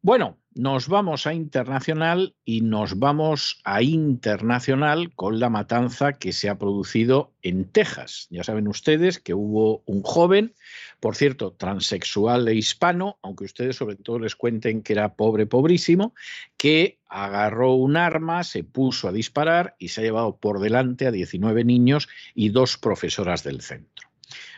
Bueno, 0.03 0.37
nos 0.57 0.89
vamos 0.89 1.27
a 1.27 1.35
internacional 1.35 2.35
y 2.47 2.63
nos 2.63 2.99
vamos 2.99 3.61
a 3.65 3.83
internacional 3.83 5.13
con 5.15 5.39
la 5.39 5.51
matanza 5.51 6.15
que 6.15 6.33
se 6.33 6.49
ha 6.49 6.57
producido 6.57 7.35
en 7.43 7.67
Texas. 7.67 8.27
Ya 8.31 8.43
saben 8.43 8.67
ustedes 8.67 9.21
que 9.21 9.35
hubo 9.35 9.83
un 9.85 10.03
joven, 10.03 10.55
por 10.99 11.15
cierto, 11.15 11.53
transexual 11.53 12.49
e 12.49 12.55
hispano, 12.55 13.19
aunque 13.21 13.45
ustedes 13.45 13.77
sobre 13.77 13.97
todo 13.97 14.19
les 14.19 14.35
cuenten 14.35 14.83
que 14.83 14.95
era 14.95 15.15
pobre, 15.15 15.45
pobrísimo, 15.45 16.15
que 16.57 17.01
agarró 17.07 17.75
un 17.75 17.99
arma, 17.99 18.43
se 18.43 18.65
puso 18.65 19.09
a 19.09 19.13
disparar 19.13 19.77
y 19.79 19.89
se 19.89 20.01
ha 20.01 20.05
llevado 20.05 20.39
por 20.39 20.61
delante 20.61 21.07
a 21.07 21.11
19 21.11 21.65
niños 21.65 22.09
y 22.35 22.49
dos 22.49 22.79
profesoras 22.79 23.45
del 23.45 23.61
centro. 23.61 24.09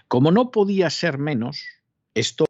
Como 0.07 0.31
no 0.31 0.53
podía 0.53 0.91
ser 0.91 1.19
menos, 1.19 1.65
esto 2.15 2.45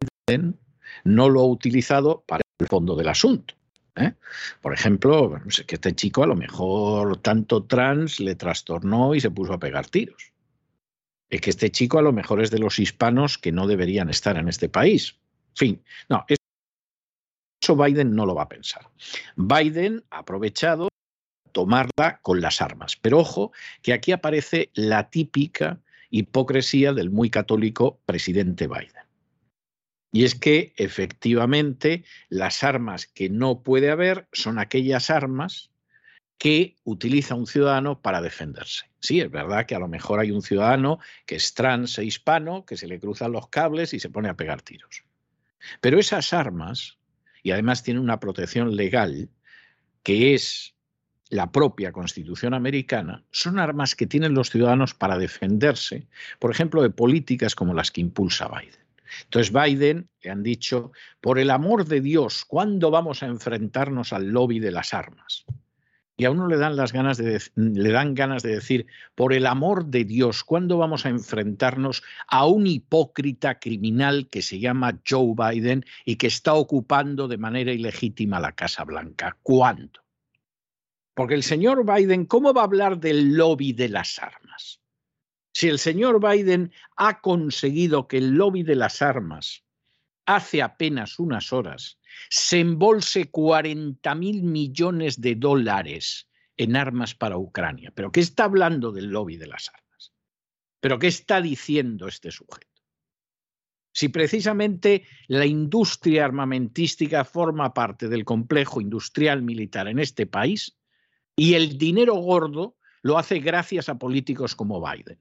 no 1.03 1.29
lo 1.29 1.41
ha 1.41 1.45
utilizado 1.47 2.23
para 2.27 2.43
el 2.59 2.67
fondo 2.67 2.95
del 2.95 3.07
asunto. 3.07 3.55
¿eh? 3.95 4.13
Por 4.61 4.73
ejemplo, 4.73 5.41
que 5.65 5.75
este 5.75 5.95
chico 5.95 6.23
a 6.23 6.27
lo 6.27 6.35
mejor 6.35 7.17
tanto 7.17 7.63
trans 7.63 8.19
le 8.19 8.35
trastornó 8.35 9.15
y 9.15 9.21
se 9.21 9.31
puso 9.31 9.53
a 9.53 9.59
pegar 9.59 9.87
tiros. 9.87 10.31
Es 11.29 11.41
que 11.41 11.49
este 11.49 11.71
chico 11.71 11.99
a 11.99 12.01
lo 12.01 12.11
mejor 12.11 12.41
es 12.41 12.51
de 12.51 12.59
los 12.59 12.79
hispanos 12.79 13.37
que 13.37 13.51
no 13.51 13.67
deberían 13.67 14.09
estar 14.09 14.37
en 14.37 14.49
este 14.49 14.67
país. 14.67 15.17
Fin, 15.55 15.83
no, 16.09 16.25
eso 16.27 17.75
Biden 17.75 18.15
no 18.15 18.25
lo 18.25 18.35
va 18.35 18.43
a 18.43 18.49
pensar. 18.49 18.89
Biden 19.35 20.03
ha 20.09 20.19
aprovechado 20.19 20.89
tomarla 21.51 22.19
con 22.21 22.41
las 22.41 22.61
armas. 22.61 22.95
Pero 22.95 23.19
ojo, 23.19 23.51
que 23.81 23.93
aquí 23.93 24.11
aparece 24.11 24.69
la 24.73 25.09
típica 25.09 25.79
hipocresía 26.09 26.93
del 26.93 27.09
muy 27.09 27.29
católico 27.29 27.99
presidente 28.05 28.67
Biden. 28.67 28.98
Y 30.11 30.23
es 30.23 30.35
que 30.35 30.73
efectivamente 30.77 32.03
las 32.29 32.63
armas 32.63 33.05
que 33.05 33.29
no 33.29 33.61
puede 33.61 33.91
haber 33.91 34.27
son 34.31 34.57
aquellas 34.57 35.09
armas 35.09 35.69
que 36.39 36.77
utiliza 36.83 37.35
un 37.35 37.45
ciudadano 37.45 38.01
para 38.01 38.21
defenderse. 38.21 38.89
Sí, 38.99 39.19
es 39.19 39.29
verdad 39.29 39.65
que 39.65 39.75
a 39.75 39.79
lo 39.79 39.87
mejor 39.87 40.19
hay 40.19 40.31
un 40.31 40.41
ciudadano 40.41 40.99
que 41.25 41.35
es 41.35 41.53
trans 41.53 41.99
e 41.99 42.05
hispano, 42.05 42.65
que 42.65 42.77
se 42.77 42.87
le 42.87 42.99
cruzan 42.99 43.33
los 43.33 43.49
cables 43.49 43.93
y 43.93 43.99
se 43.99 44.09
pone 44.09 44.29
a 44.29 44.37
pegar 44.37 44.61
tiros. 44.61 45.03
Pero 45.81 45.99
esas 45.99 46.33
armas, 46.33 46.97
y 47.43 47.51
además 47.51 47.83
tienen 47.83 48.01
una 48.01 48.19
protección 48.19 48.75
legal, 48.75 49.29
que 50.01 50.33
es 50.33 50.75
la 51.29 51.51
propia 51.51 51.91
Constitución 51.91 52.53
americana, 52.53 53.23
son 53.31 53.59
armas 53.59 53.95
que 53.95 54.07
tienen 54.07 54.33
los 54.33 54.49
ciudadanos 54.49 54.93
para 54.93 55.17
defenderse, 55.17 56.07
por 56.39 56.51
ejemplo, 56.51 56.81
de 56.81 56.89
políticas 56.89 57.53
como 57.53 57.73
las 57.73 57.91
que 57.91 58.01
impulsa 58.01 58.47
Biden. 58.47 58.88
Entonces 59.23 59.53
Biden 59.53 60.09
le 60.21 60.29
han 60.29 60.43
dicho, 60.43 60.91
por 61.21 61.39
el 61.39 61.49
amor 61.49 61.85
de 61.85 62.01
Dios, 62.01 62.45
¿cuándo 62.45 62.91
vamos 62.91 63.23
a 63.23 63.27
enfrentarnos 63.27 64.13
al 64.13 64.29
lobby 64.29 64.59
de 64.59 64.71
las 64.71 64.93
armas? 64.93 65.45
Y 66.19 66.25
a 66.25 66.31
uno 66.31 66.47
le 66.47 66.57
dan, 66.57 66.75
las 66.75 66.91
ganas 66.91 67.17
de, 67.17 67.41
le 67.55 67.91
dan 67.91 68.13
ganas 68.13 68.43
de 68.43 68.55
decir, 68.55 68.87
por 69.15 69.31
el 69.31 69.45
amor 69.45 69.85
de 69.85 70.03
Dios, 70.03 70.43
¿cuándo 70.43 70.77
vamos 70.77 71.05
a 71.05 71.09
enfrentarnos 71.09 72.03
a 72.27 72.45
un 72.45 72.67
hipócrita 72.67 73.57
criminal 73.57 74.27
que 74.29 74.41
se 74.41 74.59
llama 74.59 74.99
Joe 75.07 75.33
Biden 75.33 75.85
y 76.03 76.17
que 76.17 76.27
está 76.27 76.55
ocupando 76.55 77.29
de 77.29 77.37
manera 77.37 77.71
ilegítima 77.71 78.41
la 78.41 78.51
Casa 78.51 78.83
Blanca? 78.83 79.37
¿Cuándo? 79.41 80.01
Porque 81.13 81.35
el 81.35 81.43
señor 81.43 81.85
Biden, 81.85 82.25
¿cómo 82.25 82.53
va 82.53 82.61
a 82.61 82.65
hablar 82.65 82.99
del 82.99 83.35
lobby 83.35 83.71
de 83.71 83.87
las 83.87 84.19
armas? 84.19 84.81
Si 85.51 85.67
el 85.67 85.79
señor 85.79 86.19
Biden 86.21 86.71
ha 86.95 87.21
conseguido 87.21 88.07
que 88.07 88.17
el 88.17 88.31
lobby 88.31 88.63
de 88.63 88.75
las 88.75 89.01
armas 89.01 89.63
hace 90.25 90.61
apenas 90.61 91.17
unas 91.17 91.51
horas 91.51 91.99
se 92.29 92.59
embolse 92.59 93.31
40 93.31 94.13
mil 94.15 94.43
millones 94.43 95.19
de 95.21 95.35
dólares 95.35 96.29
en 96.55 96.75
armas 96.75 97.15
para 97.15 97.37
Ucrania. 97.37 97.91
¿Pero 97.95 98.11
qué 98.11 98.19
está 98.19 98.43
hablando 98.43 98.91
del 98.91 99.07
lobby 99.07 99.37
de 99.37 99.47
las 99.47 99.69
armas? 99.69 100.13
¿Pero 100.79 100.99
qué 100.99 101.07
está 101.07 101.41
diciendo 101.41 102.07
este 102.07 102.31
sujeto? 102.31 102.67
Si 103.91 104.09
precisamente 104.09 105.07
la 105.27 105.45
industria 105.45 106.25
armamentística 106.25 107.25
forma 107.25 107.73
parte 107.73 108.07
del 108.07 108.23
complejo 108.23 108.81
industrial 108.81 109.41
militar 109.41 109.87
en 109.87 109.97
este 109.97 110.27
país 110.27 110.77
y 111.35 111.55
el 111.55 111.77
dinero 111.77 112.13
gordo 112.15 112.77
lo 113.01 113.17
hace 113.17 113.39
gracias 113.39 113.89
a 113.89 113.97
políticos 113.97 114.55
como 114.55 114.79
Biden 114.79 115.19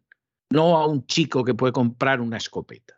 no 0.51 0.77
a 0.77 0.87
un 0.87 1.07
chico 1.07 1.45
que 1.45 1.55
puede 1.55 1.73
comprar 1.73 2.21
una 2.21 2.37
escopeta. 2.37 2.95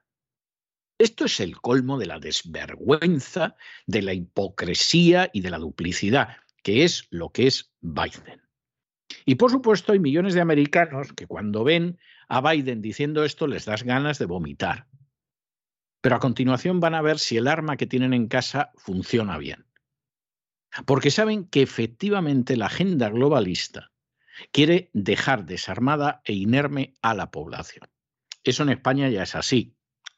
Esto 0.98 1.24
es 1.24 1.40
el 1.40 1.60
colmo 1.60 1.98
de 1.98 2.06
la 2.06 2.18
desvergüenza, 2.18 3.56
de 3.86 4.02
la 4.02 4.12
hipocresía 4.12 5.30
y 5.32 5.40
de 5.40 5.50
la 5.50 5.58
duplicidad, 5.58 6.36
que 6.62 6.84
es 6.84 7.06
lo 7.10 7.30
que 7.30 7.46
es 7.46 7.72
Biden. 7.80 8.42
Y 9.24 9.36
por 9.36 9.50
supuesto 9.50 9.92
hay 9.92 9.98
millones 9.98 10.34
de 10.34 10.40
americanos 10.40 11.12
que 11.14 11.26
cuando 11.26 11.64
ven 11.64 11.98
a 12.28 12.40
Biden 12.40 12.82
diciendo 12.82 13.24
esto 13.24 13.46
les 13.46 13.64
das 13.64 13.82
ganas 13.82 14.18
de 14.18 14.26
vomitar. 14.26 14.86
Pero 16.02 16.16
a 16.16 16.20
continuación 16.20 16.80
van 16.80 16.94
a 16.94 17.02
ver 17.02 17.18
si 17.18 17.36
el 17.36 17.48
arma 17.48 17.76
que 17.76 17.86
tienen 17.86 18.14
en 18.14 18.28
casa 18.28 18.70
funciona 18.76 19.38
bien. 19.38 19.66
Porque 20.86 21.10
saben 21.10 21.46
que 21.46 21.62
efectivamente 21.62 22.56
la 22.56 22.66
agenda 22.66 23.08
globalista 23.08 23.90
quiere 24.52 24.90
dejar 24.92 25.44
desarmada 25.46 26.22
e 26.24 26.32
inerme 26.32 26.94
a 27.02 27.14
la 27.14 27.30
población. 27.30 27.88
Eso 28.44 28.62
en 28.62 28.70
España 28.70 29.08
ya 29.08 29.22
es 29.22 29.34
así. 29.34 29.74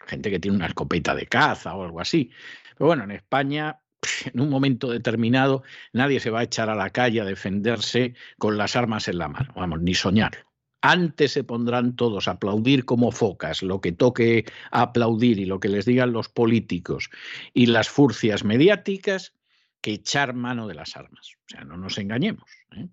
Gente 0.06 0.30
que 0.30 0.38
tiene 0.38 0.56
una 0.56 0.66
escopeta 0.66 1.14
de 1.14 1.26
caza 1.26 1.74
o 1.74 1.84
algo 1.84 2.00
así. 2.00 2.30
Pero 2.76 2.86
bueno, 2.88 3.04
en 3.04 3.12
España, 3.12 3.80
en 4.32 4.40
un 4.40 4.48
momento 4.48 4.90
determinado, 4.90 5.62
nadie 5.92 6.20
se 6.20 6.30
va 6.30 6.40
a 6.40 6.44
echar 6.44 6.70
a 6.70 6.74
la 6.74 6.90
calle 6.90 7.20
a 7.20 7.24
defenderse 7.24 8.14
con 8.38 8.56
las 8.56 8.76
armas 8.76 9.08
en 9.08 9.18
la 9.18 9.28
mano. 9.28 9.52
Vamos, 9.54 9.80
ni 9.80 9.94
soñar. 9.94 10.46
Antes 10.84 11.32
se 11.32 11.44
pondrán 11.44 11.94
todos 11.94 12.26
a 12.26 12.32
aplaudir 12.32 12.84
como 12.84 13.12
focas 13.12 13.62
lo 13.62 13.80
que 13.80 13.92
toque 13.92 14.44
aplaudir 14.72 15.38
y 15.38 15.44
lo 15.44 15.60
que 15.60 15.68
les 15.68 15.84
digan 15.84 16.12
los 16.12 16.28
políticos 16.28 17.08
y 17.54 17.66
las 17.66 17.88
furcias 17.88 18.42
mediáticas 18.42 19.32
que 19.80 19.92
echar 19.92 20.34
mano 20.34 20.66
de 20.66 20.74
las 20.74 20.96
armas. 20.96 21.36
O 21.36 21.48
sea, 21.48 21.64
no 21.64 21.76
nos 21.76 21.98
engañemos. 21.98 22.50
¿eh? 22.76 22.88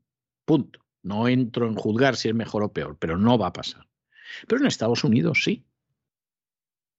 Punto. 0.45 0.81
No 1.03 1.27
entro 1.27 1.67
en 1.67 1.75
juzgar 1.75 2.15
si 2.15 2.29
es 2.29 2.35
mejor 2.35 2.63
o 2.63 2.73
peor, 2.73 2.97
pero 2.99 3.17
no 3.17 3.37
va 3.37 3.47
a 3.47 3.53
pasar. 3.53 3.87
Pero 4.47 4.61
en 4.61 4.67
Estados 4.67 5.03
Unidos 5.03 5.43
sí. 5.43 5.65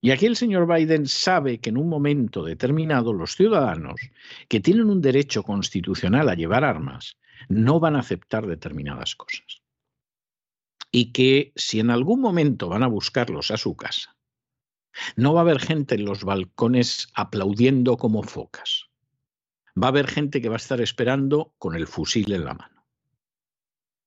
Y 0.03 0.13
aquí 0.13 0.27
el 0.27 0.37
señor 0.37 0.67
Biden 0.67 1.07
sabe 1.07 1.59
que 1.59 1.71
en 1.71 1.77
un 1.77 1.89
momento 1.89 2.43
determinado 2.43 3.13
los 3.13 3.37
ciudadanos 3.37 4.01
que 4.49 4.61
tienen 4.61 4.89
un 4.89 5.03
derecho 5.03 5.43
constitucional 5.43 6.29
a 6.29 6.35
llevar 6.35 6.65
armas 6.65 7.19
no 7.49 7.81
van 7.81 7.97
a 7.97 8.01
aceptar 8.01 8.47
determinadas 8.47 9.15
cosas. 9.15 9.63
Y 10.91 11.13
que 11.13 11.53
si 11.55 11.81
en 11.81 11.91
algún 11.91 12.21
momento 12.21 12.69
van 12.69 12.83
a 12.83 12.89
buscarlos 12.89 13.51
a 13.51 13.59
su 13.59 13.77
casa, 13.77 14.17
no 15.17 15.35
va 15.35 15.41
a 15.41 15.43
haber 15.43 15.61
gente 15.61 15.95
en 15.95 16.05
los 16.05 16.25
balcones 16.25 17.09
aplaudiendo 17.15 17.97
como 17.97 18.23
focas. 18.23 18.87
Va 19.81 19.89
a 19.89 19.91
haber 19.91 20.09
gente 20.09 20.41
que 20.41 20.49
va 20.49 20.57
a 20.57 20.65
estar 20.65 20.81
esperando 20.81 21.55
con 21.59 21.77
el 21.77 21.87
fusil 21.87 22.33
en 22.33 22.45
la 22.45 22.55
mano. 22.55 22.80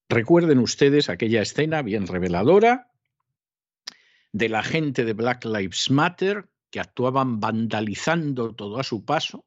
Recuerden 0.10 0.60
ustedes 0.60 1.10
aquella 1.10 1.42
escena 1.42 1.82
bien 1.82 2.08
reveladora 2.08 2.92
de 4.32 4.50
la 4.50 4.64
gente 4.64 5.06
de 5.06 5.14
Black 5.14 5.46
Lives 5.46 5.90
Matter 5.90 6.50
que 6.70 6.80
actuaban 6.80 7.40
vandalizando 7.40 8.54
todo 8.56 8.80
a 8.80 8.84
su 8.84 9.06
paso 9.06 9.46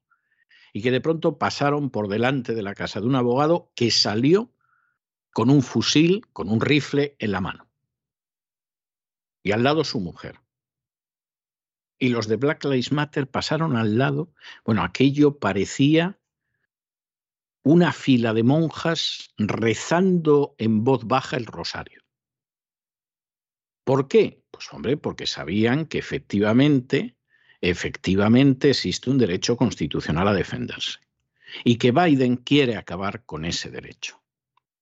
y 0.73 0.83
que 0.83 0.91
de 0.91 1.01
pronto 1.01 1.39
pasaron 1.39 1.91
por 1.91 2.09
delante 2.09 2.55
de 2.55 2.63
la 2.63 2.75
casa 2.75 3.01
de 3.01 3.07
un 3.07 3.17
abogado 3.17 3.73
que 3.75 3.91
salió 3.91 4.53
con 5.33 5.51
un 5.51 5.63
fusil, 5.63 6.27
con 6.33 6.49
un 6.49 6.61
rifle 6.61 7.17
en 7.19 7.33
la 7.33 7.41
mano. 7.41 7.69
Y 9.43 9.53
al 9.53 9.63
lado 9.63 9.85
su 9.85 10.01
mujer. 10.01 10.41
Y 11.99 12.11
los 12.11 12.27
de 12.29 12.37
Black 12.37 12.65
Lives 12.65 12.93
Matter 12.93 13.27
pasaron 13.29 13.77
al 13.77 13.99
lado. 13.99 14.33
Bueno, 14.65 14.83
aquello 14.83 15.39
parecía 15.39 16.19
una 17.67 17.93
fila 17.93 18.33
de 18.33 18.45
monjas 18.45 19.35
rezando 19.39 20.55
en 20.57 20.85
voz 20.85 21.05
baja 21.05 21.37
el 21.37 21.47
rosario. 21.47 22.01
¿Por 23.83 24.07
qué? 24.07 24.41
Pues 24.53 24.73
hombre, 24.73 24.97
porque 24.97 25.27
sabían 25.27 25.87
que 25.87 25.99
efectivamente, 25.99 27.17
efectivamente 27.61 28.71
existe 28.71 29.11
un 29.11 29.19
derecho 29.19 29.57
constitucional 29.57 30.29
a 30.29 30.33
defenderse 30.33 31.01
y 31.65 31.77
que 31.79 31.91
Biden 31.91 32.37
quiere 32.37 32.77
acabar 32.77 33.25
con 33.25 33.45
ese 33.45 33.69
derecho, 33.69 34.23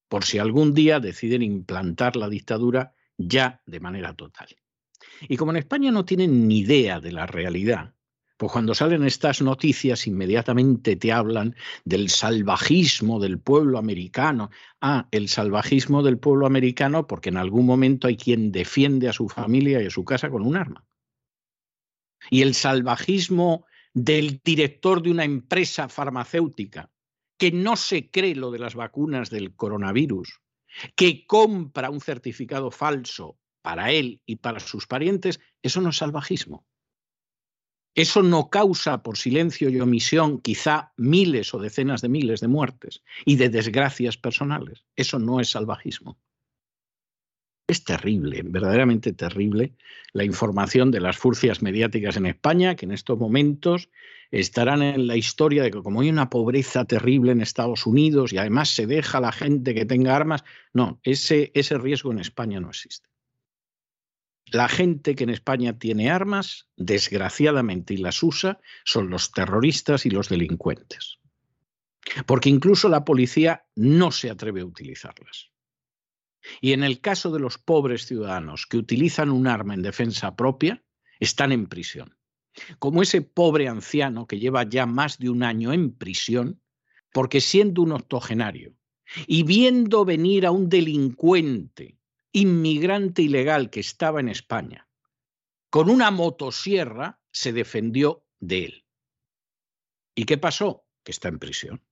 por 0.08 0.26
si 0.26 0.36
algún 0.36 0.74
día 0.74 1.00
deciden 1.00 1.40
implantar 1.40 2.16
la 2.16 2.28
dictadura 2.28 2.92
ya 3.16 3.62
de 3.64 3.80
manera 3.80 4.12
total. 4.12 4.48
Y 5.22 5.38
como 5.38 5.52
en 5.52 5.56
España 5.56 5.90
no 5.90 6.04
tienen 6.04 6.46
ni 6.46 6.58
idea 6.58 7.00
de 7.00 7.12
la 7.12 7.26
realidad, 7.26 7.94
pues 8.36 8.50
cuando 8.50 8.74
salen 8.74 9.04
estas 9.04 9.42
noticias 9.42 10.06
inmediatamente 10.06 10.96
te 10.96 11.12
hablan 11.12 11.54
del 11.84 12.10
salvajismo 12.10 13.20
del 13.20 13.38
pueblo 13.38 13.78
americano. 13.78 14.50
Ah, 14.80 15.08
el 15.12 15.28
salvajismo 15.28 16.02
del 16.02 16.18
pueblo 16.18 16.46
americano 16.46 17.06
porque 17.06 17.28
en 17.28 17.36
algún 17.36 17.64
momento 17.66 18.08
hay 18.08 18.16
quien 18.16 18.50
defiende 18.50 19.08
a 19.08 19.12
su 19.12 19.28
familia 19.28 19.80
y 19.82 19.86
a 19.86 19.90
su 19.90 20.04
casa 20.04 20.30
con 20.30 20.42
un 20.42 20.56
arma. 20.56 20.84
Y 22.30 22.42
el 22.42 22.54
salvajismo 22.54 23.66
del 23.92 24.40
director 24.44 25.00
de 25.00 25.12
una 25.12 25.24
empresa 25.24 25.88
farmacéutica 25.88 26.90
que 27.36 27.52
no 27.52 27.76
se 27.76 28.10
cree 28.10 28.34
lo 28.34 28.50
de 28.50 28.58
las 28.58 28.74
vacunas 28.74 29.30
del 29.30 29.54
coronavirus, 29.54 30.40
que 30.96 31.26
compra 31.26 31.90
un 31.90 32.00
certificado 32.00 32.70
falso 32.70 33.38
para 33.62 33.92
él 33.92 34.20
y 34.26 34.36
para 34.36 34.60
sus 34.60 34.86
parientes, 34.86 35.40
eso 35.62 35.80
no 35.80 35.90
es 35.90 35.96
salvajismo. 35.96 36.66
Eso 37.94 38.22
no 38.22 38.50
causa 38.50 39.02
por 39.02 39.16
silencio 39.16 39.70
y 39.70 39.80
omisión 39.80 40.40
quizá 40.40 40.92
miles 40.96 41.54
o 41.54 41.58
decenas 41.60 42.02
de 42.02 42.08
miles 42.08 42.40
de 42.40 42.48
muertes 42.48 43.02
y 43.24 43.36
de 43.36 43.50
desgracias 43.50 44.16
personales. 44.16 44.84
Eso 44.96 45.20
no 45.20 45.38
es 45.38 45.50
salvajismo. 45.50 46.18
Es 47.66 47.84
terrible, 47.84 48.42
verdaderamente 48.44 49.12
terrible, 49.14 49.74
la 50.12 50.24
información 50.24 50.90
de 50.90 51.00
las 51.00 51.16
furcias 51.16 51.62
mediáticas 51.62 52.16
en 52.16 52.26
España, 52.26 52.74
que 52.74 52.84
en 52.84 52.92
estos 52.92 53.18
momentos 53.18 53.88
estarán 54.30 54.82
en 54.82 55.06
la 55.06 55.16
historia 55.16 55.62
de 55.62 55.70
que 55.70 55.82
como 55.82 56.02
hay 56.02 56.10
una 56.10 56.28
pobreza 56.28 56.84
terrible 56.84 57.32
en 57.32 57.40
Estados 57.40 57.86
Unidos 57.86 58.32
y 58.32 58.38
además 58.38 58.68
se 58.68 58.86
deja 58.86 59.18
a 59.18 59.22
la 59.22 59.32
gente 59.32 59.72
que 59.72 59.86
tenga 59.86 60.14
armas, 60.14 60.44
no, 60.74 61.00
ese, 61.04 61.52
ese 61.54 61.78
riesgo 61.78 62.12
en 62.12 62.18
España 62.18 62.60
no 62.60 62.68
existe. 62.68 63.08
La 64.52 64.68
gente 64.68 65.14
que 65.14 65.24
en 65.24 65.30
España 65.30 65.78
tiene 65.78 66.10
armas, 66.10 66.68
desgraciadamente, 66.76 67.94
y 67.94 67.96
las 67.96 68.22
usa, 68.22 68.60
son 68.84 69.10
los 69.10 69.32
terroristas 69.32 70.06
y 70.06 70.10
los 70.10 70.28
delincuentes. 70.28 71.18
Porque 72.26 72.50
incluso 72.50 72.88
la 72.88 73.04
policía 73.04 73.66
no 73.74 74.10
se 74.10 74.30
atreve 74.30 74.60
a 74.60 74.66
utilizarlas. 74.66 75.50
Y 76.60 76.72
en 76.72 76.84
el 76.84 77.00
caso 77.00 77.30
de 77.32 77.40
los 77.40 77.58
pobres 77.58 78.06
ciudadanos 78.06 78.66
que 78.66 78.76
utilizan 78.76 79.30
un 79.30 79.46
arma 79.46 79.74
en 79.74 79.82
defensa 79.82 80.36
propia, 80.36 80.84
están 81.18 81.52
en 81.52 81.66
prisión. 81.66 82.16
Como 82.78 83.02
ese 83.02 83.22
pobre 83.22 83.68
anciano 83.68 84.26
que 84.26 84.38
lleva 84.38 84.68
ya 84.68 84.86
más 84.86 85.18
de 85.18 85.30
un 85.30 85.42
año 85.42 85.72
en 85.72 85.92
prisión 85.92 86.60
porque 87.12 87.40
siendo 87.40 87.82
un 87.82 87.92
octogenario 87.92 88.74
y 89.26 89.42
viendo 89.44 90.04
venir 90.04 90.46
a 90.46 90.50
un 90.50 90.68
delincuente 90.68 91.98
inmigrante 92.34 93.22
ilegal 93.22 93.70
que 93.70 93.80
estaba 93.80 94.20
en 94.20 94.28
España, 94.28 94.88
con 95.70 95.88
una 95.88 96.10
motosierra, 96.10 97.20
se 97.30 97.52
defendió 97.52 98.26
de 98.40 98.64
él. 98.66 98.84
¿Y 100.14 100.24
qué 100.24 100.36
pasó? 100.36 100.84
Que 101.02 101.12
está 101.12 101.28
en 101.28 101.38
prisión. 101.38 101.82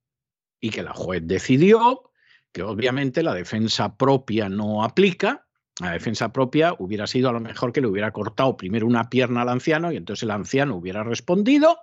Y 0.60 0.70
que 0.70 0.82
la 0.82 0.92
juez 0.92 1.22
decidió 1.24 2.12
que 2.52 2.62
obviamente 2.62 3.22
la 3.22 3.34
defensa 3.34 3.96
propia 3.96 4.48
no 4.48 4.84
aplica. 4.84 5.46
La 5.80 5.92
defensa 5.92 6.32
propia 6.32 6.74
hubiera 6.78 7.06
sido 7.06 7.30
a 7.30 7.32
lo 7.32 7.40
mejor 7.40 7.72
que 7.72 7.80
le 7.80 7.86
hubiera 7.86 8.12
cortado 8.12 8.56
primero 8.56 8.86
una 8.86 9.08
pierna 9.08 9.42
al 9.42 9.48
anciano 9.48 9.90
y 9.90 9.96
entonces 9.96 10.24
el 10.24 10.32
anciano 10.32 10.76
hubiera 10.76 11.02
respondido, 11.02 11.78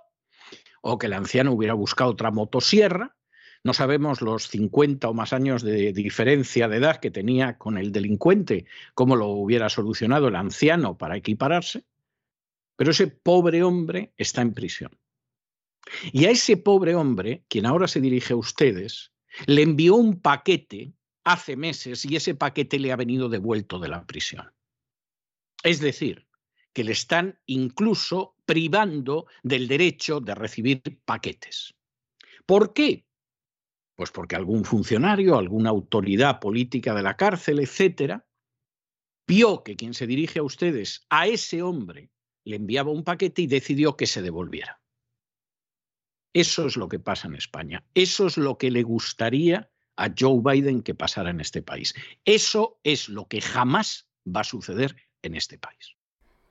o 0.80 0.98
que 0.98 1.06
el 1.06 1.14
anciano 1.14 1.52
hubiera 1.52 1.74
buscado 1.74 2.10
otra 2.10 2.30
motosierra. 2.30 3.16
No 3.62 3.74
sabemos 3.74 4.22
los 4.22 4.48
50 4.48 5.08
o 5.08 5.14
más 5.14 5.32
años 5.32 5.62
de 5.62 5.92
diferencia 5.92 6.66
de 6.66 6.78
edad 6.78 6.98
que 6.98 7.10
tenía 7.10 7.58
con 7.58 7.76
el 7.76 7.92
delincuente, 7.92 8.64
cómo 8.94 9.16
lo 9.16 9.28
hubiera 9.28 9.68
solucionado 9.68 10.28
el 10.28 10.36
anciano 10.36 10.96
para 10.96 11.16
equipararse. 11.16 11.84
Pero 12.76 12.92
ese 12.92 13.08
pobre 13.08 13.62
hombre 13.62 14.12
está 14.16 14.40
en 14.40 14.54
prisión. 14.54 14.98
Y 16.12 16.24
a 16.24 16.30
ese 16.30 16.56
pobre 16.56 16.94
hombre, 16.94 17.44
quien 17.48 17.66
ahora 17.66 17.86
se 17.86 18.00
dirige 18.00 18.32
a 18.32 18.36
ustedes, 18.36 19.12
le 19.46 19.62
envió 19.62 19.96
un 19.96 20.20
paquete 20.20 20.94
hace 21.24 21.56
meses 21.56 22.04
y 22.04 22.16
ese 22.16 22.34
paquete 22.34 22.78
le 22.78 22.92
ha 22.92 22.96
venido 22.96 23.28
devuelto 23.28 23.78
de 23.78 23.88
la 23.88 24.06
prisión. 24.06 24.52
Es 25.62 25.80
decir, 25.80 26.26
que 26.72 26.84
le 26.84 26.92
están 26.92 27.38
incluso 27.46 28.36
privando 28.46 29.26
del 29.42 29.68
derecho 29.68 30.20
de 30.20 30.34
recibir 30.34 30.82
paquetes. 31.04 31.74
¿Por 32.46 32.72
qué? 32.72 33.04
Pues 34.00 34.12
porque 34.12 34.34
algún 34.34 34.64
funcionario, 34.64 35.36
alguna 35.36 35.68
autoridad 35.68 36.40
política 36.40 36.94
de 36.94 37.02
la 37.02 37.18
cárcel, 37.18 37.58
etcétera, 37.58 38.26
vio 39.28 39.62
que 39.62 39.76
quien 39.76 39.92
se 39.92 40.06
dirige 40.06 40.38
a 40.38 40.42
ustedes, 40.42 41.04
a 41.10 41.26
ese 41.26 41.60
hombre, 41.60 42.10
le 42.46 42.56
enviaba 42.56 42.92
un 42.92 43.04
paquete 43.04 43.42
y 43.42 43.46
decidió 43.46 43.98
que 43.98 44.06
se 44.06 44.22
devolviera. 44.22 44.80
Eso 46.32 46.66
es 46.66 46.78
lo 46.78 46.88
que 46.88 46.98
pasa 46.98 47.28
en 47.28 47.34
España. 47.34 47.84
Eso 47.92 48.26
es 48.26 48.38
lo 48.38 48.56
que 48.56 48.70
le 48.70 48.84
gustaría 48.84 49.70
a 49.96 50.08
Joe 50.18 50.40
Biden 50.42 50.80
que 50.80 50.94
pasara 50.94 51.28
en 51.28 51.42
este 51.42 51.60
país. 51.60 51.92
Eso 52.24 52.80
es 52.84 53.10
lo 53.10 53.28
que 53.28 53.42
jamás 53.42 54.08
va 54.26 54.40
a 54.40 54.44
suceder 54.44 54.96
en 55.20 55.34
este 55.34 55.58
país. 55.58 55.94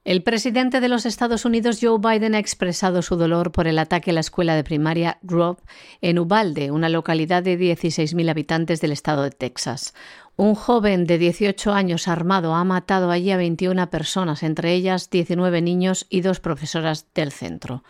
El 0.06 0.24
presidente 0.24 0.80
de 0.80 0.88
los 0.88 1.06
Estados 1.06 1.44
Unidos, 1.44 1.80
Joe 1.82 2.00
Biden, 2.00 2.34
ha 2.34 2.40
expresado 2.40 3.02
su 3.02 3.18
dolor 3.18 3.52
por 3.52 3.68
el 3.68 3.78
ataque 3.78 4.12
a 4.12 4.14
la 4.14 4.22
escuela 4.22 4.56
de 4.56 4.64
primaria 4.64 5.20
Grove 5.24 5.62
en 6.02 6.20
Ubalde, 6.20 6.72
una 6.72 6.88
localidad 6.88 7.44
de 7.44 7.60
16.000 7.60 8.30
habitantes 8.30 8.80
del 8.80 8.94
estado 8.94 9.24
de 9.24 9.32
Texas. 9.32 9.94
Un 10.38 10.56
joven 10.56 11.06
de 11.06 11.18
18 11.18 11.74
años 11.74 12.08
armado 12.08 12.56
ha 12.56 12.64
matado 12.64 13.12
allí 13.12 13.32
a 13.32 13.38
21 13.38 13.90
personas, 13.90 14.42
entre 14.42 14.74
ellas 14.74 15.10
19 15.10 15.62
niños 15.62 16.08
y 16.10 16.22
dos 16.22 16.40
profesoras 16.40 17.06
del 17.14 17.34
centro. 17.34 17.84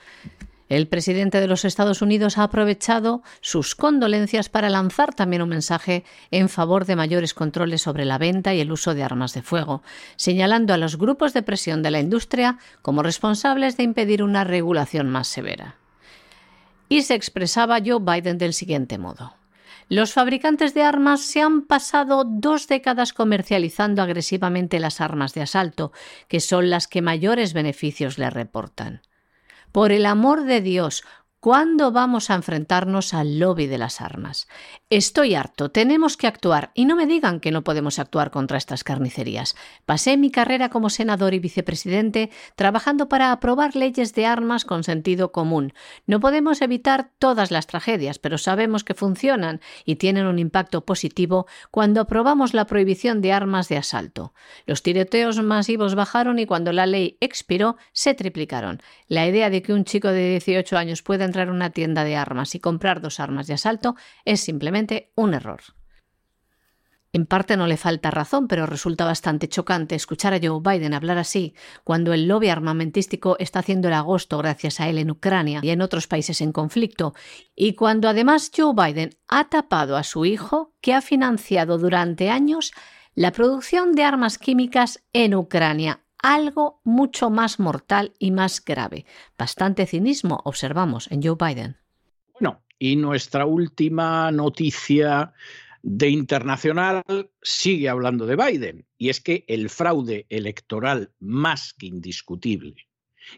El 0.69 0.87
presidente 0.87 1.41
de 1.41 1.47
los 1.47 1.65
Estados 1.65 2.03
Unidos 2.03 2.37
ha 2.37 2.43
aprovechado 2.43 3.23
sus 3.41 3.73
condolencias 3.73 4.49
para 4.49 4.69
lanzar 4.69 5.15
también 5.15 5.41
un 5.41 5.49
mensaje 5.49 6.03
en 6.29 6.47
favor 6.47 6.85
de 6.85 6.95
mayores 6.95 7.33
controles 7.33 7.81
sobre 7.81 8.05
la 8.05 8.19
venta 8.19 8.53
y 8.53 8.59
el 8.61 8.71
uso 8.71 8.93
de 8.93 9.01
armas 9.01 9.33
de 9.33 9.41
fuego, 9.41 9.81
señalando 10.15 10.75
a 10.75 10.77
los 10.77 10.99
grupos 10.99 11.33
de 11.33 11.41
presión 11.41 11.81
de 11.81 11.89
la 11.89 11.99
industria 11.99 12.59
como 12.83 13.01
responsables 13.01 13.77
de 13.77 13.83
impedir 13.83 14.21
una 14.21 14.43
regulación 14.43 15.09
más 15.09 15.27
severa. 15.27 15.77
Y 16.87 17.01
se 17.01 17.15
expresaba 17.15 17.79
Joe 17.83 17.99
Biden 17.99 18.37
del 18.37 18.53
siguiente 18.53 18.99
modo. 18.99 19.33
Los 19.89 20.13
fabricantes 20.13 20.75
de 20.75 20.83
armas 20.83 21.21
se 21.21 21.41
han 21.41 21.63
pasado 21.63 22.23
dos 22.23 22.67
décadas 22.67 23.11
comercializando 23.11 24.03
agresivamente 24.03 24.79
las 24.79 25.01
armas 25.01 25.33
de 25.33 25.41
asalto, 25.41 25.91
que 26.27 26.39
son 26.39 26.69
las 26.69 26.87
que 26.87 27.01
mayores 27.01 27.53
beneficios 27.53 28.19
le 28.19 28.29
reportan. 28.29 29.01
Por 29.71 29.91
el 29.91 30.05
amor 30.05 30.43
de 30.43 30.61
Dios, 30.61 31.03
¿Cuándo 31.41 31.93
vamos 31.93 32.29
a 32.29 32.35
enfrentarnos 32.35 33.13
al 33.13 33.39
lobby 33.39 33.65
de 33.67 33.77
las 33.77 34.01
armas? 34.01 34.49
Estoy 34.91 35.35
harto, 35.35 35.69
tenemos 35.69 36.17
que 36.17 36.25
actuar 36.25 36.71
y 36.73 36.85
no 36.85 36.95
me 36.95 37.05
digan 37.05 37.39
que 37.39 37.51
no 37.51 37.63
podemos 37.63 37.99
actuar 37.99 38.31
contra 38.31 38.57
estas 38.57 38.83
carnicerías. 38.83 39.55
Pasé 39.85 40.17
mi 40.17 40.31
carrera 40.31 40.69
como 40.69 40.89
senador 40.89 41.35
y 41.35 41.39
vicepresidente 41.39 42.31
trabajando 42.55 43.07
para 43.07 43.31
aprobar 43.31 43.75
leyes 43.75 44.15
de 44.15 44.25
armas 44.25 44.65
con 44.65 44.83
sentido 44.83 45.31
común. 45.31 45.73
No 46.07 46.19
podemos 46.19 46.63
evitar 46.63 47.11
todas 47.19 47.51
las 47.51 47.67
tragedias, 47.67 48.17
pero 48.17 48.39
sabemos 48.39 48.83
que 48.83 48.95
funcionan 48.95 49.61
y 49.85 49.97
tienen 49.97 50.25
un 50.25 50.39
impacto 50.39 50.83
positivo 50.85 51.45
cuando 51.69 52.01
aprobamos 52.01 52.55
la 52.55 52.65
prohibición 52.65 53.21
de 53.21 53.31
armas 53.31 53.69
de 53.69 53.77
asalto. 53.77 54.33
Los 54.65 54.81
tiroteos 54.81 55.39
masivos 55.43 55.93
bajaron 55.93 56.39
y 56.39 56.47
cuando 56.47 56.73
la 56.73 56.87
ley 56.87 57.15
expiró 57.21 57.77
se 57.91 58.15
triplicaron. 58.15 58.81
La 59.07 59.27
idea 59.27 59.51
de 59.51 59.61
que 59.61 59.71
un 59.71 59.85
chico 59.85 60.07
de 60.07 60.31
18 60.31 60.75
años 60.79 61.03
pueda 61.03 61.25
entrar 61.25 61.49
a 61.49 61.51
una 61.51 61.69
tienda 61.69 62.03
de 62.03 62.15
armas 62.15 62.55
y 62.55 62.59
comprar 62.59 63.01
dos 63.01 63.19
armas 63.19 63.45
de 63.45 63.53
asalto 63.53 63.95
es 64.25 64.49
un 65.15 65.33
error. 65.33 65.61
En 67.11 67.25
parte 67.25 67.57
no 67.57 67.65
le 67.65 67.77
falta 67.77 68.11
razón, 68.11 68.47
pero 68.47 68.67
resulta 68.67 69.03
bastante 69.03 69.49
chocante 69.49 69.95
escuchar 69.95 70.33
a 70.33 70.39
Joe 70.41 70.61
Biden 70.61 70.93
hablar 70.93 71.17
así 71.17 71.55
cuando 71.83 72.13
el 72.13 72.27
lobby 72.27 72.49
armamentístico 72.49 73.35
está 73.39 73.59
haciendo 73.59 73.87
el 73.87 73.95
agosto 73.95 74.37
gracias 74.37 74.79
a 74.79 74.87
él 74.87 74.99
en 74.99 75.09
Ucrania 75.09 75.59
y 75.63 75.71
en 75.71 75.81
otros 75.81 76.05
países 76.05 76.39
en 76.41 76.51
conflicto, 76.51 77.15
y 77.55 77.73
cuando 77.73 78.09
además 78.09 78.51
Joe 78.55 78.73
Biden 78.75 79.17
ha 79.27 79.49
tapado 79.49 79.97
a 79.97 80.03
su 80.03 80.25
hijo 80.25 80.75
que 80.81 80.93
ha 80.93 81.01
financiado 81.01 81.79
durante 81.79 82.29
años 82.29 82.71
la 83.15 83.31
producción 83.31 83.93
de 83.93 84.03
armas 84.03 84.37
químicas 84.37 85.03
en 85.11 85.33
Ucrania, 85.33 86.01
algo 86.21 86.79
mucho 86.83 87.31
más 87.31 87.59
mortal 87.59 88.13
y 88.19 88.29
más 88.29 88.63
grave. 88.63 89.05
Bastante 89.37 89.87
cinismo 89.87 90.41
observamos 90.43 91.09
en 91.11 91.23
Joe 91.23 91.35
Biden. 91.39 91.77
Bueno, 92.33 92.61
y 92.79 92.95
nuestra 92.95 93.45
última 93.45 94.31
noticia 94.31 95.33
de 95.83 96.09
internacional 96.09 97.03
sigue 97.41 97.89
hablando 97.89 98.25
de 98.25 98.35
Biden, 98.35 98.85
y 98.97 99.09
es 99.09 99.21
que 99.21 99.45
el 99.47 99.69
fraude 99.69 100.25
electoral 100.29 101.11
más 101.19 101.73
que 101.73 101.85
indiscutible 101.85 102.87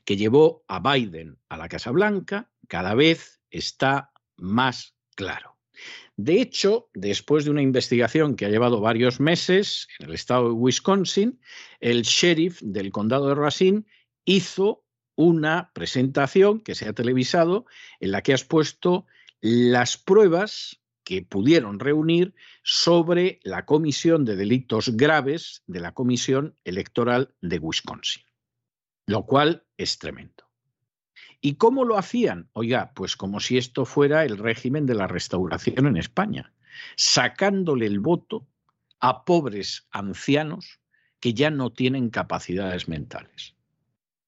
que 0.06 0.18
llevó 0.18 0.64
a 0.68 0.80
Biden 0.80 1.38
a 1.50 1.58
la 1.58 1.68
Casa 1.68 1.92
Blanca 1.92 2.50
cada 2.68 2.96
vez 2.96 3.42
está 3.50 4.12
más 4.38 4.96
claro. 5.16 5.58
De 6.16 6.42
hecho, 6.42 6.90
después 6.94 7.46
de 7.46 7.52
una 7.52 7.62
investigación 7.62 8.36
que 8.36 8.46
ha 8.46 8.50
llevado 8.50 8.80
varios 8.80 9.20
meses 9.20 9.88
en 10.00 10.10
el 10.10 10.14
estado 10.14 10.50
de 10.50 10.54
Wisconsin, 10.54 11.40
el 11.80 12.04
sheriff 12.04 12.62
del 12.62 12.92
condado 12.92 13.28
de 13.28 13.36
Racine 13.36 13.84
hizo 14.26 14.86
una 15.16 15.72
presentación 15.74 16.62
que 16.62 16.76
se 16.76 16.88
ha 16.88 16.94
televisado 16.94 17.66
en 18.00 18.12
la 18.12 18.22
que 18.22 18.32
ha 18.32 18.36
expuesto 18.36 19.06
las 19.42 19.98
pruebas 19.98 20.82
que 21.04 21.24
pudieron 21.24 21.80
reunir 21.80 22.36
sobre 22.64 23.40
la 23.44 23.66
comisión 23.66 24.24
de 24.24 24.36
delitos 24.36 24.96
graves 24.96 25.64
de 25.66 25.80
la 25.80 25.94
Comisión 25.94 26.56
Electoral 26.64 27.34
de 27.42 27.58
Wisconsin, 27.58 28.24
lo 29.08 29.26
cual 29.26 29.66
es 29.78 29.98
tremendo. 29.98 30.46
¿Y 31.42 31.56
cómo 31.56 31.86
lo 31.86 31.98
hacían? 31.98 32.50
Oiga, 32.54 32.94
pues 32.94 33.18
como 33.18 33.40
si 33.40 33.58
esto 33.58 33.86
fuera 33.86 34.24
el 34.26 34.38
régimen 34.38 34.86
de 34.86 34.94
la 34.94 35.08
restauración 35.08 35.88
en 35.88 35.98
España, 35.98 36.54
sacándole 36.96 37.88
el 37.88 38.00
voto 38.00 38.48
a 39.00 39.26
pobres 39.26 39.88
ancianos 39.90 40.80
que 41.20 41.34
ya 41.34 41.50
no 41.50 41.72
tienen 41.72 42.12
capacidades 42.12 42.88
mentales. 42.88 43.56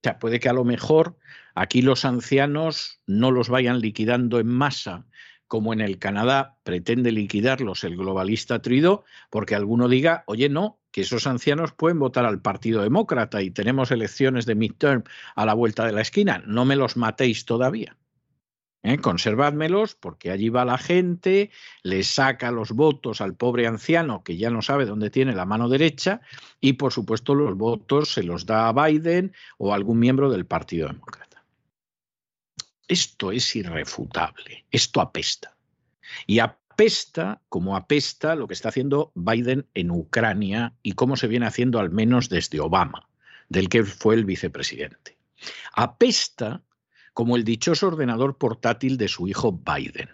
O 0.04 0.06
sea, 0.06 0.20
puede 0.20 0.41
que 0.41 0.49
a 0.49 0.54
lo 0.54 0.66
mejor 0.66 1.18
aquí 1.56 1.82
los 1.82 2.04
ancianos 2.04 2.99
no 3.08 3.32
los 3.32 3.47
vayan 3.47 3.80
liquidando 3.80 4.38
en 4.41 4.47
masa 4.47 5.06
como 5.47 5.72
en 5.72 5.80
el 5.80 5.97
Canadá 5.97 6.58
pretende 6.64 7.14
liquidarlos 7.14 7.86
el 7.86 7.95
globalista 7.95 8.62
Trudeau, 8.62 9.04
porque 9.30 9.56
alguno 9.56 9.88
diga, 9.88 10.26
oye, 10.28 10.49
no, 10.49 10.82
que 10.91 11.01
esos 11.01 11.26
ancianos 11.26 11.72
pueden 11.72 11.99
votar 11.99 12.26
al 12.26 12.41
Partido 12.41 12.82
Demócrata 12.82 13.41
y 13.41 13.51
tenemos 13.51 13.91
elecciones 13.91 14.45
de 14.45 14.56
midterm 14.56 15.04
a 15.36 15.45
la 15.45 15.54
vuelta 15.54 15.86
de 15.86 15.93
la 15.93 16.01
esquina. 16.01 16.43
No 16.47 16.66
me 16.66 16.76
los 16.76 16.97
matéis 16.97 17.45
todavía. 17.45 17.95
¿Eh? 18.84 18.97
Conservádmelos 18.97 19.95
porque 19.95 20.29
allí 20.29 20.49
va 20.49 20.65
la 20.65 20.77
gente, 20.77 21.51
le 21.84 22.03
saca 22.03 22.51
los 22.51 22.71
votos 22.71 23.21
al 23.21 23.34
pobre 23.34 23.65
anciano 23.65 24.23
que 24.23 24.36
ya 24.36 24.49
no 24.49 24.61
sabe 24.61 24.86
dónde 24.86 25.09
tiene 25.09 25.34
la 25.34 25.45
mano 25.45 25.69
derecha 25.69 26.19
y 26.59 26.73
por 26.73 26.91
supuesto 26.91 27.34
los 27.34 27.55
votos 27.55 28.13
se 28.13 28.23
los 28.23 28.45
da 28.45 28.67
a 28.67 28.73
Biden 28.73 29.34
o 29.57 29.71
a 29.71 29.75
algún 29.75 29.99
miembro 29.99 30.29
del 30.29 30.45
Partido 30.45 30.88
Demócrata. 30.88 31.45
Esto 32.89 33.31
es 33.31 33.55
irrefutable, 33.55 34.65
esto 34.69 34.99
apesta. 34.99 35.55
Y 36.27 36.39
apesta 36.39 37.41
como 37.47 37.77
apesta 37.77 38.36
lo 38.36 38.47
que 38.47 38.53
está 38.53 38.67
haciendo 38.67 39.13
Biden 39.15 39.65
en 39.73 39.91
Ucrania 39.91 40.73
y 40.84 40.91
cómo 40.91 41.15
se 41.15 41.27
viene 41.27 41.45
haciendo 41.45 41.79
al 41.79 41.89
menos 41.89 42.27
desde 42.27 42.59
Obama, 42.59 43.07
del 43.47 43.69
que 43.69 43.86
fue 43.86 44.15
el 44.15 44.25
vicepresidente. 44.25 45.17
Apesta 45.71 46.61
como 47.14 47.36
el 47.36 47.43
dichoso 47.43 47.88
ordenador 47.88 48.38
portátil 48.38 48.97
de 48.97 49.07
su 49.07 49.28
hijo 49.28 49.51
Biden. 49.51 50.09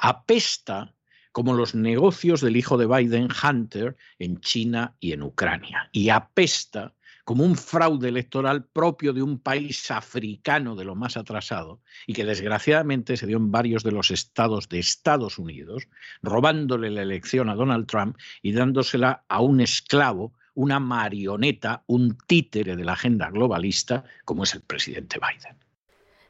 Apesta 0.00 0.94
como 1.32 1.54
los 1.54 1.74
negocios 1.74 2.40
del 2.40 2.56
hijo 2.56 2.76
de 2.76 2.86
Biden, 2.86 3.28
Hunter, 3.30 3.96
en 4.18 4.40
China 4.40 4.96
y 4.98 5.12
en 5.12 5.22
Ucrania. 5.22 5.88
Y 5.92 6.08
apesta 6.08 6.92
como 7.24 7.44
un 7.44 7.56
fraude 7.56 8.08
electoral 8.08 8.64
propio 8.64 9.12
de 9.12 9.22
un 9.22 9.38
país 9.38 9.90
africano 9.92 10.74
de 10.74 10.84
lo 10.84 10.96
más 10.96 11.16
atrasado 11.16 11.80
y 12.08 12.14
que 12.14 12.24
desgraciadamente 12.24 13.16
se 13.16 13.28
dio 13.28 13.36
en 13.36 13.52
varios 13.52 13.84
de 13.84 13.92
los 13.92 14.10
estados 14.10 14.68
de 14.68 14.80
Estados 14.80 15.38
Unidos, 15.38 15.86
robándole 16.22 16.90
la 16.90 17.02
elección 17.02 17.48
a 17.48 17.54
Donald 17.54 17.86
Trump 17.86 18.16
y 18.42 18.50
dándosela 18.52 19.24
a 19.28 19.40
un 19.40 19.60
esclavo, 19.60 20.32
una 20.54 20.80
marioneta, 20.80 21.84
un 21.86 22.18
títere 22.26 22.74
de 22.74 22.84
la 22.84 22.94
agenda 22.94 23.30
globalista 23.30 24.02
como 24.24 24.42
es 24.42 24.54
el 24.54 24.62
presidente 24.62 25.20
Biden. 25.20 25.69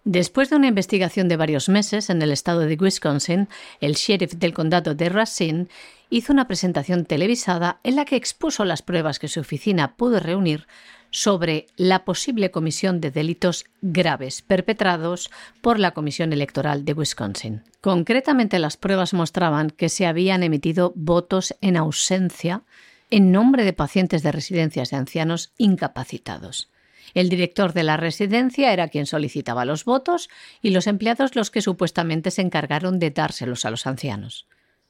Después 0.05 0.49
de 0.49 0.57
una 0.57 0.69
investigación 0.69 1.29
de 1.29 1.37
varios 1.37 1.69
meses 1.69 2.09
en 2.09 2.23
el 2.23 2.33
estado 2.33 2.61
de 2.61 2.75
Wisconsin, 2.75 3.49
el 3.81 3.95
sheriff 3.95 4.35
del 4.35 4.55
condado 4.55 4.95
de 4.95 5.11
Racine 5.11 5.67
hizo 6.09 6.33
una 6.33 6.49
presentación 6.49 7.05
televisada 7.05 7.81
en 7.85 7.97
la 7.97 8.07
que 8.07 8.17
expuso 8.17 8.65
las 8.65 8.81
pruebas 8.81 9.19
que 9.19 9.29
su 9.29 9.41
oficina 9.41 9.97
pudo 9.97 10.19
reunir 10.19 10.67
sobre 11.11 11.67
la 11.77 12.05
posible 12.05 12.51
comisión 12.51 13.01
de 13.01 13.11
delitos 13.11 13.67
graves 13.83 14.43
perpetrados 14.43 15.31
por 15.61 15.79
la 15.79 15.91
Comisión 15.91 16.33
Electoral 16.33 16.85
de 16.85 16.93
Wisconsin. 16.95 17.63
Concretamente, 17.81 18.59
las 18.59 18.77
pruebas 18.77 19.13
mostraban 19.13 19.71
que 19.71 19.89
se 19.89 20.07
habían 20.07 20.43
emitido 20.43 20.93
votos 20.95 21.55
en 21.61 21.77
ausencia 21.77 22.63
en 23.11 23.33
nombre 23.33 23.65
de 23.65 23.73
pacientes 23.73 24.23
de 24.23 24.33
residencias 24.33 24.91
de 24.91 24.97
ancianos 24.97 25.53
incapacitados. 25.59 26.71
El 27.15 27.29
director 27.29 27.73
de 27.73 27.83
la 27.83 27.97
residencia 27.97 28.73
era 28.73 28.89
quien 28.89 29.07
solicitaba 29.07 29.65
los 29.65 29.85
votos 29.85 30.29
y 30.63 30.71
los 30.71 30.87
empleados 30.87 31.37
los 31.37 31.51
que 31.51 31.63
supuestamente 31.63 32.31
se 32.31 32.43
encargaron 32.43 32.99
de 32.99 33.11
dárselos 33.11 33.65
a 33.65 33.71
los 33.71 33.87
ancianos. 33.87 34.47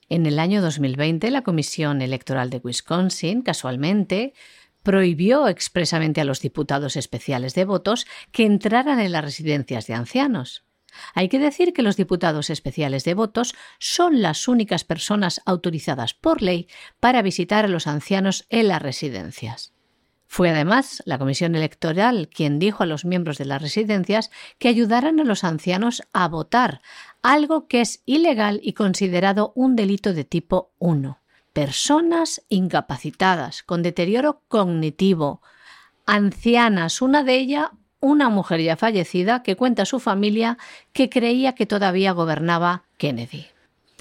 En 0.08 0.26
el 0.26 0.38
año 0.38 0.60
2020, 0.60 1.30
la 1.30 1.42
Comisión 1.42 2.02
Electoral 2.02 2.50
de 2.50 2.60
Wisconsin, 2.62 3.42
casualmente, 3.42 4.34
prohibió 4.82 5.46
expresamente 5.48 6.20
a 6.20 6.24
los 6.24 6.40
diputados 6.40 6.96
especiales 6.96 7.54
de 7.54 7.64
votos 7.64 8.06
que 8.32 8.44
entraran 8.44 8.98
en 8.98 9.12
las 9.12 9.24
residencias 9.24 9.86
de 9.86 9.94
ancianos. 9.94 10.64
Hay 11.14 11.28
que 11.28 11.38
decir 11.38 11.72
que 11.72 11.82
los 11.82 11.96
diputados 11.96 12.50
especiales 12.50 13.04
de 13.04 13.14
votos 13.14 13.54
son 13.78 14.22
las 14.22 14.48
únicas 14.48 14.84
personas 14.84 15.40
autorizadas 15.46 16.14
por 16.14 16.42
ley 16.42 16.66
para 16.98 17.22
visitar 17.22 17.64
a 17.64 17.68
los 17.68 17.86
ancianos 17.86 18.46
en 18.48 18.68
las 18.68 18.82
residencias. 18.82 19.72
Fue 20.32 20.48
además 20.48 21.02
la 21.06 21.18
Comisión 21.18 21.56
Electoral 21.56 22.28
quien 22.32 22.60
dijo 22.60 22.84
a 22.84 22.86
los 22.86 23.04
miembros 23.04 23.36
de 23.36 23.46
las 23.46 23.60
residencias 23.60 24.30
que 24.60 24.68
ayudaran 24.68 25.18
a 25.18 25.24
los 25.24 25.42
ancianos 25.42 26.04
a 26.12 26.28
votar, 26.28 26.82
algo 27.20 27.66
que 27.66 27.80
es 27.80 28.04
ilegal 28.06 28.60
y 28.62 28.74
considerado 28.74 29.50
un 29.56 29.74
delito 29.74 30.12
de 30.12 30.22
tipo 30.22 30.70
1. 30.78 31.18
Personas 31.52 32.44
incapacitadas, 32.48 33.64
con 33.64 33.82
deterioro 33.82 34.42
cognitivo, 34.46 35.42
ancianas, 36.06 37.02
una 37.02 37.24
de 37.24 37.34
ellas 37.34 37.70
una 37.98 38.28
mujer 38.28 38.62
ya 38.62 38.76
fallecida 38.76 39.42
que 39.42 39.56
cuenta 39.56 39.82
a 39.82 39.86
su 39.86 39.98
familia 39.98 40.58
que 40.92 41.10
creía 41.10 41.56
que 41.56 41.66
todavía 41.66 42.12
gobernaba 42.12 42.84
Kennedy. 42.98 43.48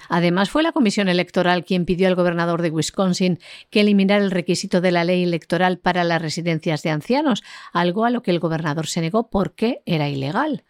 Además, 0.09 0.49
fue 0.49 0.63
la 0.63 0.71
Comisión 0.71 1.07
Electoral 1.07 1.63
quien 1.63 1.85
pidió 1.85 2.07
al 2.07 2.15
gobernador 2.15 2.61
de 2.61 2.71
Wisconsin 2.71 3.39
que 3.69 3.81
eliminara 3.81 4.23
el 4.23 4.31
requisito 4.31 4.81
de 4.81 4.91
la 4.91 5.03
ley 5.03 5.23
electoral 5.23 5.77
para 5.77 6.03
las 6.03 6.21
residencias 6.21 6.83
de 6.83 6.89
ancianos, 6.89 7.43
algo 7.71 8.05
a 8.05 8.09
lo 8.09 8.23
que 8.23 8.31
el 8.31 8.39
gobernador 8.39 8.87
se 8.87 9.01
negó 9.01 9.29
porque 9.29 9.81
era 9.85 10.09
ilegal. 10.09 10.63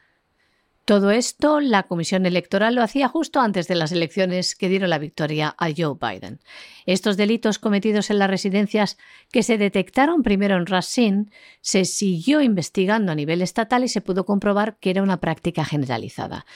Todo 0.90 1.12
esto 1.12 1.60
la 1.60 1.84
Comisión 1.84 2.26
Electoral 2.26 2.74
lo 2.74 2.82
hacía 2.82 3.08
justo 3.08 3.40
antes 3.40 3.68
de 3.68 3.76
las 3.76 3.92
elecciones 3.92 4.56
que 4.56 4.70
dieron 4.70 4.90
la 4.90 4.98
victoria 4.98 5.54
a 5.60 5.68
Joe 5.68 5.96
Biden. 6.02 6.40
Estos 6.88 7.16
delitos 7.16 7.60
cometidos 7.60 8.10
en 8.10 8.18
las 8.18 8.28
residencias 8.28 8.98
que 9.32 9.44
se 9.44 9.60
detectaron 9.60 10.24
primero 10.24 10.58
en 10.58 10.66
Racine 10.66 11.26
se 11.62 11.86
siguió 11.86 12.42
investigando 12.42 13.12
a 13.12 13.16
nivel 13.16 13.44
estatal 13.44 13.84
y 13.84 13.88
se 13.88 14.02
pudo 14.02 14.26
comprobar 14.26 14.78
que 14.80 14.90
era 14.90 15.04
una 15.04 15.20
práctica 15.20 15.64
generalizada. 15.64 16.48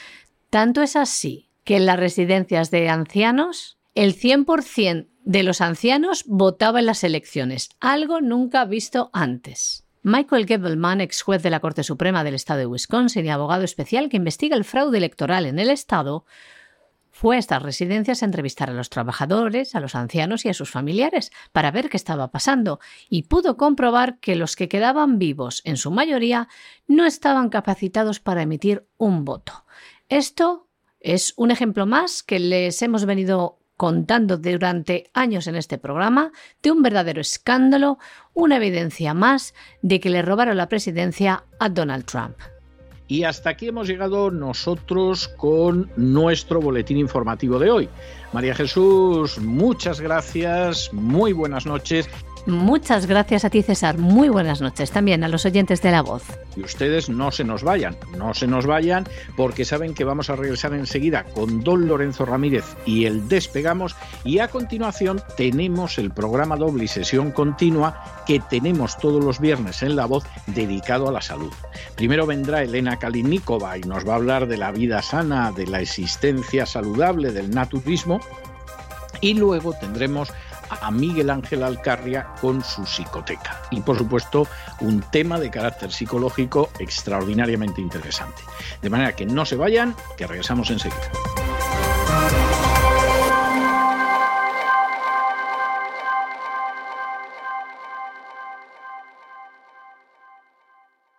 Tanto 0.50 0.82
es 0.82 0.96
así 0.96 1.48
que 1.64 1.76
en 1.76 1.86
las 1.86 1.98
residencias 1.98 2.70
de 2.70 2.88
ancianos 2.88 3.78
el 3.94 4.14
100% 4.16 5.08
de 5.24 5.42
los 5.42 5.60
ancianos 5.60 6.24
votaba 6.26 6.80
en 6.80 6.86
las 6.86 7.04
elecciones, 7.04 7.70
algo 7.80 8.20
nunca 8.20 8.64
visto 8.64 9.10
antes. 9.12 9.84
Michael 10.02 10.46
Gebelman, 10.46 11.00
ex 11.00 11.22
juez 11.22 11.42
de 11.42 11.48
la 11.48 11.60
Corte 11.60 11.82
Suprema 11.82 12.24
del 12.24 12.34
Estado 12.34 12.60
de 12.60 12.66
Wisconsin 12.66 13.24
y 13.24 13.30
abogado 13.30 13.64
especial 13.64 14.10
que 14.10 14.18
investiga 14.18 14.54
el 14.56 14.64
fraude 14.64 14.98
electoral 14.98 15.46
en 15.46 15.58
el 15.58 15.70
Estado, 15.70 16.26
fue 17.10 17.36
a 17.36 17.38
estas 17.38 17.62
residencias 17.62 18.22
a 18.22 18.26
entrevistar 18.26 18.68
a 18.68 18.74
los 18.74 18.90
trabajadores, 18.90 19.76
a 19.76 19.80
los 19.80 19.94
ancianos 19.94 20.44
y 20.44 20.48
a 20.48 20.54
sus 20.54 20.70
familiares 20.70 21.30
para 21.52 21.70
ver 21.70 21.88
qué 21.88 21.96
estaba 21.96 22.32
pasando 22.32 22.80
y 23.08 23.22
pudo 23.22 23.56
comprobar 23.56 24.18
que 24.18 24.34
los 24.34 24.56
que 24.56 24.68
quedaban 24.68 25.18
vivos, 25.18 25.62
en 25.64 25.76
su 25.76 25.92
mayoría, 25.92 26.48
no 26.88 27.06
estaban 27.06 27.50
capacitados 27.50 28.18
para 28.18 28.42
emitir 28.42 28.88
un 28.98 29.24
voto. 29.24 29.64
Esto 30.08 30.68
es 31.04 31.34
un 31.36 31.50
ejemplo 31.50 31.86
más 31.86 32.22
que 32.22 32.38
les 32.40 32.80
hemos 32.82 33.04
venido 33.04 33.58
contando 33.76 34.38
durante 34.38 35.10
años 35.12 35.46
en 35.46 35.54
este 35.54 35.78
programa 35.78 36.32
de 36.62 36.70
un 36.70 36.82
verdadero 36.82 37.20
escándalo, 37.20 37.98
una 38.32 38.56
evidencia 38.56 39.12
más 39.12 39.54
de 39.82 40.00
que 40.00 40.08
le 40.10 40.22
robaron 40.22 40.56
la 40.56 40.68
presidencia 40.68 41.44
a 41.60 41.68
Donald 41.68 42.06
Trump. 42.06 42.36
Y 43.06 43.24
hasta 43.24 43.50
aquí 43.50 43.68
hemos 43.68 43.86
llegado 43.86 44.30
nosotros 44.30 45.28
con 45.28 45.90
nuestro 45.96 46.62
boletín 46.62 46.96
informativo 46.96 47.58
de 47.58 47.70
hoy. 47.70 47.88
María 48.32 48.54
Jesús, 48.54 49.38
muchas 49.38 50.00
gracias, 50.00 50.90
muy 50.94 51.34
buenas 51.34 51.66
noches 51.66 52.08
Muchas 52.46 53.06
gracias 53.06 53.46
a 53.46 53.50
ti, 53.50 53.62
César. 53.62 53.96
Muy 53.96 54.28
buenas 54.28 54.60
noches 54.60 54.90
también 54.90 55.24
a 55.24 55.28
los 55.28 55.46
oyentes 55.46 55.80
de 55.80 55.90
La 55.90 56.02
Voz. 56.02 56.24
Y 56.56 56.60
ustedes 56.60 57.08
no 57.08 57.30
se 57.30 57.42
nos 57.42 57.62
vayan, 57.62 57.96
no 58.18 58.34
se 58.34 58.46
nos 58.46 58.66
vayan, 58.66 59.08
porque 59.34 59.64
saben 59.64 59.94
que 59.94 60.04
vamos 60.04 60.28
a 60.28 60.36
regresar 60.36 60.74
enseguida 60.74 61.24
con 61.24 61.64
Don 61.64 61.88
Lorenzo 61.88 62.26
Ramírez 62.26 62.64
y 62.84 63.06
el 63.06 63.28
Despegamos. 63.28 63.96
Y 64.24 64.40
a 64.40 64.48
continuación 64.48 65.22
tenemos 65.38 65.98
el 65.98 66.10
programa 66.10 66.56
doble 66.56 66.84
y 66.84 66.88
sesión 66.88 67.30
continua 67.30 68.22
que 68.26 68.40
tenemos 68.40 68.98
todos 68.98 69.24
los 69.24 69.40
viernes 69.40 69.82
en 69.82 69.96
La 69.96 70.04
Voz 70.04 70.24
dedicado 70.46 71.08
a 71.08 71.12
la 71.12 71.22
salud. 71.22 71.52
Primero 71.96 72.26
vendrá 72.26 72.62
Elena 72.62 72.98
Kalinikova 72.98 73.78
y 73.78 73.80
nos 73.82 74.06
va 74.06 74.12
a 74.12 74.16
hablar 74.16 74.46
de 74.46 74.58
la 74.58 74.70
vida 74.70 75.00
sana, 75.00 75.50
de 75.50 75.66
la 75.66 75.80
existencia 75.80 76.66
saludable, 76.66 77.32
del 77.32 77.50
naturismo. 77.50 78.20
Y 79.22 79.32
luego 79.32 79.72
tendremos 79.72 80.30
a 80.80 80.90
Miguel 80.90 81.30
Ángel 81.30 81.62
Alcarria 81.62 82.28
con 82.40 82.62
su 82.62 82.84
psicoteca. 82.84 83.60
Y 83.70 83.80
por 83.80 83.98
supuesto, 83.98 84.46
un 84.80 85.00
tema 85.00 85.38
de 85.38 85.50
carácter 85.50 85.92
psicológico 85.92 86.70
extraordinariamente 86.78 87.80
interesante. 87.80 88.42
De 88.82 88.90
manera 88.90 89.14
que 89.14 89.26
no 89.26 89.44
se 89.44 89.56
vayan, 89.56 89.94
que 90.16 90.26
regresamos 90.26 90.70
enseguida. 90.70 91.10